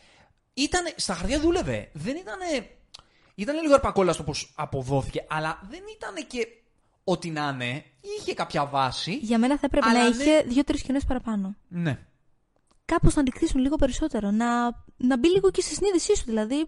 Ήταν, 0.53 0.83
στα 0.95 1.13
χαρτιά 1.13 1.39
δούλευε. 1.39 1.89
Δεν 1.93 2.15
ήταν. 2.15 2.39
Ήταν 3.35 3.61
λίγο 3.61 3.73
αρπακόλα 3.73 4.13
στο 4.13 4.23
πώς 4.23 4.53
αποδόθηκε, 4.55 5.25
αλλά 5.29 5.59
δεν 5.69 5.79
ήταν 5.95 6.27
και 6.27 6.47
ό,τι 7.03 7.29
να 7.29 7.49
είναι. 7.53 7.83
Είχε 8.19 8.33
κάποια 8.33 8.65
βάση. 8.65 9.15
Για 9.15 9.37
μένα 9.37 9.57
θα 9.57 9.65
έπρεπε 9.65 9.87
Αλλά 9.87 10.03
να 10.03 10.15
ναι. 10.15 10.23
είχε 10.23 10.43
δύο-τρεις 10.47 10.79
σκηνές 10.79 11.05
παραπάνω. 11.05 11.55
Ναι. 11.67 11.99
Κάπως 12.85 13.15
να 13.15 13.23
την 13.23 13.33
κτίσουν 13.33 13.61
λίγο 13.61 13.75
περισσότερο. 13.75 14.31
Να, 14.31 14.63
να 14.97 15.17
μπει 15.17 15.27
λίγο 15.27 15.51
και 15.51 15.61
στη 15.61 15.73
συνείδησή 15.73 16.15
σου. 16.15 16.23
Δηλαδή, 16.25 16.67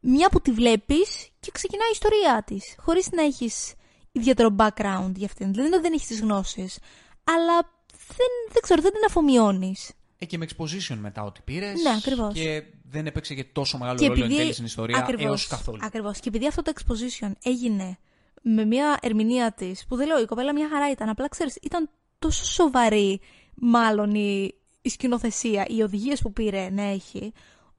μια 0.00 0.28
που 0.28 0.40
τη 0.40 0.52
βλέπεις 0.52 1.28
και 1.40 1.50
ξεκινάει 1.52 1.88
η 1.88 1.92
ιστορία 1.92 2.42
της. 2.46 2.74
Χωρίς 2.78 3.10
να 3.10 3.22
έχεις 3.22 3.74
ιδιαίτερο 4.14 4.54
background 4.58 5.12
για 5.14 5.26
αυτήν. 5.26 5.52
Δηλαδή, 5.52 5.78
δεν 5.80 5.92
έχεις 5.92 6.06
τις 6.06 6.20
γνώσεις. 6.20 6.78
Αλλά 7.24 7.60
δεν, 8.08 8.28
δεν 8.52 8.62
ξέρω, 8.62 8.82
δεν 8.82 8.92
την 8.92 9.00
αφομοιώνεις. 9.08 9.92
Ε, 10.18 10.24
και 10.24 10.38
με 10.38 10.46
exposition 10.48 10.96
μετά 11.00 11.22
ό,τι 11.22 11.40
πήρες. 11.44 11.82
Ναι, 11.82 11.90
ακριβώς. 11.90 12.34
Και 12.34 12.62
δεν 12.90 13.06
έπαιξε 13.06 13.34
και 13.34 13.44
τόσο 13.44 13.78
μεγάλο 13.78 13.98
Και 13.98 14.06
ρόλο 14.06 14.18
εν 14.18 14.24
επειδή. 14.24 14.40
τέλει 14.40 14.52
στην 14.52 14.64
ιστορία 14.64 14.98
ακριβώς, 14.98 15.24
έως 15.24 15.46
καθόλου. 15.46 15.78
Ακριβώς. 15.82 16.20
Και 16.20 16.28
επειδή 16.28 16.46
αυτό 16.46 16.62
το 16.62 16.72
exposition 16.74 17.32
έγινε 17.42 17.98
με 18.42 18.64
μια 18.64 18.98
ερμηνεία 19.02 19.52
της, 19.52 19.86
που 19.86 19.96
δεν 19.96 20.06
λέω, 20.06 20.20
η 20.20 20.26
κοπέλα 20.26 20.52
μια 20.52 20.68
χαρά 20.68 20.90
ήταν. 20.90 21.08
Απλά 21.08 21.28
ξέρεις, 21.28 21.56
ήταν 21.62 21.90
τόσο 22.18 22.44
σοβαρή, 22.44 23.20
μάλλον 23.54 24.14
η, 24.14 24.54
η 24.82 24.88
σκηνοθεσία, 24.88 25.66
οι 25.68 25.82
οδηγίες 25.82 26.20
που 26.20 26.32
πήρε 26.32 26.70
να 26.70 26.82
έχει, 26.82 27.32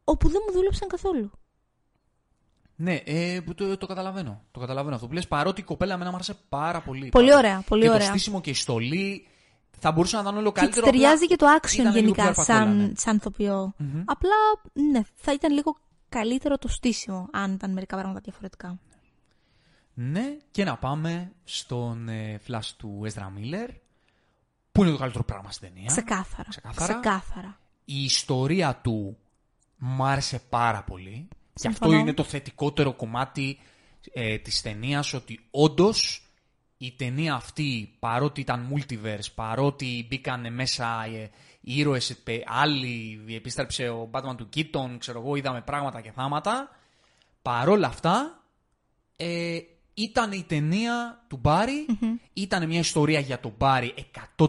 όπου 0.03 0.29
δεν 0.29 0.41
μου 0.47 0.53
δούλεψαν 0.53 0.87
καθόλου. 0.87 1.31
Ναι, 2.75 2.93
ε, 3.05 3.39
που 3.45 3.53
το, 3.53 3.77
το 3.77 3.85
καταλαβαίνω. 3.85 4.41
Το 4.51 4.59
καταλαβαίνω 4.59 4.95
αυτό 4.95 5.07
που 5.07 5.13
λες, 5.13 5.27
παρότι 5.27 5.61
η 5.61 5.63
κοπέλα 5.63 5.93
εμένα 5.93 6.09
μου 6.09 6.15
άρεσε 6.15 6.35
πάρα 6.49 6.81
πολύ. 6.81 7.09
Πολύ 7.09 7.27
Πάρα- 7.27 7.37
ωραία, 7.37 7.63
πολύ 7.67 7.81
και 7.81 7.89
ωραία. 7.89 7.99
το 7.99 8.05
στήσιμο 8.05 8.41
και 8.41 8.49
η 8.49 8.53
στολή 8.53 9.27
θα 9.79 9.91
μπορούσε 9.91 10.15
να 10.15 10.21
ήταν 10.21 10.37
όλο 10.37 10.45
Και 10.51 10.51
της 10.51 10.61
καλύτερο. 10.61 10.85
ταιριάζει 10.85 11.23
απλά 11.23 11.27
και 11.27 11.35
το 11.35 11.45
action 11.45 11.73
ήταν 11.79 11.93
λίγο 11.93 11.93
πιο 11.93 12.01
γενικά 12.01 12.23
αρπακόλα, 12.23 12.57
σαν, 12.59 12.77
ναι. 12.77 12.91
σαν 12.95 13.15
ηθοποιό. 13.15 13.73
Μμμ. 13.77 14.01
Απλά, 14.05 14.31
ναι, 14.91 15.01
θα 15.15 15.33
ήταν 15.33 15.53
λίγο 15.53 15.77
καλύτερο 16.09 16.57
το 16.57 16.67
στήσιμο 16.67 17.27
αν 17.31 17.53
ήταν 17.53 17.71
μερικά 17.73 17.95
πράγματα 17.95 18.19
διαφορετικά. 18.23 18.79
Ναι, 19.93 20.37
και 20.51 20.63
να 20.63 20.77
πάμε 20.77 21.31
στον 21.43 22.09
ε, 22.09 22.39
flash 22.47 22.69
του 22.77 23.01
Ezra 23.03 23.21
Miller, 23.23 23.69
που 24.71 24.81
είναι 24.83 24.91
το 24.91 24.97
καλύτερο 24.97 25.23
πράγμα 25.23 25.51
στην 25.51 25.67
ταινία. 25.67 25.87
Ξεκάθαρα. 25.87 26.49
Ξεκάθαρα. 26.49 26.93
Ξεκάθαρα. 26.99 27.59
Η 27.85 28.03
ιστορία 28.03 28.75
του 28.83 29.17
μ' 29.77 30.03
άρεσε 30.03 30.39
πάρα 30.49 30.83
πολύ. 30.83 31.27
Και 31.61 31.67
αυτό 31.67 31.83
Συμφωνώ. 31.83 32.01
είναι 32.01 32.13
το 32.13 32.23
θετικότερο 32.23 32.93
κομμάτι 32.93 33.57
ε, 34.13 34.37
της 34.37 34.61
ταινίας 34.61 35.13
ότι 35.13 35.39
όντως 35.51 36.29
η 36.77 36.91
ταινία 36.91 37.33
αυτή, 37.33 37.95
παρότι 37.99 38.41
ήταν 38.41 38.73
multiverse, 38.73 39.31
παρότι 39.35 40.05
μπήκαν 40.09 40.53
μέσα 40.53 41.05
ε, 41.05 41.29
οι 41.61 41.77
ήρωες, 41.77 42.09
ε, 42.09 42.39
άλλοι, 42.45 43.23
επίστρεψε 43.29 43.89
ο 43.89 44.09
Batman 44.11 44.35
του 44.37 44.49
Keaton, 44.55 44.95
ξέρω 44.97 45.19
εγώ, 45.19 45.35
είδαμε 45.35 45.61
πράγματα 45.61 46.01
και 46.01 46.11
θάματα, 46.11 46.69
παρόλα 47.41 47.87
αυτά, 47.87 48.43
ε, 49.15 49.59
ήταν 49.93 50.31
η 50.31 50.43
ταινία 50.47 51.25
του 51.27 51.37
μπαρι 51.37 51.85
ήταν 52.33 52.67
μια 52.67 52.79
ιστορία 52.79 53.19
για 53.19 53.39
τον 53.39 53.53
Μπάρι 53.57 53.93
100%, 54.37 54.45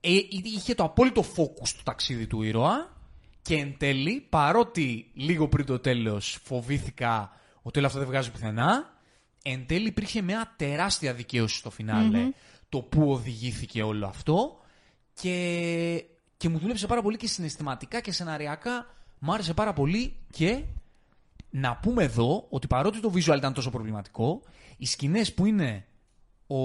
ε, 0.00 0.10
είχε 0.42 0.74
το 0.74 0.84
απόλυτο 0.84 1.24
focus 1.36 1.68
του 1.68 1.82
ταξίδι 1.84 2.26
του 2.26 2.42
ήρωα 2.42 2.99
και 3.42 3.54
εν 3.54 3.74
τέλει, 3.78 4.26
παρότι 4.28 5.10
λίγο 5.14 5.48
πριν 5.48 5.66
το 5.66 5.78
τέλος 5.78 6.38
φοβήθηκα 6.44 7.32
ότι 7.62 7.78
όλο 7.78 7.86
αυτό 7.86 7.98
δεν 7.98 8.08
βγάζει 8.08 8.30
πουθενά, 8.30 8.98
εν 9.42 9.66
τέλει 9.66 9.86
υπήρχε 9.86 10.22
μια 10.22 10.54
τεράστια 10.56 11.14
δικαίωση 11.14 11.56
στο 11.56 11.70
φιναλε 11.70 12.30
το 12.68 12.78
πού 12.78 13.10
οδηγήθηκε 13.12 13.82
όλο 13.82 14.06
αυτό 14.06 14.60
και, 15.14 16.04
και 16.36 16.48
μου 16.48 16.58
δούλεψε 16.58 16.86
πάρα 16.86 17.02
πολύ 17.02 17.16
και 17.16 17.26
συναισθηματικά 17.26 18.00
και 18.00 18.12
σεναριακά. 18.12 18.86
Μου 19.18 19.32
άρεσε 19.32 19.54
πάρα 19.54 19.72
πολύ 19.72 20.16
και 20.30 20.62
να 21.50 21.76
πούμε 21.76 22.02
εδώ 22.04 22.46
ότι 22.50 22.66
παρότι 22.66 23.00
το 23.00 23.12
visual 23.14 23.36
ήταν 23.36 23.52
τόσο 23.52 23.70
προβληματικό, 23.70 24.42
οι 24.76 24.86
σκηνές 24.86 25.34
που 25.34 25.46
είναι 25.46 25.86
ο 26.46 26.56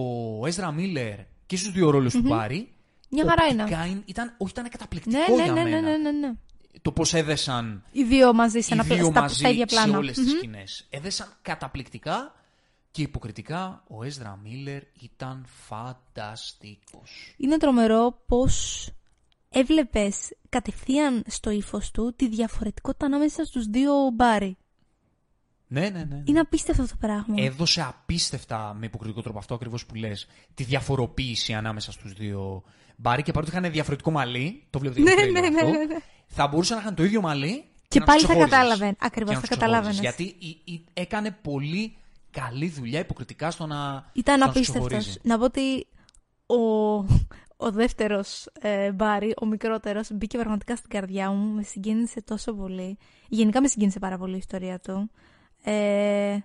Ezra 0.45 0.69
Miller 0.77 1.15
και 1.45 1.57
στους 1.57 1.71
δύο 1.71 1.89
ρόλους 1.89 2.13
του 2.13 2.21
Μπάρι, 2.21 2.73
Μια 3.09 3.25
χαρά 3.27 3.45
είναι. 3.45 3.61
οπτικά 3.63 3.85
είναι- 3.85 4.01
Ήταν, 4.05 4.35
όχι, 4.37 4.51
ήταν 4.51 4.69
καταπληκτικό 4.69 5.17
Ναι, 5.17 5.35
ναι, 5.35 5.43
για 5.43 5.53
ναι, 5.53 5.63
μένα. 5.63 5.81
ναι, 5.81 5.97
ναι, 5.97 6.11
ναι, 6.11 6.11
ναι. 6.27 6.33
Το 6.81 6.91
πώς 6.91 7.13
έδεσαν 7.13 7.83
Οι 7.91 8.03
δύο 8.03 8.33
μαζί 8.33 8.59
σε 8.59 8.75
οι 8.75 8.77
ένα 8.79 8.83
δύο 8.83 8.95
πλα... 8.97 9.05
στα, 9.11 9.21
μαζί 9.21 9.35
στα 9.35 9.49
ίδια 9.49 9.67
σε 9.67 9.75
πλάνα. 9.75 9.97
όλες 9.97 10.15
τις 10.15 10.31
Μμμ. 10.31 10.37
σκηνές. 10.37 10.87
Έδεσαν 10.89 11.27
καταπληκτικά 11.41 12.35
και 12.91 13.01
υποκριτικά 13.01 13.83
ο 13.87 13.95
Ezra 14.03 14.31
Miller 14.47 14.81
ήταν 15.01 15.45
φανταστικός. 15.67 17.33
Είναι 17.37 17.57
τρομερό 17.57 18.21
πως 18.25 18.87
έβλεπες 19.49 20.35
κατευθείαν 20.49 21.23
στο 21.27 21.49
ύφος 21.49 21.91
του 21.91 22.13
τη 22.15 22.27
διαφορετικότητα 22.27 23.05
ανάμεσα 23.05 23.45
στους 23.45 23.65
δύο 23.65 23.93
μπάρι. 24.13 24.57
Ναι, 25.67 25.89
ναι, 25.89 26.03
ναι. 26.03 26.23
Είναι 26.25 26.39
απίστευτο 26.39 26.81
αυτό 26.81 26.97
το 26.99 27.07
πράγμα. 27.07 27.35
Έδωσε 27.43 27.81
απίστευτα 27.81 28.73
με 28.79 28.85
υποκριτικό 28.85 29.21
τρόπο 29.21 29.37
αυτό 29.37 29.53
ακριβώς 29.53 29.85
που 29.85 29.95
λες 29.95 30.27
τη 30.53 30.63
διαφοροποίηση 30.63 31.53
ανάμεσα 31.53 31.91
στους 31.91 32.13
δύο 32.13 32.63
μπάρι 32.95 33.21
και 33.23 33.31
παρότι 33.31 33.51
είχαν 33.57 33.71
διαφορετικό 33.71 34.11
μαλλί, 34.11 34.63
το 34.69 34.79
βλέπετε 34.79 35.01
Ναι, 35.01 35.13
και 35.13 35.21
στο 35.21 35.31
ναι, 35.31 35.39
trailer 35.39 35.51
ναι, 35.51 35.57
αυτό, 35.57 35.69
ναι, 35.69 35.85
ναι. 35.85 35.95
Θα 36.35 36.47
μπορούσαν 36.47 36.75
να 36.77 36.81
είχαν 36.83 36.95
το 36.95 37.03
ίδιο 37.03 37.21
μαλλί 37.21 37.63
Και 37.87 37.99
να 37.99 38.05
πάλι 38.05 38.19
τους 38.19 38.27
θα 38.27 38.33
ξεχώριζες. 38.33 38.59
κατάλαβε. 38.59 38.95
Ακριβώς, 38.99 39.29
Και 39.29 39.35
να 39.35 39.41
θα 39.41 39.47
τους 39.47 39.57
καταλάβαινες. 39.57 39.99
ξεχώριζες. 39.99 40.35
Γιατί 40.37 40.45
η- 40.65 40.73
η- 40.73 40.83
έκανε 40.93 41.31
πολύ 41.31 41.95
καλή 42.31 42.69
δουλειά 42.69 42.99
υποκριτικά 42.99 43.51
στο 43.51 43.65
να 43.65 44.05
Ήταν 44.13 44.35
στο 44.37 44.45
να 44.45 44.51
τους 44.51 44.55
απίστευτος. 44.55 44.87
ξεχωρίζει. 44.87 45.19
Να 45.23 45.37
πω 45.37 45.43
ότι 45.43 45.87
ο, 46.45 46.55
ο 47.57 47.71
δεύτερος 47.71 48.45
ε, 48.59 48.91
μπάρι, 48.91 49.33
ο 49.41 49.45
μικρότερος, 49.45 50.07
μπήκε 50.11 50.37
πραγματικά 50.37 50.75
στην 50.75 50.89
καρδιά 50.89 51.29
μου. 51.31 51.53
Με 51.55 51.63
συγκίνησε 51.63 52.21
τόσο 52.21 52.53
πολύ. 52.53 52.97
Γενικά 53.27 53.61
με 53.61 53.67
συγκίνησε 53.67 53.99
πάρα 53.99 54.17
πολύ 54.17 54.33
η 54.33 54.37
ιστορία 54.37 54.79
του. 54.79 55.09
Ε, 55.63 56.37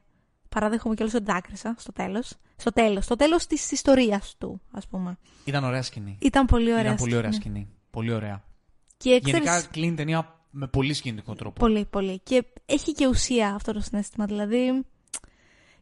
παράδεχομαι 0.48 0.94
κιόλας 0.94 1.14
ότι 1.14 1.24
δάκρυσα 1.24 1.74
στο 1.78 1.92
τέλος. 1.92 2.32
Στο 2.56 2.72
τέλος, 2.72 3.04
στο 3.04 3.16
τέλος 3.16 3.46
της 3.46 3.70
ιστορίας 3.70 4.34
του, 4.38 4.60
ας 4.70 4.86
πούμε. 4.86 5.18
Ήταν 5.44 5.64
ωραία 5.64 5.82
σκηνή. 5.82 6.16
Ήταν 6.20 6.46
πολύ 6.46 6.70
ωραία 6.70 6.80
Ήταν 6.84 6.96
πολύ 6.96 7.16
ωραία 7.16 7.32
σκηνή. 7.32 7.54
σκηνή. 7.58 7.68
Πολύ 7.90 8.12
ωραία. 8.12 8.42
Και 9.02 9.20
Γενικά 9.22 9.50
ξέρεις, 9.50 9.68
κλείνει 9.68 9.92
η 9.92 9.94
ταινία 9.94 10.40
με 10.50 10.66
πολύ 10.66 10.92
σκηνικό 10.92 11.34
τρόπο. 11.34 11.60
Πολύ, 11.60 11.84
πολύ. 11.84 12.20
Και 12.22 12.44
έχει 12.66 12.92
και 12.92 13.06
ουσία 13.06 13.54
αυτό 13.54 13.72
το 13.72 13.80
συνέστημα. 13.80 14.24
Δηλαδή, 14.24 14.84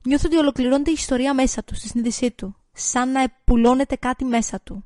νιώθω 0.03 0.27
ότι 0.27 0.37
ολοκληρώνεται 0.37 0.91
η 0.91 0.93
ιστορία 0.93 1.35
μέσα 1.35 1.65
του, 1.65 1.75
στη 1.75 1.89
συνείδησή 1.89 2.31
του. 2.31 2.57
Σαν 2.73 3.11
να 3.13 3.33
πουλώνεται 3.45 3.97
κάτι 3.97 4.25
μέσα 4.25 4.61
του. 4.61 4.85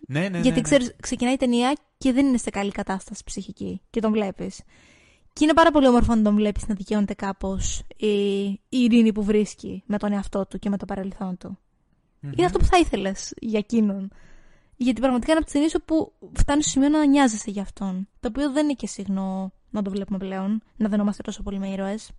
Ναι, 0.00 0.20
ναι, 0.20 0.28
ναι. 0.28 0.38
Γιατί 0.38 0.56
ναι. 0.56 0.62
ξέρεις, 0.62 0.94
ξεκινάει 1.00 1.34
η 1.34 1.36
ταινία 1.36 1.76
και 1.98 2.12
δεν 2.12 2.26
είναι 2.26 2.38
σε 2.38 2.50
καλή 2.50 2.70
κατάσταση 2.70 3.22
ψυχική. 3.24 3.80
Και 3.90 4.00
τον 4.00 4.12
βλέπεις. 4.12 4.62
Και 5.32 5.44
είναι 5.44 5.54
πάρα 5.54 5.70
πολύ 5.70 5.86
όμορφο 5.86 6.14
να 6.14 6.22
τον 6.22 6.34
βλέπεις 6.34 6.66
να 6.66 6.74
δικαιώνεται 6.74 7.14
κάπως 7.14 7.82
η, 7.96 8.42
η 8.48 8.58
ειρήνη 8.68 9.12
που 9.12 9.24
βρίσκει 9.24 9.82
με 9.86 9.98
τον 9.98 10.12
εαυτό 10.12 10.46
του 10.46 10.58
και 10.58 10.68
με 10.68 10.76
το 10.76 10.84
παρελθόν 10.84 11.36
του. 11.36 11.58
Μμμ. 12.20 12.32
Είναι 12.36 12.46
αυτό 12.46 12.58
που 12.58 12.64
θα 12.64 12.78
ήθελες 12.78 13.32
για 13.40 13.58
εκείνον. 13.58 14.10
Γιατί 14.80 15.00
πραγματικά 15.00 15.30
είναι 15.32 15.40
από 15.40 15.44
τις 15.44 15.52
ταινίες 15.52 15.74
όπου 15.74 16.12
φτάνει 16.32 16.62
στο 16.62 16.70
σημείο 16.70 16.88
να 16.88 17.06
νοιάζεσαι 17.06 17.50
για 17.50 17.62
αυτόν. 17.62 18.08
Το 18.20 18.28
οποίο 18.28 18.52
δεν 18.52 18.64
είναι 18.64 18.72
και 18.74 18.86
συχνό 18.86 19.52
να 19.70 19.82
το 19.82 19.90
βλέπουμε 19.90 20.18
πλέον, 20.18 20.62
να 20.76 20.88
δενόμαστε 20.88 21.22
τόσο 21.22 21.42
πολύ 21.42 21.58
με 21.58 21.68
ήρωες. 21.68 22.10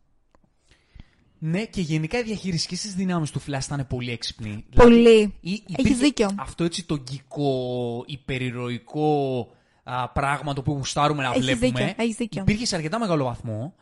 Ναι, 1.41 1.65
και 1.65 1.82
γενικά 1.82 2.19
η 2.19 2.24
διαχειριστική 2.24 2.76
της 2.76 2.95
δυνάμεις 2.95 3.32
του 3.32 3.41
Flash 3.41 3.63
ήταν 3.65 3.88
πολύ 3.88 4.12
έξυπνη. 4.12 4.65
Πολύ. 4.76 4.95
Δηλαδή, 4.95 5.34
ή- 5.41 5.52
Έχεις 5.52 5.63
υπήρχε 5.67 5.93
δίκιο. 5.95 6.30
Αυτό 6.38 6.63
έτσι 6.63 6.86
το 6.86 6.98
γκικό, 6.98 8.04
υπερηρωικό 8.08 9.48
α, 9.84 10.10
πράγμα 10.10 10.54
το 10.54 10.60
οποίο 10.60 10.74
γουστάρουμε 10.74 11.24
να 11.24 11.30
Έχεις 11.30 11.45
βλέπουμε. 11.45 11.67
δίκιο, 11.86 12.04
έχεις 12.04 12.15
δίκιο. 12.15 12.41
Υπήρχε 12.41 12.65
σε 12.65 12.76
αρκετά 12.76 13.00
μεγάλο 13.00 13.24
βαθμό. 13.24 13.74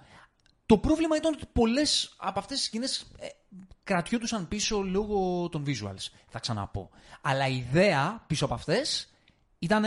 Το 0.65 0.77
πρόβλημα 0.77 1.15
ήταν 1.15 1.33
ότι 1.33 1.45
πολλές 1.53 2.15
από 2.17 2.39
αυτές 2.39 2.57
τις 2.57 2.65
σκηνές 2.65 3.11
ε, 3.19 3.25
κρατιόντουσαν 3.87 4.47
πίσω 4.47 4.81
λόγω 4.81 5.49
των 5.49 5.63
visuals, 5.67 6.11
θα 6.27 6.39
ξαναπώ. 6.39 6.89
Αλλά 7.21 7.47
η 7.47 7.55
ιδέα 7.55 8.23
πίσω 8.27 8.45
από 8.45 8.53
αυτές 8.53 9.13
ήταν 9.59 9.83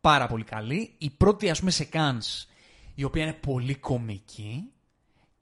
πάρα 0.00 0.26
πολύ 0.26 0.44
καλή. 0.44 0.94
Η 0.98 1.10
πρώτη, 1.10 1.50
ας 1.50 1.58
πούμε, 1.58 1.70
σεκάνς, 1.70 2.46
η 2.94 3.04
οποία 3.04 3.22
είναι 3.22 3.32
πολύ 3.32 3.74
κομική 3.74 4.72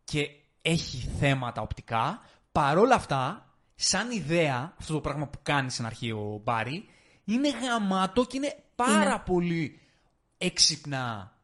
και 0.05 0.29
έχει 0.63 1.09
θέματα 1.19 1.63
οπτικά. 1.63 2.21
Παρόλα 2.53 2.95
αυτά, 2.95 3.55
σαν 3.75 4.11
ιδέα, 4.11 4.75
αυτό 4.79 4.93
το 4.93 5.01
πράγμα 5.01 5.27
που 5.27 5.39
κάνεις 5.43 5.73
στην 5.73 5.87
αρχή 5.87 6.11
ο 6.11 6.41
Μπάρι, 6.45 6.89
είναι 7.25 7.51
γαμάτο 7.51 8.25
και 8.25 8.37
είναι 8.37 8.65
πάρα 8.75 9.03
Είναι. 9.03 9.23
πολύ 9.25 9.81
έξυπνα, 10.39 11.37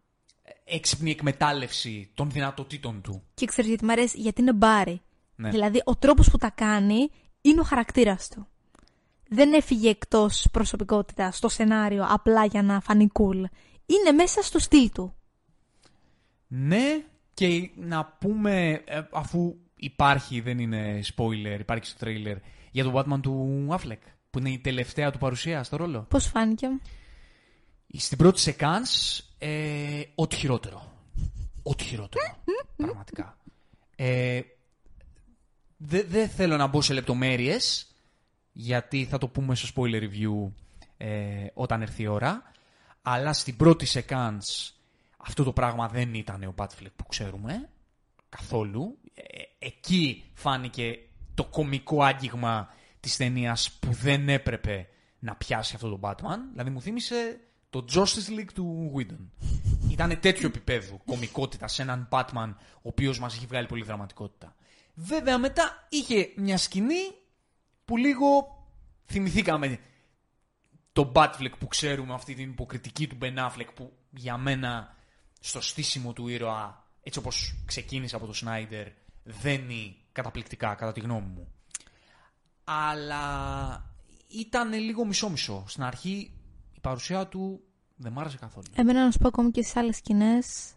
έξυπνη 0.65 1.11
εκμετάλλευση 1.11 2.11
των 2.15 2.31
δυνατοτήτων 2.31 3.03
του. 3.03 3.23
Και 3.35 3.47
ξέρεις 3.47 3.69
γιατί 3.69 3.85
μ' 3.85 3.91
αρέσει, 3.91 4.21
γιατί 4.21 4.41
είναι 4.41 4.53
μπάρι. 4.53 5.03
Ναι. 5.39 5.51
Δηλαδή, 5.51 5.83
ο 5.85 5.97
τρόπος 5.97 6.31
που 6.31 6.39
τα 6.39 6.51
κάνει 6.51 7.11
είναι 7.41 7.61
ο 7.61 7.63
χαρακτήρας 7.63 8.29
του. 8.29 8.47
Δεν 9.29 9.53
έφυγε 9.53 9.89
εκτός 9.89 10.49
προσωπικότητα 10.53 11.31
στο 11.31 11.49
σενάριο 11.49 12.07
απλά 12.09 12.45
για 12.45 12.63
να 12.63 12.81
φανεί 12.81 13.09
cool. 13.13 13.45
Είναι 13.87 14.13
μέσα 14.15 14.43
στο 14.43 14.59
στυλ 14.59 14.91
του. 14.93 15.15
Ναι, 16.47 17.05
και 17.35 17.71
να 17.77 18.05
πούμε, 18.05 18.83
ε, 18.85 19.01
αφού 19.13 19.57
υπάρχει, 19.77 20.41
δεν 20.41 20.59
είναι 20.59 21.01
spoiler, 21.17 21.57
υπάρχει 21.61 21.87
στο 21.87 22.07
trailer, 22.07 22.37
για 22.71 22.85
τον 22.85 22.93
Batman 22.97 23.21
του 23.23 23.67
Affleck, 23.71 24.03
που 24.31 24.39
είναι 24.39 24.51
η 24.51 24.59
τελευταία 24.59 25.11
του 25.11 25.19
παρουσία 25.19 25.63
στο 25.63 25.77
ρόλο. 25.77 26.07
Πώς 26.09 26.27
φάνηκε; 26.27 26.67
Στην 27.97 28.19
πρώτη 28.19 28.41
σεκάνς, 28.41 29.23
ε, 29.39 30.03
ό,τι 30.15 30.37
χειρότερο. 30.37 30.93
Ό,τι 31.63 31.85
χειρότερο. 31.85 32.25
πραγματικά. 32.77 33.37
Ε, 33.97 34.41
Δεν 35.81 36.05
δεν 36.09 36.29
θέλω 36.29 36.57
να 36.57 36.67
μπω 36.67 36.83
σε 36.83 36.93
λεπτομέρειες, 36.93 37.87
γιατί 38.53 39.05
θα 39.05 39.19
το 39.19 39.29
πούμε 39.29 39.55
στο 39.55 39.69
spoiler 39.75 40.03
review 40.03 40.53
ε, 40.97 41.47
όταν 41.55 41.83
έρθει 41.83 42.03
η 42.03 42.07
ώρα. 42.07 42.43
Αλλά 43.03 43.33
στην 43.33 43.57
πρώτη 43.57 43.87
σεκάνς 43.87 44.73
αυτό 45.17 45.45
το 45.45 45.53
πράγμα 45.53 45.89
δεν 45.89 46.15
ήταν 46.15 46.43
ο 46.43 46.55
Batfleck 46.57 46.93
που 46.97 47.07
ξέρουμε. 47.07 47.69
Καθόλου. 48.29 48.99
Ε, 49.15 49.23
εκεί 49.59 50.25
φάνηκε 50.35 50.99
το 51.35 51.45
κομικό 51.45 52.03
άγγιγμα 52.03 52.75
της 53.01 53.17
ταινίας 53.17 53.71
που 53.71 53.93
δεν 53.93 54.29
έπρεπε 54.29 54.89
να 55.19 55.35
πιάσει 55.35 55.75
αυτό 55.75 55.89
το 55.89 55.99
Batman. 56.03 56.39
Δηλαδή 56.51 56.71
μου 56.71 56.81
θύμισε 56.81 57.41
το 57.71 57.85
Justice 57.93 58.39
League 58.39 58.53
του 58.55 58.93
Whedon. 58.97 59.49
Ήταν 59.91 60.21
τέτοιο 60.21 60.49
επίπεδο 60.49 61.01
κομικότητας 61.07 61.73
σε 61.73 61.83
έναν 61.83 62.09
Batman 62.11 62.55
ο 62.75 62.89
οποίος 62.89 63.19
μας 63.19 63.35
έχει 63.37 63.47
βγάλει 63.47 63.67
πολύ 63.67 63.83
δραματικότητα. 63.83 64.55
Βέβαια 65.01 65.39
μετά 65.39 65.87
είχε 65.89 66.33
μια 66.37 66.59
σκηνή 66.59 67.13
που 67.85 67.97
λίγο 67.97 68.27
θυμηθήκαμε 69.07 69.79
το 70.93 71.13
Batfleck 71.15 71.53
που 71.59 71.67
ξέρουμε, 71.67 72.15
αυτή 72.15 72.35
την 72.35 72.51
υποκριτική 72.51 73.07
του 73.07 73.19
Ben 73.23 73.37
Affleck 73.37 73.69
που 73.75 73.93
για 74.11 74.37
μένα 74.37 74.97
στο 75.41 75.61
στήσιμο 75.61 76.13
του 76.13 76.29
ήρωα, 76.29 76.85
έτσι 77.03 77.19
όπως 77.19 77.55
ξεκίνησε 77.65 78.17
από 78.17 78.27
το 78.27 78.33
Snyder, 78.45 78.87
δένει 79.23 79.97
καταπληκτικά 80.13 80.75
κατά 80.75 80.93
τη 80.93 81.01
γνώμη 81.01 81.27
μου. 81.27 81.53
Αλλά 82.65 83.95
ήταν 84.29 84.73
λίγο 84.73 85.05
μισό-μισό. 85.05 85.65
Στην 85.67 85.83
αρχή 85.83 86.33
η 86.73 86.81
παρουσία 86.81 87.27
του 87.27 87.61
δεν 87.97 88.13
μ' 88.13 88.19
άρεσε 88.19 88.37
καθόλου. 88.37 88.67
Εμένα 88.75 89.05
να 89.05 89.11
σου 89.11 89.19
πω 89.19 89.29
ακόμη 89.29 89.51
και 89.51 89.63
στις 89.63 89.77
άλλες 89.77 89.97
σκηνές. 89.97 90.75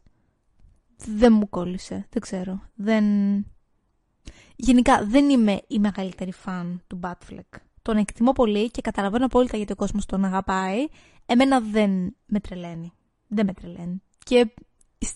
Δεν 0.97 1.33
μου 1.33 1.49
κόλλησε. 1.49 2.07
Δεν 2.09 2.21
ξέρω. 2.21 2.69
Δεν. 2.75 3.05
Γενικά 4.63 5.05
δεν 5.05 5.29
είμαι 5.29 5.61
η 5.67 5.79
μεγαλύτερη 5.79 6.31
φαν 6.31 6.81
του 6.87 6.99
Batfleck. 7.03 7.59
Τον 7.81 7.97
εκτιμώ 7.97 8.31
πολύ 8.31 8.71
και 8.71 8.81
καταλαβαίνω 8.81 9.25
απόλυτα 9.25 9.57
γιατί 9.57 9.71
ο 9.71 9.75
κόσμος 9.75 10.05
τον 10.05 10.25
αγαπάει. 10.25 10.87
Εμένα 11.25 11.59
δεν 11.59 12.15
με 12.25 12.39
τρελαίνει. 12.39 12.93
Δεν 13.27 13.45
με 13.45 13.53
τρελαίνει. 13.53 14.01
Και 14.23 14.53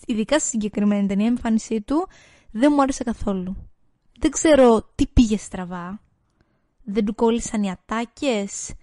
ειδικά 0.06 0.38
στη 0.38 0.48
συγκεκριμένη 0.48 1.06
ταινία, 1.06 1.24
η 1.24 1.28
εμφάνισή 1.28 1.80
του 1.80 2.08
δεν 2.50 2.72
μου 2.74 2.82
άρεσε 2.82 3.04
καθόλου. 3.04 3.56
Δεν 4.18 4.30
ξέρω 4.30 4.90
τι 4.94 5.06
πήγε 5.06 5.36
στραβά. 5.36 6.00
Δεν 6.84 7.04
του 7.04 7.14
κόλλησαν 7.14 7.62
οι 7.62 7.70
ατάκες. 7.70 8.74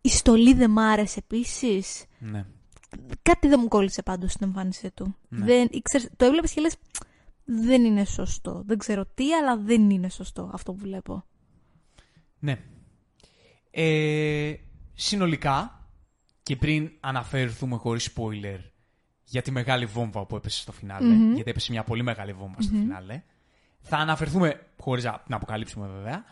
Η 0.00 0.08
στολή 0.08 0.54
δεν 0.54 0.70
μ' 0.70 0.78
άρεσε 0.78 1.18
επίσης 1.18 2.04
Ναι. 2.18 2.46
κάτι 3.22 3.48
δεν 3.48 3.58
μου 3.62 3.68
κόλλησε 3.68 4.02
πάντως 4.02 4.32
στην 4.32 4.46
εμφάνισή 4.46 4.90
του. 4.90 5.16
Ναι. 5.28 5.44
Δεν, 5.44 5.68
ξέρεις, 5.82 6.08
το 6.16 6.24
έβλεπες 6.24 6.52
και 6.52 6.60
λες 6.60 6.76
δεν 7.44 7.84
είναι 7.84 8.04
σωστό. 8.04 8.62
Δεν 8.66 8.78
ξέρω 8.78 9.06
τι, 9.14 9.34
αλλά 9.34 9.56
δεν 9.56 9.90
είναι 9.90 10.08
σωστό 10.08 10.50
αυτό 10.52 10.72
που 10.72 10.78
βλέπω. 10.78 11.24
Ναι. 12.38 12.58
Ε, 13.70 14.54
συνολικά, 14.94 15.86
και 16.42 16.56
πριν 16.56 16.90
αναφερθούμε 17.00 17.76
χωρίς 17.76 18.12
spoiler 18.14 18.58
για 19.24 19.42
τη 19.42 19.50
μεγάλη 19.50 19.86
βόμβα 19.86 20.26
που 20.26 20.36
έπεσε 20.36 20.60
στο 20.60 20.72
φινάλε, 20.72 21.14
Μμμ. 21.14 21.34
γιατί 21.34 21.50
έπεσε 21.50 21.72
μια 21.72 21.84
πολύ 21.84 22.02
μεγάλη 22.02 22.32
βόμβα 22.32 22.60
στο 22.60 22.74
φινάλε, 22.74 23.22
θα 23.80 23.96
αναφερθούμε 23.96 24.66
χωρίς 24.80 25.04
να 25.04 25.20
την 25.24 25.34
αποκαλύψουμε 25.34 25.86
βέβαια, 25.86 26.24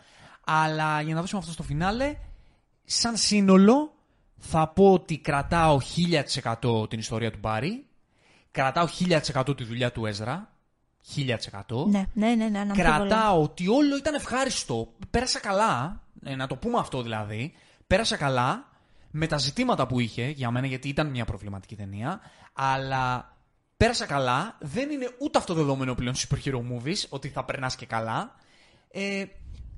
αλλά 0.44 1.00
για 1.00 1.14
να 1.14 1.20
δώσουμε 1.20 1.40
αυτό 1.40 1.52
στο 1.52 1.62
φινάλε, 1.62 2.16
σαν 2.84 3.16
σύνολο 3.16 3.94
θα 4.38 4.68
πω 4.68 4.92
ότι 4.92 5.18
κρατάω 5.18 5.78
1000% 6.62 6.90
την 6.90 6.98
ιστορία 6.98 7.30
του 7.30 7.38
Μπάρι, 7.38 7.86
κρατάω 8.50 8.86
1000% 9.44 9.56
τη 9.56 9.64
δουλειά 9.64 9.92
του 9.92 10.06
Έζρα, 10.06 10.49
1000%. 11.16 11.86
Ναι, 11.86 12.04
ναι, 12.12 12.34
ναι, 12.34 12.48
ναι 12.48 12.58
αναμφίβολα. 12.58 12.96
Κρατάω 12.96 13.42
ότι 13.42 13.68
όλο 13.68 13.96
ήταν 13.96 14.14
ευχάριστο. 14.14 14.94
Πέρασα 15.10 15.40
καλά, 15.40 16.02
ε, 16.24 16.34
να 16.36 16.46
το 16.46 16.56
πούμε 16.56 16.78
αυτό 16.78 17.02
δηλαδή. 17.02 17.52
Πέρασα 17.86 18.16
καλά 18.16 18.68
με 19.10 19.26
τα 19.26 19.36
ζητήματα 19.38 19.86
που 19.86 20.00
είχε 20.00 20.28
για 20.28 20.50
μένα, 20.50 20.66
γιατί 20.66 20.88
ήταν 20.88 21.06
μια 21.06 21.24
προβληματική 21.24 21.76
ταινία. 21.76 22.20
Αλλά 22.52 23.36
πέρασα 23.76 24.06
καλά. 24.06 24.56
Δεν 24.60 24.90
είναι 24.90 25.10
ούτε 25.18 25.38
αυτό 25.38 25.54
δεδομένο 25.54 25.94
πλέον 25.94 26.14
super 26.14 26.38
hero 26.44 26.58
movies, 26.58 27.08
ότι 27.08 27.28
θα 27.28 27.44
περνάς 27.44 27.76
και 27.76 27.86
καλά. 27.86 28.34
Ε, 28.90 29.24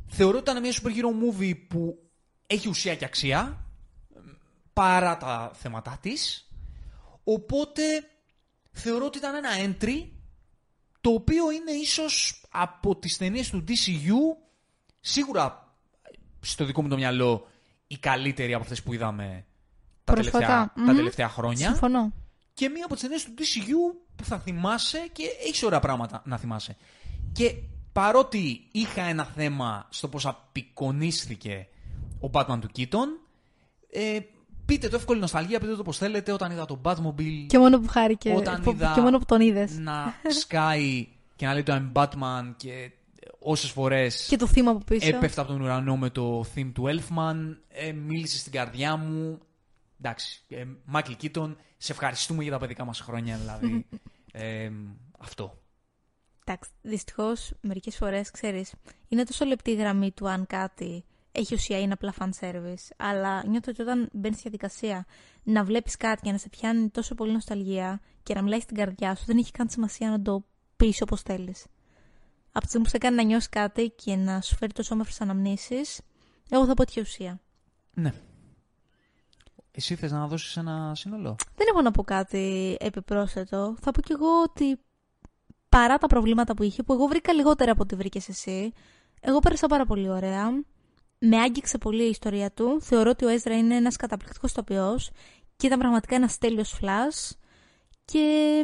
θεωρώ 0.06 0.38
ότι 0.38 0.50
ήταν 0.50 0.62
μια 0.62 0.72
super 0.72 0.88
hero 0.88 1.40
movie 1.40 1.54
που 1.68 1.98
έχει 2.46 2.68
ουσία 2.68 2.94
και 2.94 3.04
αξία 3.04 3.66
παρά 4.72 5.16
τα 5.16 5.50
θέματα 5.54 5.98
της. 6.00 6.50
Οπότε 7.24 7.82
θεωρώ 8.72 9.04
ότι 9.04 9.18
ήταν 9.18 9.34
ένα 9.34 9.50
entry 9.64 10.08
το 11.02 11.10
οποίο 11.10 11.50
είναι 11.50 11.70
ίσως 11.70 12.44
από 12.50 12.96
τις 12.96 13.16
ταινίες 13.16 13.50
του 13.50 13.64
DCU 13.68 14.46
σίγουρα 15.00 15.74
στο 16.40 16.64
δικό 16.64 16.82
μου 16.82 16.88
το 16.88 16.96
μυαλό 16.96 17.46
η 17.86 17.96
καλύτερη 17.98 18.54
από 18.54 18.62
αυτές 18.62 18.82
που 18.82 18.92
είδαμε 18.92 19.44
τα 20.04 20.14
τελευταία, 20.14 20.72
τα 20.86 20.94
τελευταία 20.94 21.28
χρόνια. 21.28 21.68
Συμφωνώ. 21.68 22.12
Και 22.54 22.68
μία 22.68 22.84
από 22.84 22.94
τις 22.94 23.02
ταινίες 23.02 23.24
του 23.24 23.34
DCU 23.38 23.98
που 24.16 24.24
θα 24.24 24.38
θυμάσαι 24.38 25.08
και 25.12 25.22
έχεις 25.46 25.62
ωραία 25.62 25.80
πράγματα 25.80 26.22
να 26.24 26.38
θυμάσαι. 26.38 26.76
Και 27.32 27.54
παρότι 27.92 28.68
είχα 28.72 29.02
ένα 29.02 29.24
θέμα 29.24 29.86
στο 29.90 30.08
πώς 30.08 30.26
απεικονίστηκε 30.26 31.68
ο 32.20 32.30
Batman 32.32 32.58
του 32.60 32.68
Keaton, 32.76 33.08
ε, 33.90 34.18
πείτε 34.72 34.88
το 34.88 34.96
εύκολη 34.96 35.20
νοσταλγία, 35.20 35.60
πείτε 35.60 35.74
το 35.74 35.80
όπως 35.80 35.96
θέλετε, 35.96 36.32
όταν 36.32 36.50
είδα 36.50 36.64
τον 36.64 36.80
Batmobile... 36.82 37.46
Και 37.46 37.58
μόνο 37.58 37.80
που 37.80 37.88
χάρηκε, 37.88 38.32
Όταν 38.34 38.62
που, 38.62 38.70
είδα 38.70 38.92
και 38.94 39.00
μόνο 39.00 39.18
που 39.18 39.24
τον 39.24 39.40
είδες. 39.40 39.78
να 39.78 40.14
σκάει 40.40 41.08
και 41.36 41.46
να 41.46 41.52
λέει 41.52 41.62
το 41.62 41.72
I'm 41.72 41.92
Batman 41.92 42.54
και 42.56 42.90
όσες 43.38 43.70
φορές 43.70 44.26
Και 44.28 44.36
το 44.36 44.46
θύμα 44.46 44.70
από 44.70 44.84
πίσω. 44.84 45.08
έπεφτα 45.08 45.40
από 45.40 45.52
τον 45.52 45.60
ουρανό 45.60 45.96
με 45.96 46.10
το 46.10 46.44
theme 46.54 46.70
του 46.74 46.84
Elfman, 46.86 47.56
ε, 47.68 47.92
μίλησε 47.92 48.38
στην 48.38 48.52
καρδιά 48.52 48.96
μου. 48.96 49.38
Εντάξει, 50.00 50.42
ε, 50.48 50.64
Μάικλ 50.84 51.12
Κίτον, 51.12 51.56
σε 51.76 51.92
ευχαριστούμε 51.92 52.42
για 52.42 52.52
τα 52.52 52.58
παιδικά 52.58 52.84
μας 52.84 53.00
χρόνια, 53.00 53.36
δηλαδή. 53.36 53.86
ε, 54.32 54.70
αυτό. 55.18 55.56
Εντάξει, 56.44 56.70
δυστυχώς 56.82 57.52
μερικές 57.60 57.96
φορές 57.96 58.30
ξέρεις, 58.30 58.72
είναι 59.08 59.24
τόσο 59.24 59.44
λεπτή 59.44 59.70
η 59.70 59.74
γραμμή 59.74 60.10
του 60.10 60.28
αν 60.28 60.46
κάτι 60.46 61.04
έχει 61.32 61.54
ουσία 61.54 61.78
ή 61.78 61.80
είναι 61.84 61.92
απλά 61.92 62.14
fan 62.18 62.30
service. 62.40 62.90
Αλλά 62.96 63.46
νιώθω 63.46 63.70
ότι 63.70 63.82
όταν 63.82 64.08
μπαίνεις 64.12 64.38
στη 64.38 64.48
διαδικασία 64.48 65.06
να 65.42 65.64
βλέπεις 65.64 65.96
κάτι 65.96 66.22
και 66.22 66.32
να 66.32 66.38
σε 66.38 66.48
πιάνει 66.48 66.88
τόσο 66.88 67.14
πολύ 67.14 67.32
νοσταλγία 67.32 68.00
και 68.22 68.34
να 68.34 68.42
μιλάει 68.42 68.60
στην 68.60 68.76
καρδιά 68.76 69.14
σου, 69.14 69.24
δεν 69.26 69.38
έχει 69.38 69.50
καν 69.50 69.68
σημασία 69.68 70.10
να 70.10 70.22
το 70.22 70.44
πεις 70.76 71.02
όπως 71.02 71.22
θέλεις. 71.22 71.66
Από 72.52 72.60
τη 72.60 72.66
στιγμή 72.66 72.84
που 72.84 72.90
σε 72.90 72.98
κάνει 72.98 73.16
να 73.16 73.22
νιώσεις 73.22 73.48
κάτι 73.48 73.92
και 73.96 74.16
να 74.16 74.40
σου 74.40 74.56
φέρει 74.56 74.72
τόσο 74.72 74.94
όμορφες 74.94 75.20
αναμνήσεις, 75.20 76.00
εγώ 76.48 76.66
θα 76.66 76.74
πω 76.74 76.82
ότι 76.82 76.92
έχει 76.96 77.00
ουσία. 77.00 77.40
Ναι. 77.94 78.12
Εσύ 79.70 79.94
θες 79.94 80.12
να 80.12 80.26
δώσεις 80.26 80.56
ένα 80.56 80.94
σύνολο; 80.94 81.36
Δεν 81.54 81.66
έχω 81.70 81.82
να 81.82 81.90
πω 81.90 82.02
κάτι 82.02 82.76
επιπρόσθετο. 82.80 83.76
Θα 83.80 83.90
πω 83.90 84.00
κι 84.00 84.12
εγώ 84.12 84.42
ότι 84.42 84.78
παρά 85.68 85.98
τα 85.98 86.06
προβλήματα 86.06 86.54
που 86.54 86.62
είχε, 86.62 86.82
που 86.82 86.92
εγώ 86.92 87.06
βρήκα 87.06 87.32
λιγότερα 87.32 87.72
από 87.72 87.82
ό,τι 87.82 87.94
βρήκες 87.94 88.28
εσύ, 88.28 88.72
εγώ 89.20 89.38
πέρασα 89.38 89.66
πάρα 89.66 89.86
πολύ 89.86 90.08
ωραία. 90.08 90.64
Με 91.24 91.38
άγγιξε 91.38 91.78
πολύ 91.78 92.04
η 92.04 92.08
ιστορία 92.08 92.50
του. 92.52 92.80
Θεωρώ 92.82 93.10
ότι 93.10 93.24
ο 93.24 93.28
Έζρα 93.28 93.56
είναι 93.58 93.76
ένας 93.76 93.96
καταπληκτικός 93.96 94.52
τοπιός 94.52 95.10
και 95.56 95.66
ήταν 95.66 95.78
πραγματικά 95.78 96.14
ένας 96.14 96.38
τέλειος 96.38 96.70
φλα. 96.70 97.06
Και. 98.04 98.62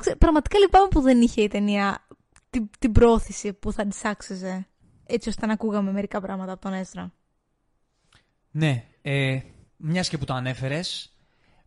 Ξέ- 0.00 0.16
Πραγματικά 0.16 0.58
λυπάμαι 0.58 0.88
που 0.88 1.00
δεν 1.00 1.20
είχε 1.20 1.42
η 1.42 1.48
ταινία 1.48 2.06
την, 2.50 2.70
την 2.78 2.92
πρόθεση 2.92 3.52
που 3.52 3.72
θα 3.72 3.86
της 3.86 4.04
άξιζε. 4.04 4.66
Έτσι 5.06 5.28
ώστε 5.28 5.46
να 5.46 5.52
ακούγαμε 5.52 5.92
μερικά 5.92 6.20
πράγματα 6.20 6.52
από 6.52 6.60
τον 6.60 6.72
Έζρα. 6.72 7.12
Ναι, 8.50 8.84
ε, 9.02 9.40
μιας 9.76 10.08
και 10.08 10.18
που 10.18 10.24
το 10.24 10.34
ανέφερες, 10.34 11.16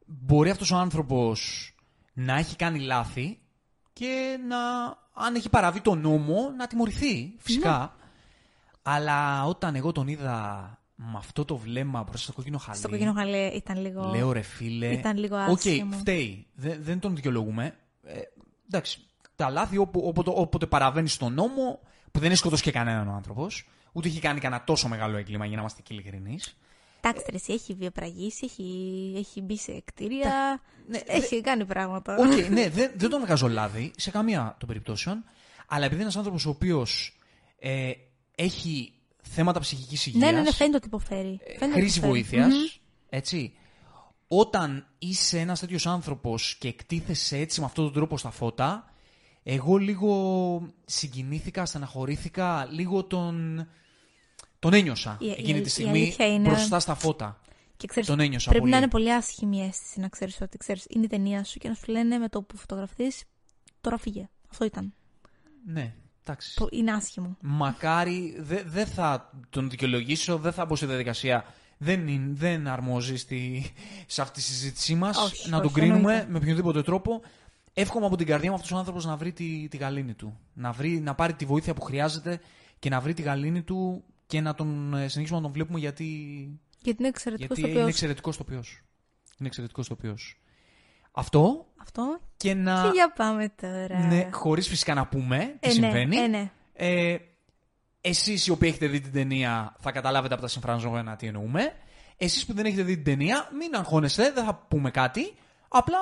μπορεί 0.05 0.49
αυτός 0.49 0.71
ο 0.71 0.75
άνθρωπος 0.75 1.71
να 2.13 2.37
έχει 2.37 2.55
κάνει 2.55 2.79
λάθη 2.79 3.39
και 3.93 4.37
να, 4.47 4.57
αν 5.13 5.35
έχει 5.35 5.49
παραβεί 5.49 5.81
τον 5.81 5.99
νόμο, 6.01 6.53
να 6.57 6.67
τιμωρηθεί, 6.67 7.35
φυσικά. 7.37 7.95
Αλλά 8.81 9.45
όταν 9.45 9.75
εγώ 9.75 9.91
τον 9.91 10.07
είδα 10.07 10.75
με 10.95 11.13
αυτό 11.17 11.45
το 11.45 11.57
βλέμμα 11.57 12.03
προς 12.03 12.25
το 12.25 12.33
κόκκινο 12.33 12.57
χαλί, 12.57 12.77
Στο 12.77 12.89
κοκκινό 12.89 13.13
χαλέ 13.13 13.37
ήταν 13.47 13.81
λίγο. 13.81 14.09
λέω 14.15 14.31
ρε 14.31 14.41
φίλε, 14.41 14.91
Ήταν 14.91 15.17
λίγο 15.17 15.35
οκ, 15.43 15.49
άσχημο. 15.49 15.97
φταίει, 15.97 16.47
δεν, 16.53 16.77
δεν 16.83 16.99
τον 16.99 17.15
δικαιολογούμε. 17.15 17.75
Ε, 18.03 18.19
εντάξει, 18.67 18.99
τα 19.35 19.49
λάθη 19.49 19.77
όπου, 19.77 20.01
όποτε, 20.05 20.31
όποτε 20.33 20.65
παραβαίνεις 20.65 21.13
στον 21.13 21.33
νόμο, 21.33 21.79
που 22.11 22.19
δεν 22.19 22.29
έχει 22.29 22.37
σκοτώσει 22.39 22.63
και 22.63 22.71
κανέναν 22.71 23.07
ο 23.07 23.11
άνθρωπος, 23.13 23.67
ούτε 23.91 24.07
έχει 24.07 24.19
κάνει 24.19 24.39
κανένα 24.39 24.63
τόσο 24.63 24.87
μεγάλο 24.87 25.17
έγκλημα 25.17 25.45
για 25.45 25.55
να 25.55 25.61
είμαστε 25.61 25.81
και 25.81 25.93
ειλικρινείς. 25.93 26.57
Εντάξει, 27.03 27.25
ρε, 27.29 27.35
εσύ 27.35 27.53
έχει 27.53 27.73
βιαιοπραγήσει, 27.73 28.45
έχει, 28.45 29.13
έχει 29.17 29.41
μπει 29.41 29.57
σε 29.57 29.81
κτίρια. 29.85 30.61
ναι, 30.87 30.99
έχει 31.05 31.41
κάνει 31.41 31.65
πράγματα. 31.65 32.15
Οκ, 32.15 32.49
ναι, 32.49 32.69
δεν, 32.69 32.91
δεν 32.95 33.09
τον 33.09 33.21
βγάζω 33.21 33.47
λάδι 33.47 33.91
σε 33.97 34.11
καμία 34.11 34.55
των 34.59 34.67
περιπτώσεων. 34.67 35.23
Αλλά 35.67 35.79
επειδή 35.85 35.93
είναι 35.95 36.03
ένας 36.03 36.15
άνθρωπος 36.15 36.45
ο 36.45 36.49
οποίος 36.49 37.17
ε, 37.59 37.91
έχει 38.41 38.93
θέματα 39.21 39.59
ψυχικής 39.59 40.05
υγεία. 40.05 40.25
ναι, 40.25 40.31
ναι, 40.31 40.41
ναι, 40.41 40.51
φαίνεται 40.51 40.75
ότι 40.77 40.87
υποφέρει. 40.87 41.39
Φαίνεται 41.45 41.65
ότι 41.65 41.73
χρήση 41.73 41.97
υποφέρει. 41.97 42.21
βοήθειας. 42.21 42.47
Μμμ. 42.53 42.63
Έτσι. 43.09 43.53
Όταν 44.27 44.87
είσαι 44.99 45.39
ένας 45.39 45.59
τέτοιος 45.59 45.87
άνθρωπος 45.87 46.55
και 46.59 46.67
εκτίθεσαι 46.67 47.37
έτσι 47.37 47.59
με 47.59 47.65
αυτόν 47.65 47.83
τον 47.83 47.93
τρόπο 47.93 48.17
στα 48.17 48.29
φώτα, 48.31 48.93
εγώ 49.43 49.77
λίγο 49.77 50.61
συγκινήθηκα, 50.85 51.65
στεναχωρήθηκα, 51.65 52.67
λίγο 52.71 53.03
τον. 53.03 53.67
Τον 54.59 54.73
ένιωσα 54.73 55.17
Η- 55.19 55.25
η- 55.25 55.31
εκείνη 55.31 55.57
η 55.59 55.61
τη 55.61 55.69
στιγμή 55.69 55.99
αλήθεια 56.01 56.33
είναι- 56.33 56.47
μπροστά 56.49 56.79
στα 56.79 56.95
φώτα. 56.95 57.39
Και 57.77 57.87
ξέρεις, 57.87 58.09
Τον 58.09 58.19
ένιωσα 58.19 58.45
πρέπει 58.49 58.59
πολύ. 58.61 58.71
να 58.71 58.77
είναι 58.77 58.87
πολύ 58.87 59.13
άσχημη 59.13 59.57
η 59.57 59.61
αίσθηση 59.61 59.99
να 59.99 60.07
ξέρεις 60.07 60.41
ότι 60.41 60.57
ξέρεις, 60.57 60.85
είναι 60.89 61.05
η 61.05 61.07
ταινία 61.07 61.43
σου 61.43 61.59
και 61.59 61.67
να 61.67 61.73
σου 61.73 61.91
λένε 61.91 62.17
με 62.17 62.29
το 62.29 62.41
που 62.41 62.57
φωτογραφθεί, 62.57 63.03
τώρα 63.81 63.97
φύγε. 63.97 64.29
Αυτό 64.51 64.65
ήταν. 64.65 64.93
Ναι, 65.65 65.93
εντάξει. 66.23 66.55
Το- 66.55 66.67
Είναι 66.71 66.91
άσχημο. 66.91 67.37
Μακάρι, 67.41 68.35
δεν 68.39 68.63
δεν 68.67 68.85
θα 68.87 69.31
τον 69.49 69.69
δικαιολογήσω, 69.69 70.37
δεν 70.37 70.51
θα 70.51 70.65
μπω 70.65 70.75
στη 70.75 70.85
διαδικασία. 70.85 71.45
Δεν, 71.77 72.07
είναι- 72.07 72.33
δεν 72.33 72.67
αρμόζει 72.67 73.15
στη, 73.17 73.71
σε 74.07 74.21
αυτή 74.21 74.39
τη 74.39 74.45
συζήτησή 74.45 74.95
μας 74.95 75.17
Όχι, 75.17 75.49
να 75.49 75.57
τον 75.57 75.65
όχι, 75.65 75.73
κρίνουμε 75.75 75.97
εννοείται. 76.13 76.27
με 76.31 76.37
οποιοδήποτε 76.37 76.81
τρόπο. 76.83 77.21
Εύχομαι 77.73 78.05
από 78.05 78.15
την 78.17 78.25
καρδιά 78.27 78.49
μου 78.49 78.55
αυτός 78.55 78.71
ο 78.71 78.77
άνθρωπος 78.77 79.05
να 79.05 79.15
βρει 79.17 79.31
τη, 79.31 79.67
τη 79.67 79.77
γαλήνη 79.77 80.13
του. 80.13 80.39
Να, 80.53 80.71
βρει, 80.71 80.99
να 80.99 81.15
πάρει 81.15 81.33
τη 81.33 81.45
βοήθεια 81.45 81.73
που 81.73 81.81
χρειάζεται 81.81 82.39
και 82.79 82.89
να 82.89 82.99
βρει 82.99 83.13
τη 83.13 83.21
γαλήνη 83.21 83.61
του 83.61 84.03
και 84.27 84.41
να 84.41 84.55
τον 84.55 84.93
ε, 84.93 85.07
συνεχίσουμε 85.07 85.37
να 85.39 85.43
τον 85.45 85.51
βλέπουμε 85.53 85.79
γιατί, 85.79 86.05
Γιατί 86.81 86.99
είναι 86.99 87.07
εξαιρετικός 87.07 87.47
γιατί 87.47 87.61
το 87.61 87.67
είναι 87.67 87.77
οποίο. 87.77 87.87
εξαιρετικός 87.87 88.37
τοπίο. 88.37 88.63
Είναι 89.39 89.47
εξαιρετικός 89.47 89.87
τοπίο. 89.87 90.17
Αυτό 91.11 91.65
Αυτό. 91.77 92.19
και 92.37 92.53
να. 92.53 92.81
Και 92.81 92.89
για 92.93 93.11
πάμε 93.13 93.53
τώρα. 93.61 93.99
Ναι, 93.99 94.29
χωρίς 94.31 94.67
φυσικά 94.67 94.93
να 94.93 95.07
πούμε 95.07 95.37
τι 95.37 95.69
Ε, 95.69 95.73
ναι, 95.73 95.73
συμβαίνει. 95.73 96.17
ε, 96.17 96.27
ναι. 96.27 96.51
Ε, 96.73 97.17
εσείς 98.01 98.47
οι 98.47 98.51
οποίοι 98.51 98.69
έχετε 98.71 98.87
δει 98.87 98.99
την 99.01 99.11
ταινία 99.11 99.75
θα 99.79 99.91
καταλάβετε 99.91 100.33
από 100.33 100.43
τα 100.43 100.49
συμφραζόμενα 100.49 101.15
τι 101.15 101.27
εννοούμε. 101.27 101.73
Εσείς 102.17 102.45
που 102.45 102.53
δεν 102.53 102.65
έχετε 102.65 102.83
δει 102.83 102.95
την 102.95 103.03
ταινία, 103.03 103.49
μην 103.57 103.75
αγχώνεστε, 103.75 104.31
δεν 104.31 104.45
θα 104.45 104.55
πούμε 104.55 104.91
κάτι. 104.91 105.33
Απλά 105.67 105.97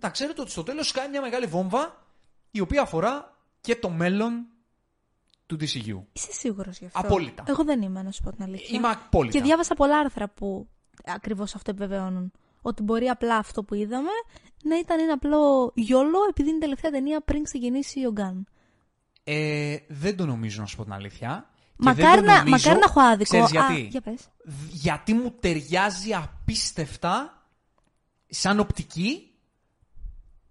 να 0.00 0.10
ξέρετε 0.10 0.40
ότι 0.40 0.50
στο 0.50 0.62
τέλος 0.62 0.92
κάνει 0.92 1.10
μια 1.10 1.20
μεγάλη 1.20 1.46
βόμβα 1.46 2.04
η 2.50 2.60
οποία 2.60 2.82
αφορά 2.82 3.36
και 3.60 3.76
το 3.76 3.90
μέλλον 3.90 4.46
του 5.46 5.56
DCU. 5.60 6.02
Είσαι 6.12 6.32
σίγουρος 6.32 6.78
γι' 6.78 6.86
αυτό; 6.86 6.98
Απόλυτα. 6.98 7.44
Εγώ 7.46 7.64
δεν 7.64 7.82
είμαι, 7.82 8.02
να 8.02 8.10
σου 8.10 8.22
πω 8.22 8.30
την 8.32 8.42
αλήθεια. 8.42 8.78
Είμαι 8.78 8.88
απόλυτα. 8.88 9.38
Και 9.38 9.44
διάβασα 9.44 9.74
πολλά 9.74 9.98
άρθρα 9.98 10.28
που 10.28 10.68
ακριβώς 11.04 11.54
αυτό 11.54 11.70
επιβεβαιώνουν. 11.70 12.32
Ότι 12.66 12.82
μπορεί 12.82 13.06
απλά 13.06 13.36
αυτό 13.36 13.62
που 13.62 13.74
είδαμε 13.74 14.10
να 14.62 14.78
ήταν 14.78 15.00
ένα 15.00 15.12
απλό 15.12 15.72
γιόλο 15.74 16.18
επειδή 16.30 16.48
είναι 16.48 16.56
η 16.58 16.60
τελευταία 16.60 16.90
ταινία 16.90 17.20
πριν 17.20 17.42
ξεκινήσει 17.42 18.06
ο 18.06 18.10
Γκάν. 18.10 18.46
Ε, 19.24 19.76
δεν 19.88 20.16
το 20.16 20.26
νομίζω 20.26 20.60
να 20.60 20.66
σου 20.66 20.76
πω 20.76 20.82
την 20.82 20.92
αλήθεια. 20.92 21.48
Και 21.50 21.72
Μακάρι 21.76 22.04
δεν 22.04 22.18
το 22.20 22.24
να, 22.30 22.36
νομίζω- 22.42 22.50
μακάρι 22.56 22.78
να 22.78 22.84
έχω 22.88 23.00
άδικο. 23.00 23.22
Ξέρεις 23.24 23.50
γιατί; 23.50 23.72
Α, 23.72 23.86
για 23.90 24.00
πες. 24.00 24.28
Δ- 24.44 24.72
γιατί 24.72 25.14
μου 25.14 25.30
ταιριάζει 25.40 26.12
απίστευτα 26.14 27.42
σαν 28.28 28.60
οπτική 28.60 29.30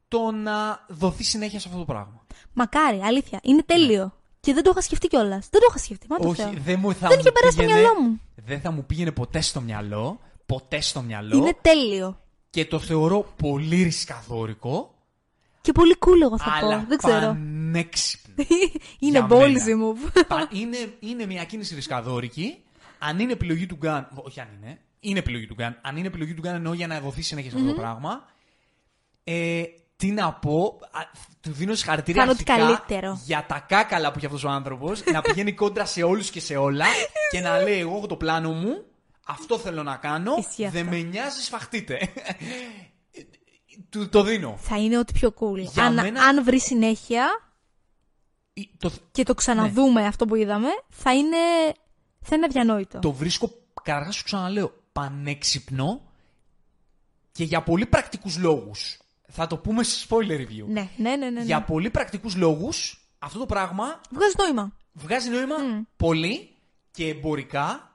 το 0.08 0.32
να 0.32 0.86
δοθεί 0.90 1.24
συνέχεια 1.24 1.60
σε 1.60 1.68
αυτό 1.68 1.80
το 1.80 1.86
πράγμα. 1.86 2.26
Μακάρι, 2.54 3.00
αλήθεια. 3.02 3.40
Είναι 3.44 3.64
τέλειο. 3.64 4.18
Και 4.40 4.54
δεν 4.54 4.64
το 4.64 4.70
είχα 4.72 4.82
σκεφτεί 4.82 5.08
κιόλας. 5.08 5.48
Δεν 5.50 5.62
το 5.62 5.68
είχα 5.70 5.78
σκεφτεί. 5.78 6.08
Μα 6.10 6.18
το 6.18 6.28
Όχι, 6.28 6.42
Θεό. 6.42 6.54
δεν 6.58 6.80
μου 6.80 6.94
θα 6.94 7.08
Δεν 7.08 7.10
μου 7.14 7.20
είχε 7.20 7.32
περάσει 7.32 7.54
στο 7.54 7.62
πήγαινε- 7.64 7.82
μυαλό 7.84 8.02
μου. 8.02 8.20
Δεν 8.36 8.60
θα 8.62 8.72
μου 8.72 8.86
πήγαινε 8.86 9.12
ποτέ 9.12 9.42
στο 9.42 9.62
μυαλό. 9.62 10.20
Ποτέ 10.46 10.82
στο 10.82 11.02
μυαλό. 11.02 11.38
Είναι 11.38 11.54
τέλειο. 11.62 12.18
Και 12.50 12.66
το 12.66 12.80
θεωρώ 12.80 13.34
πολύ 13.38 13.84
ρισκαδόρικο. 13.84 14.94
Και 15.62 15.72
πολύ 15.72 15.96
cool, 16.00 16.22
εγώ 16.24 16.38
θα 16.38 16.52
αλλά 16.62 16.80
πω. 16.80 16.86
Δεν 16.88 16.98
ξέρω. 16.98 17.20
πανέξυπνο. 17.20 18.34
είναι 19.00 19.12
Για 19.18 19.28
ballsy 19.30 19.52
μένα. 19.52 19.78
move. 19.94 20.24
Πα- 20.28 20.48
είναι, 20.52 20.78
είναι 21.00 21.26
μια 21.26 21.44
κίνηση 21.44 21.76
ρισκαδόρικη, 21.76 22.58
αν 23.00 23.20
είναι 23.20 23.32
επιλογή 23.32 23.66
του 23.66 23.76
Γκάν. 23.76 24.08
Όχι 24.14 24.40
αν 24.40 24.48
είναι. 24.62 24.80
Είναι 25.00 25.20
επιλογή 25.20 25.46
του 25.48 25.54
Γκάν. 25.54 25.80
Αν 25.82 25.98
είναι 25.98 26.08
επιλογή 26.08 26.34
του 26.34 26.42
Γκάν 26.42 26.56
εννοώ 26.56 26.74
για 26.74 26.88
να 26.88 27.00
δοθεί 27.00 27.22
συνέχεια 27.22 27.52
σε 27.52 27.58
αυτό 27.58 27.70
το 27.70 27.76
πράγμα. 27.76 28.26
Ε, 29.24 29.64
τι 29.96 30.12
να 30.12 30.34
πω. 30.34 30.80
α, 30.92 31.00
του 31.42 31.52
δίνω 31.52 31.74
συγχαρητήρια 31.74 32.22
Κάνω 32.22 32.32
ό,τι 32.40 32.44
αρχικά 32.52 32.68
καλύτερο. 32.68 33.22
για 33.26 33.46
τα 33.48 33.60
κάκαλα 33.68 34.12
που 34.12 34.18
έχει 34.18 34.26
αυτός 34.26 34.44
ο 34.44 34.50
άνθρωπος. 34.50 35.04
να 35.04 35.22
πηγαίνει 35.22 35.54
κόντρα 35.54 35.86
σε 35.86 36.04
όλους 36.04 36.30
και 36.30 36.40
σε 36.40 36.56
όλα 36.56 36.86
και 37.32 37.40
να 37.40 37.58
λέει: 37.62 37.80
Εγώ 37.80 37.98
έχω 37.98 38.08
το 38.08 38.16
πλάνο 38.16 38.52
μου. 38.52 38.84
Αυτό 39.26 39.58
θέλω 39.58 39.84
να 39.84 39.96
κάνω. 39.96 40.36
Ισχύει 40.40 40.68
Δεν 40.68 40.86
αυτό. 40.86 40.96
με 40.98 41.02
νοιάζει, 41.04 41.42
σφαχτείτε. 41.42 42.00
του 43.90 44.10
το 44.10 44.24
δίνω. 44.24 44.56
Θα 44.58 44.78
είναι 44.78 44.98
ό,τι 44.98 45.14
πιο 45.14 45.34
cool. 45.40 45.58
Για 45.60 45.86
αν, 45.86 45.94
μένα- 45.94 46.24
αν 46.24 46.44
βρει 46.44 46.60
συνέχεια 46.60 47.28
Ή- 48.54 48.70
Το, 48.80 48.92
και 49.12 49.24
το 49.24 49.34
ξαναδούμε 49.34 50.06
αυτό 50.06 50.26
που 50.26 50.36
είδαμε, 50.36 50.68
θα 50.90 51.14
είναι, 51.16 51.38
θα 52.22 52.36
είναι 52.36 52.46
αδιανόητο. 52.46 53.00
το 53.00 53.12
βρίσκω, 53.12 53.52
καταρχά 53.84 54.12
σου 54.12 54.24
ξαναλέω, 54.24 54.74
πανέξυπνο 54.94 56.02
και 57.32 57.44
για 57.44 57.64
πολύ 57.64 57.86
πρακτικούς 57.86 58.38
λόγους. 58.38 58.98
Θα 59.32 59.48
το 59.48 59.58
πούμε 59.58 59.84
σε 59.84 60.08
spoiler 60.10 60.40
review. 60.40 60.66
Ναι, 60.68 60.90
ναι, 60.98 61.16
ναι. 61.16 61.16
ναι, 61.16 61.30
ναι. 61.30 61.42
Για 61.44 61.64
πολύ 61.64 61.90
πρακτικούς 61.90 62.36
λόγους, 62.36 63.08
αυτό 63.20 63.40
το 63.40 63.46
πράγμα 63.46 64.02
Βγάζει 64.12 64.34
νόημα. 64.38 64.72
βγάζει 64.94 65.30
νόημα 65.30 65.56
πολύ 65.98 66.56
και 66.92 67.08
εμπορικά 67.08 67.93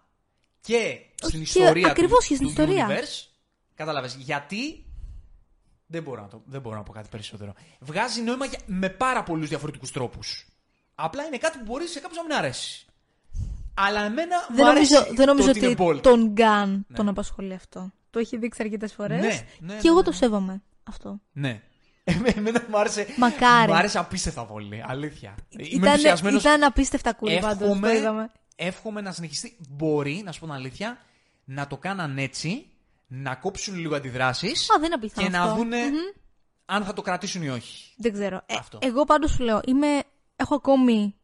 και 0.72 0.98
στην 1.16 1.44
και 1.44 1.58
ιστορία 1.60 1.88
ακριβώς 1.90 2.18
του, 2.18 2.28
και 2.28 2.34
στην 2.34 2.46
του 2.46 2.52
ιστορία. 2.52 2.86
universe. 2.88 3.26
Κατάλαβες. 3.74 4.14
Γιατί 4.14 4.84
δεν 5.86 6.02
μπορώ, 6.02 6.20
να 6.22 6.28
το, 6.28 6.42
δεν 6.46 6.60
μπορώ 6.60 6.76
να 6.76 6.82
πω 6.82 6.92
κάτι 6.92 7.08
περισσότερο. 7.10 7.52
Βγάζει 7.80 8.22
νόημα 8.22 8.44
για- 8.46 8.58
με 8.66 8.88
πάρα 8.88 9.22
πολλούς 9.22 9.48
διαφορετικούς 9.48 9.92
τρόπους. 9.92 10.46
Απλά 10.94 11.24
είναι 11.24 11.36
κάτι 11.36 11.58
που 11.58 11.64
μπορείς 11.64 11.90
σε 11.90 12.00
κάποιους 12.00 12.18
να 12.18 12.24
μην 12.24 12.36
αρέσει. 12.36 12.86
Αλλά 13.74 14.00
εμένα 14.04 14.36
Δεν 14.48 14.56
μου 14.58 14.68
αρέσει 14.68 14.92
νομίζω, 14.92 15.14
δεν 15.14 15.26
νομίζω 15.26 15.52
το 15.52 15.58
ότι 15.58 15.66
ότι 15.66 15.82
είναι 15.82 15.90
bold. 15.98 16.02
τον 16.02 16.26
Γκάν 16.28 16.86
τον 16.94 17.08
απασχολεί 17.08 17.54
αυτό. 17.54 17.90
Το 18.10 18.18
έχει 18.18 18.36
δείξει 18.36 18.62
αρκετές 18.62 18.92
φορές. 18.92 19.20
Ναι, 19.20 19.26
ναι, 19.26 19.36
και 19.58 19.80
ναι, 19.82 19.88
εγώ 19.88 19.96
ναι. 19.96 20.02
το 20.02 20.12
σέβομαι 20.12 20.62
αυτό. 20.84 21.20
Ναι. 21.32 21.60
Εμέ- 22.04 22.36
Εμένα 22.36 22.64
μου 22.70 22.78
άρεσε, 22.78 23.06
Μακάρι. 23.16 23.70
μου 23.70 23.76
άρεσε 23.76 23.98
απίστευτα 23.98 24.44
πολύ. 24.44 24.82
Αλήθεια. 24.86 25.34
Είμαι 25.48 25.62
Ήταν, 25.68 25.84
ενθουσιασμένος. 25.88 26.40
ήταν 26.42 26.62
απίστευτα 26.62 27.16
cool 27.20 27.38
πάντως, 27.40 27.58
το 27.58 27.64
Εύχομαι, 27.64 27.92
είδαμε. 27.96 28.30
Εύχομαι 28.60 29.00
να 29.00 29.12
συνεχιστεί. 29.12 29.56
Μπορεί, 29.68 30.22
να 30.24 30.32
σου 30.32 30.40
πω 30.40 30.46
την 30.46 30.54
αλήθεια, 30.54 30.98
να 31.44 31.66
το 31.66 31.76
κάναν 31.76 32.18
έτσι, 32.18 32.66
να 33.06 33.34
κόψουν 33.34 33.76
λίγο 33.78 33.94
αντιδράσεις 33.96 34.70
Α, 34.70 34.74
δεν 34.78 34.84
είναι 34.84 34.94
απίθανο 34.94 35.26
και 35.26 35.32
να 35.36 35.42
αυτό. 35.42 35.56
δουνε 35.56 35.78
αν 36.66 36.84
θα 36.84 36.92
το 36.92 37.02
κρατήσουν 37.02 37.42
ή 37.42 37.48
όχι. 37.48 37.92
Δεν 37.96 38.12
ξέρω. 38.12 38.42
Ε, 38.46 38.54
Αυτό. 38.54 38.78
εγώ 38.82 39.04
πάντως 39.04 39.30
σου 39.30 39.42
λέω, 39.42 39.60
είμαι, 39.66 40.02
έχω 40.36 40.54
ακόμη 40.54 41.14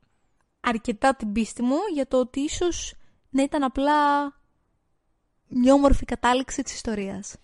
αρκετά 0.60 1.14
την 1.14 1.32
πίστη 1.32 1.62
μου 1.62 1.76
για 1.94 2.06
το 2.08 2.18
ότι 2.18 2.40
ίσως 2.40 2.94
να 3.30 3.42
ήταν 3.42 3.62
απλά 3.62 3.92
μια 5.48 5.72
όμορφη 5.74 6.04
κατάληξη 6.04 6.62
της 6.62 6.74
ιστορίας. 6.74 7.34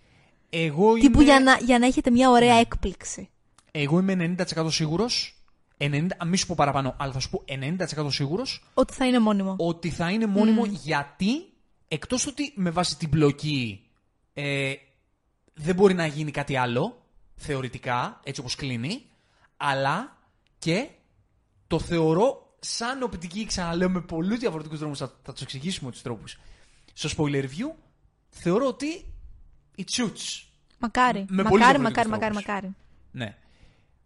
Εγώ 0.50 0.94
Τύπου 0.94 1.20
είμαι, 1.20 1.30
για 1.30 1.40
να, 1.40 1.56
για 1.56 1.78
να 1.78 1.86
έχετε 1.86 2.10
μια 2.10 2.30
ωραία 2.30 2.54
έκπληξη. 2.54 3.30
εγώ 3.70 3.98
είμαι 3.98 4.34
90% 4.56 4.66
σίγουρος. 4.70 5.39
90, 5.80 6.06
μη 6.26 6.36
σου 6.36 6.46
πω 6.46 6.54
παραπάνω, 6.56 6.94
αλλά 6.98 7.12
θα 7.12 7.18
σου 7.18 7.30
πω 7.30 7.44
90% 7.46 8.06
σίγουρος 8.08 8.64
Ότι 8.74 8.92
θα 8.92 9.06
είναι 9.06 9.18
μόνιμο. 9.18 9.54
ότι 9.58 9.90
θα 9.90 10.10
είναι 10.10 10.26
μόνιμο 10.26 10.64
γιατί 10.64 11.52
εκτός 11.88 12.26
ότι 12.26 12.52
με 12.56 12.70
βάση 12.70 12.96
την 12.96 13.10
πλοκή 13.10 13.84
ε, 14.34 14.72
δεν 15.54 15.74
μπορεί 15.74 15.94
να 15.94 16.06
γίνει 16.06 16.30
κάτι 16.30 16.56
άλλο 16.56 17.02
θεωρητικά, 17.36 18.20
έτσι 18.24 18.40
όπως 18.40 18.54
κλείνει, 18.54 19.02
αλλά 19.56 20.16
και 20.58 20.88
το 21.66 21.78
θεωρώ 21.78 22.54
σαν 22.60 23.02
οπτική, 23.02 23.44
ξαναλέω 23.44 23.88
με 23.88 24.00
πολλούς 24.00 24.38
διαφορετικούς 24.38 24.78
δρόμους, 24.78 24.98
θα, 24.98 25.12
θα 25.22 25.32
τους 25.32 25.42
εξηγήσουμε 25.42 25.90
τους 25.90 26.02
τρόπους, 26.02 26.38
στο 26.92 27.08
spoiler 27.16 27.42
review, 27.42 27.74
θεωρώ 28.28 28.66
ότι 28.66 29.04
it 29.76 29.84
shoots. 29.96 30.44
Μακάρι. 30.78 31.24
με 31.28 31.42
πολύ 31.42 31.60
μακάρι, 31.60 31.78
διαφορετικούς 31.78 31.82
μακάρι, 31.82 32.08
μακάρι, 32.08 32.32
τρόπους. 32.32 32.46
μακάρι. 32.46 32.74
Ναι. 33.10 33.36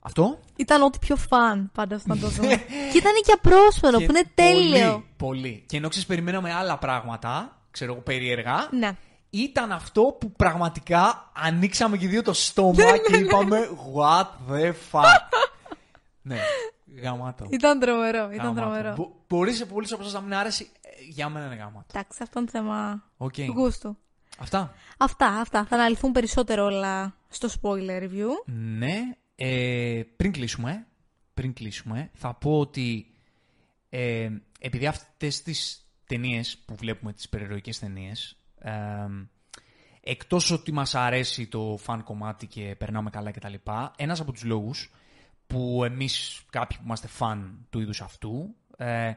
Αυτό; 0.06 0.38
Ήταν 0.56 0.82
ό,τι 0.82 0.98
πιο 0.98 1.16
fun 1.16 1.70
πάντως 1.74 2.04
να 2.04 2.16
το 2.18 2.28
δούμε. 2.28 2.56
και 2.92 2.98
ήταν 2.98 3.12
και 3.24 3.32
απρόσμενο, 3.32 3.98
Και 3.98 4.04
που 4.06 4.12
είναι 4.16 4.30
τέλειο. 4.34 4.90
Πολύ, 4.92 5.04
πολύ. 5.16 5.64
Και 5.68 5.76
ενώ 5.76 5.88
ξέρεις, 5.88 6.06
περιμέναμε 6.08 6.52
άλλα 6.52 6.78
πράγματα, 6.78 7.58
ξέρω 7.70 7.92
εγώ, 7.92 8.00
περίεργα, 8.00 8.68
Ναι. 8.70 8.96
ήταν 9.30 9.72
αυτό 9.72 10.02
που 10.02 10.32
πραγματικά 10.32 11.30
ανοίξαμε 11.36 11.96
και 11.96 12.04
οι 12.04 12.08
δύο 12.08 12.22
το 12.22 12.32
στόμα 12.32 12.96
και 12.98 13.16
είπαμε 13.16 13.58
What 13.96 14.52
the 14.52 14.72
fuck; 14.92 15.04
ναι, 16.22 16.36
γαμάτο. 17.02 17.46
Ήταν 17.50 17.78
τρομερό, 17.80 18.18
ήταν 18.32 18.36
Γαμάτο. 18.46 18.60
τρομερό. 18.60 18.94
Μπο- 18.96 19.12
Μπορείς 19.28 19.56
σε 19.56 19.66
πολλούς 19.66 19.92
από 19.92 20.02
εσάς 20.02 20.12
να 20.14 20.20
μην 20.20 20.34
άρεσε. 20.34 20.62
ε, 20.80 20.88
Για 21.10 21.28
μένα 21.28 21.46
είναι 21.46 21.54
γαμάτο. 21.54 21.86
Εντάξει, 21.94 22.18
αυτό 22.22 22.40
είναι 22.40 22.48
θέμα 22.50 23.02
Οκ. 23.16 23.32
του 23.34 23.52
γούστου. 23.56 23.96
Αυτά. 24.38 24.74
Αυτά, 24.98 25.26
αυτά. 25.26 25.64
Θα 25.68 25.76
αναλυθούν 25.76 26.12
περισσότερο 26.12 26.64
όλα 26.64 27.14
στο 27.28 27.48
spoiler 27.60 28.02
review. 28.02 28.28
Ναι. 28.78 28.98
Ε, 29.36 30.02
πριν 30.16 30.32
κλείσουμε, 30.32 30.86
πριν 31.34 31.52
κλείσουμε, 31.52 32.10
θα 32.14 32.34
πω 32.34 32.58
ότι 32.58 33.14
ε, 33.88 34.30
επειδή 34.58 34.86
αυτές 34.86 35.42
τις 35.42 35.88
ταινίες 36.06 36.58
που 36.58 36.74
βλέπουμε, 36.74 37.12
τις 37.12 37.28
περιεροϊκές 37.28 37.78
ταινίες, 37.78 38.36
ε, 38.58 38.72
εκτός 40.00 40.50
ότι 40.50 40.72
μας 40.72 40.94
αρέσει 40.94 41.46
το 41.46 41.76
φαν 41.80 42.04
κομμάτι 42.04 42.46
και 42.46 42.74
περνάμε 42.78 43.10
καλά 43.10 43.30
κτλ, 43.30 43.54
ένας 43.96 44.20
από 44.20 44.32
τους 44.32 44.44
λόγους 44.44 44.90
που 45.46 45.84
εμείς 45.84 46.42
κάποιοι 46.50 46.76
που 46.76 46.84
είμαστε 46.84 47.06
φαν 47.06 47.66
του 47.70 47.80
είδους 47.80 48.00
αυτού, 48.00 48.54
ε, 48.76 49.12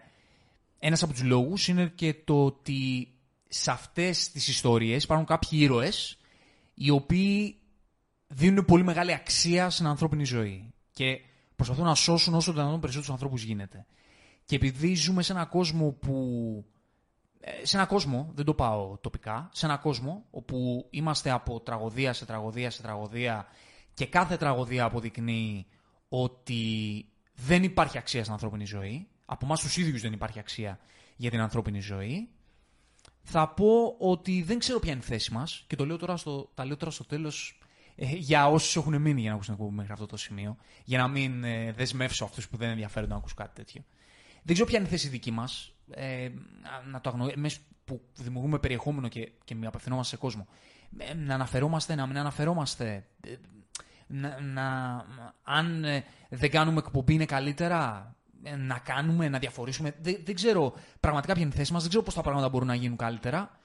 ένας 0.80 1.04
από 1.04 1.14
τους 1.14 1.24
λόγους 1.24 1.68
είναι 1.68 1.92
και 1.96 2.14
το 2.14 2.46
ότι 2.46 3.12
σε 3.48 3.72
αυτές 3.72 4.32
τις 4.32 4.48
ιστορίες 4.48 5.04
υπάρχουν 5.04 5.26
κάποιοι 5.26 5.60
ήρωες 5.62 6.18
οι 6.74 6.90
οποίοι 6.90 7.60
δίνουν 8.28 8.66
πολύ 8.66 8.84
μεγάλη 8.84 9.14
αξία 9.14 9.70
στην 9.70 9.88
ανθρώπινη 9.88 10.24
ζωή 10.26 10.74
και 10.92 11.20
προσπαθούν 11.56 11.86
να 11.86 11.96
σώσουν 11.96 12.34
όσο 12.34 12.52
το 12.52 12.58
δυνατόν 12.58 12.80
περισσότερους 12.80 13.14
ανθρώπους 13.14 13.44
γίνεται. 13.44 13.86
Και 14.46 14.56
επειδή 14.56 14.96
ζούμε 14.96 15.22
σε 15.24 15.32
ένα 15.32 15.46
κόσμο 15.46 15.92
που... 15.92 16.14
ε, 17.40 17.66
Σε 17.66 17.78
ένα 17.78 17.86
κόσμο, 17.86 18.32
δεν 18.36 18.46
το 18.46 18.54
πάω 18.54 18.98
τοπικά, 18.98 19.50
σε 19.54 19.66
ένα 19.66 19.78
κόσμο 19.78 20.26
όπου 20.30 20.88
είμαστε 20.90 21.30
από 21.32 21.60
τραγωδία 21.60 22.14
σε 22.14 22.26
τραγωδία 22.26 22.70
σε 22.70 22.82
τραγωδία 22.82 23.48
και 23.94 24.06
κάθε 24.06 24.38
τραγωδία 24.38 24.84
αποδεικνύει 24.84 25.66
ότι 26.10 27.06
δεν 27.36 27.64
υπάρχει 27.64 27.98
αξία 27.98 28.22
στην 28.22 28.34
ανθρώπινη 28.34 28.66
ζωή. 28.66 29.08
Από 29.26 29.46
εμάς 29.46 29.60
τους 29.60 29.78
ίδιους 29.78 30.02
δεν 30.02 30.14
υπάρχει 30.14 30.40
αξία 30.40 30.80
για 31.16 31.30
την 31.30 31.40
ανθρώπινη 31.40 31.80
ζωή. 31.80 32.30
Θα 33.22 33.48
πω 33.50 33.96
ότι 34.00 34.42
δεν 34.42 34.60
ξέρω 34.60 34.80
ποια 34.80 34.92
είναι 34.92 35.02
η 35.04 35.06
θέση 35.06 35.34
μας 35.34 35.64
και 35.68 35.76
το 35.76 35.86
λέω 35.86 35.98
τώρα 35.98 36.18
στο, 36.18 36.52
τα 36.54 36.66
λέω 36.66 36.78
τώρα 36.78 36.92
στο 36.92 37.06
τέλος 37.06 37.60
για 37.98 38.48
όσους 38.48 38.76
έχουν 38.76 39.02
μείνει 39.02 39.22
για 39.22 39.30
να 39.30 39.36
ακούσουν 39.36 39.56
την 39.56 39.64
εκπομπή 39.64 39.80
μέχρι 39.80 39.94
αυτό 39.94 40.06
το 40.06 40.18
σημείο. 40.18 40.58
Για 40.84 40.98
να 40.98 41.08
μην 41.08 41.44
ε, 41.44 41.72
δεσμεύσω 41.72 42.26
αυτούς 42.26 42.50
που 42.50 42.58
δεν 42.58 42.70
ενδιαφέρονται 42.70 43.12
να 43.12 43.18
ακούσουν 43.18 43.38
κάτι 43.38 43.56
τέτοιο. 43.56 43.84
Δεν 44.44 44.54
ξέρω 44.54 44.70
ποια 44.70 44.80
είναι 44.80 44.88
η 44.88 44.92
θέση 44.92 45.08
δική 45.08 45.32
μας. 45.32 45.74
Ε, 45.92 46.30
να 46.92 47.02
το 47.02 47.10
αγνοήσουμε. 47.10 47.40
Εμείς 47.40 47.60
που 47.86 48.02
δημιουργούμε 48.14 48.60
περιεχόμενο 48.60 49.08
και, 49.08 49.32
και 49.44 49.56
μη 49.56 49.66
απευθυνόμαστε 49.66 50.16
σε 50.16 50.22
κόσμο. 50.22 50.48
Ε, 50.98 51.14
να 51.14 51.34
αναφερόμαστε, 51.34 51.96
να 51.96 52.08
μην 52.08 52.18
αναφερόμαστε. 52.18 53.08
Ε, 53.28 53.36
να, 54.08 54.42
να, 54.42 55.06
αν 55.44 55.84
ε, 55.84 56.04
δεν 56.30 56.50
κάνουμε 56.50 56.78
εκπομπή 56.78 57.14
είναι 57.14 57.26
καλύτερα. 57.26 58.12
Ε, 58.44 58.56
να 58.56 58.80
κάνουμε, 58.80 59.30
να 59.30 59.40
διαφορήσουμε. 59.40 59.96
Δεν, 60.02 60.22
δεν 60.24 60.36
ξέρω 60.36 60.74
πραγματικά 61.00 61.34
ποια 61.34 61.42
είναι 61.42 61.54
η 61.54 61.58
θέση 61.58 61.72
μας. 61.72 61.82
Δεν 61.82 61.90
ξέρω 61.90 62.04
πώς 62.04 62.14
τα 62.14 62.22
πράγματα 62.22 62.50
μπορούν 62.50 62.68
να 62.68 62.76
γίνουν 62.76 62.98
καλύτερα. 62.98 63.60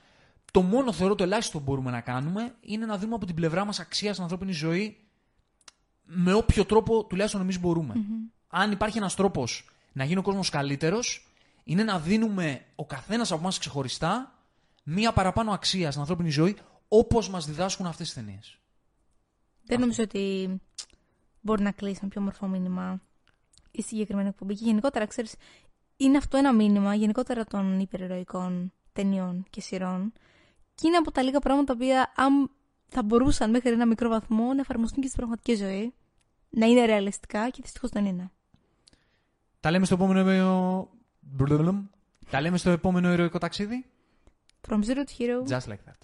Το 0.53 0.63
μόνο 0.63 0.93
θεωρώ 0.93 1.15
το 1.15 1.25
ελάχιστο 1.25 1.59
που 1.59 1.65
μπορούμε 1.65 1.91
να 1.91 2.01
κάνουμε 2.01 2.55
είναι 2.61 2.87
να 2.87 2.99
δούμε 2.99 3.15
από 3.15 3.27
την 3.27 3.35
πλευρά 3.35 3.65
μας 3.65 3.81
αξίας 3.81 4.13
στην 4.13 4.23
ανθρώπινη 4.23 4.53
ζωή 4.53 4.97
με 6.03 6.33
όποιο 6.33 6.65
τρόπο 6.65 7.05
τουλάχιστον 7.05 7.41
εμείς 7.41 7.61
μπορούμε. 7.61 7.95
Αν 8.49 8.73
υπάρχει 8.73 8.99
ένας 8.99 9.15
τρόπος 9.15 9.71
να 9.93 10.05
γίνει 10.05 10.19
ο 10.19 10.23
κόσμος 10.23 10.49
καλύτερος, 10.51 11.29
είναι 11.65 11.83
να 11.83 11.99
δίνουμε 11.99 12.65
ο 12.75 12.87
καθένας 12.87 13.33
από 13.33 13.41
εμάς 13.41 13.59
ξεχωριστά 13.59 14.39
μία 14.83 15.13
παραπάνω 15.13 15.53
αξία 15.53 15.89
στην 15.89 16.01
ανθρώπινη 16.01 16.31
ζωή 16.31 16.57
όπως 16.89 17.31
μας 17.31 17.47
διδάσκουν 17.47 17.87
αυτές 17.87 18.07
τις 18.07 18.15
ταινίες. 18.15 18.59
Δεν 19.65 19.81
νομίζω 19.81 20.03
ότι 20.03 20.57
μπορεί 21.41 21.63
να 21.63 21.71
κλείσει 21.71 21.99
με 22.03 22.09
πιο 22.09 22.21
μορφό 22.21 22.47
μήνυμα 22.47 23.01
η 23.71 23.83
συγκεκριμένη 23.83 24.29
εκπομπή. 24.29 24.55
Και 24.55 24.65
γενικότερα, 24.65 25.07
ξέρεις, 25.07 25.35
είναι 25.97 26.17
αυτό 26.17 26.37
ένα 26.37 26.53
μήνυμα 26.53 26.95
γενικότερα 26.95 27.45
των 27.45 27.81
υπερηρωικών 27.81 28.73
ταινιών 28.93 29.45
και 29.51 29.61
σειρών. 29.61 30.13
Και 30.75 30.87
είναι 30.87 30.97
από 30.97 31.11
τα 31.11 31.23
λίγα 31.23 31.39
πράγματα 31.39 31.77
τα 31.77 31.85
οποία, 31.85 32.13
αν 32.17 32.51
θα 32.89 33.03
μπορούσαν 33.03 33.51
μέχρι 33.51 33.71
ένα 33.71 33.87
μικρό 33.87 34.09
βαθμό 34.09 34.53
να 34.53 34.61
εφαρμοστούν 34.61 35.03
και 35.03 35.07
στην 35.09 35.19
πραγματική 35.19 35.55
ζωή, 35.55 35.95
να 36.51 36.67
είναι 36.67 36.85
ρεαλιστικά 36.85 37.49
και 37.51 37.59
δυστυχώς 37.63 37.91
δεν 37.91 38.05
είναι. 38.05 38.31
Τα 39.61 39.71
λέμε 39.71 39.85
στο 39.85 39.95
επόμενο. 39.95 41.01
Τα 42.31 42.41
λέμε 42.41 42.59
στο 42.59 42.71
επόμενο 42.71 43.13
ηρωικό 43.13 43.39
ταξίδι. 43.39 43.87
From 44.69 44.85
Zero 44.85 45.05
to 45.05 45.19
Hero. 45.19 45.49
Just 45.49 45.69
like 45.69 45.85
that. 45.85 46.03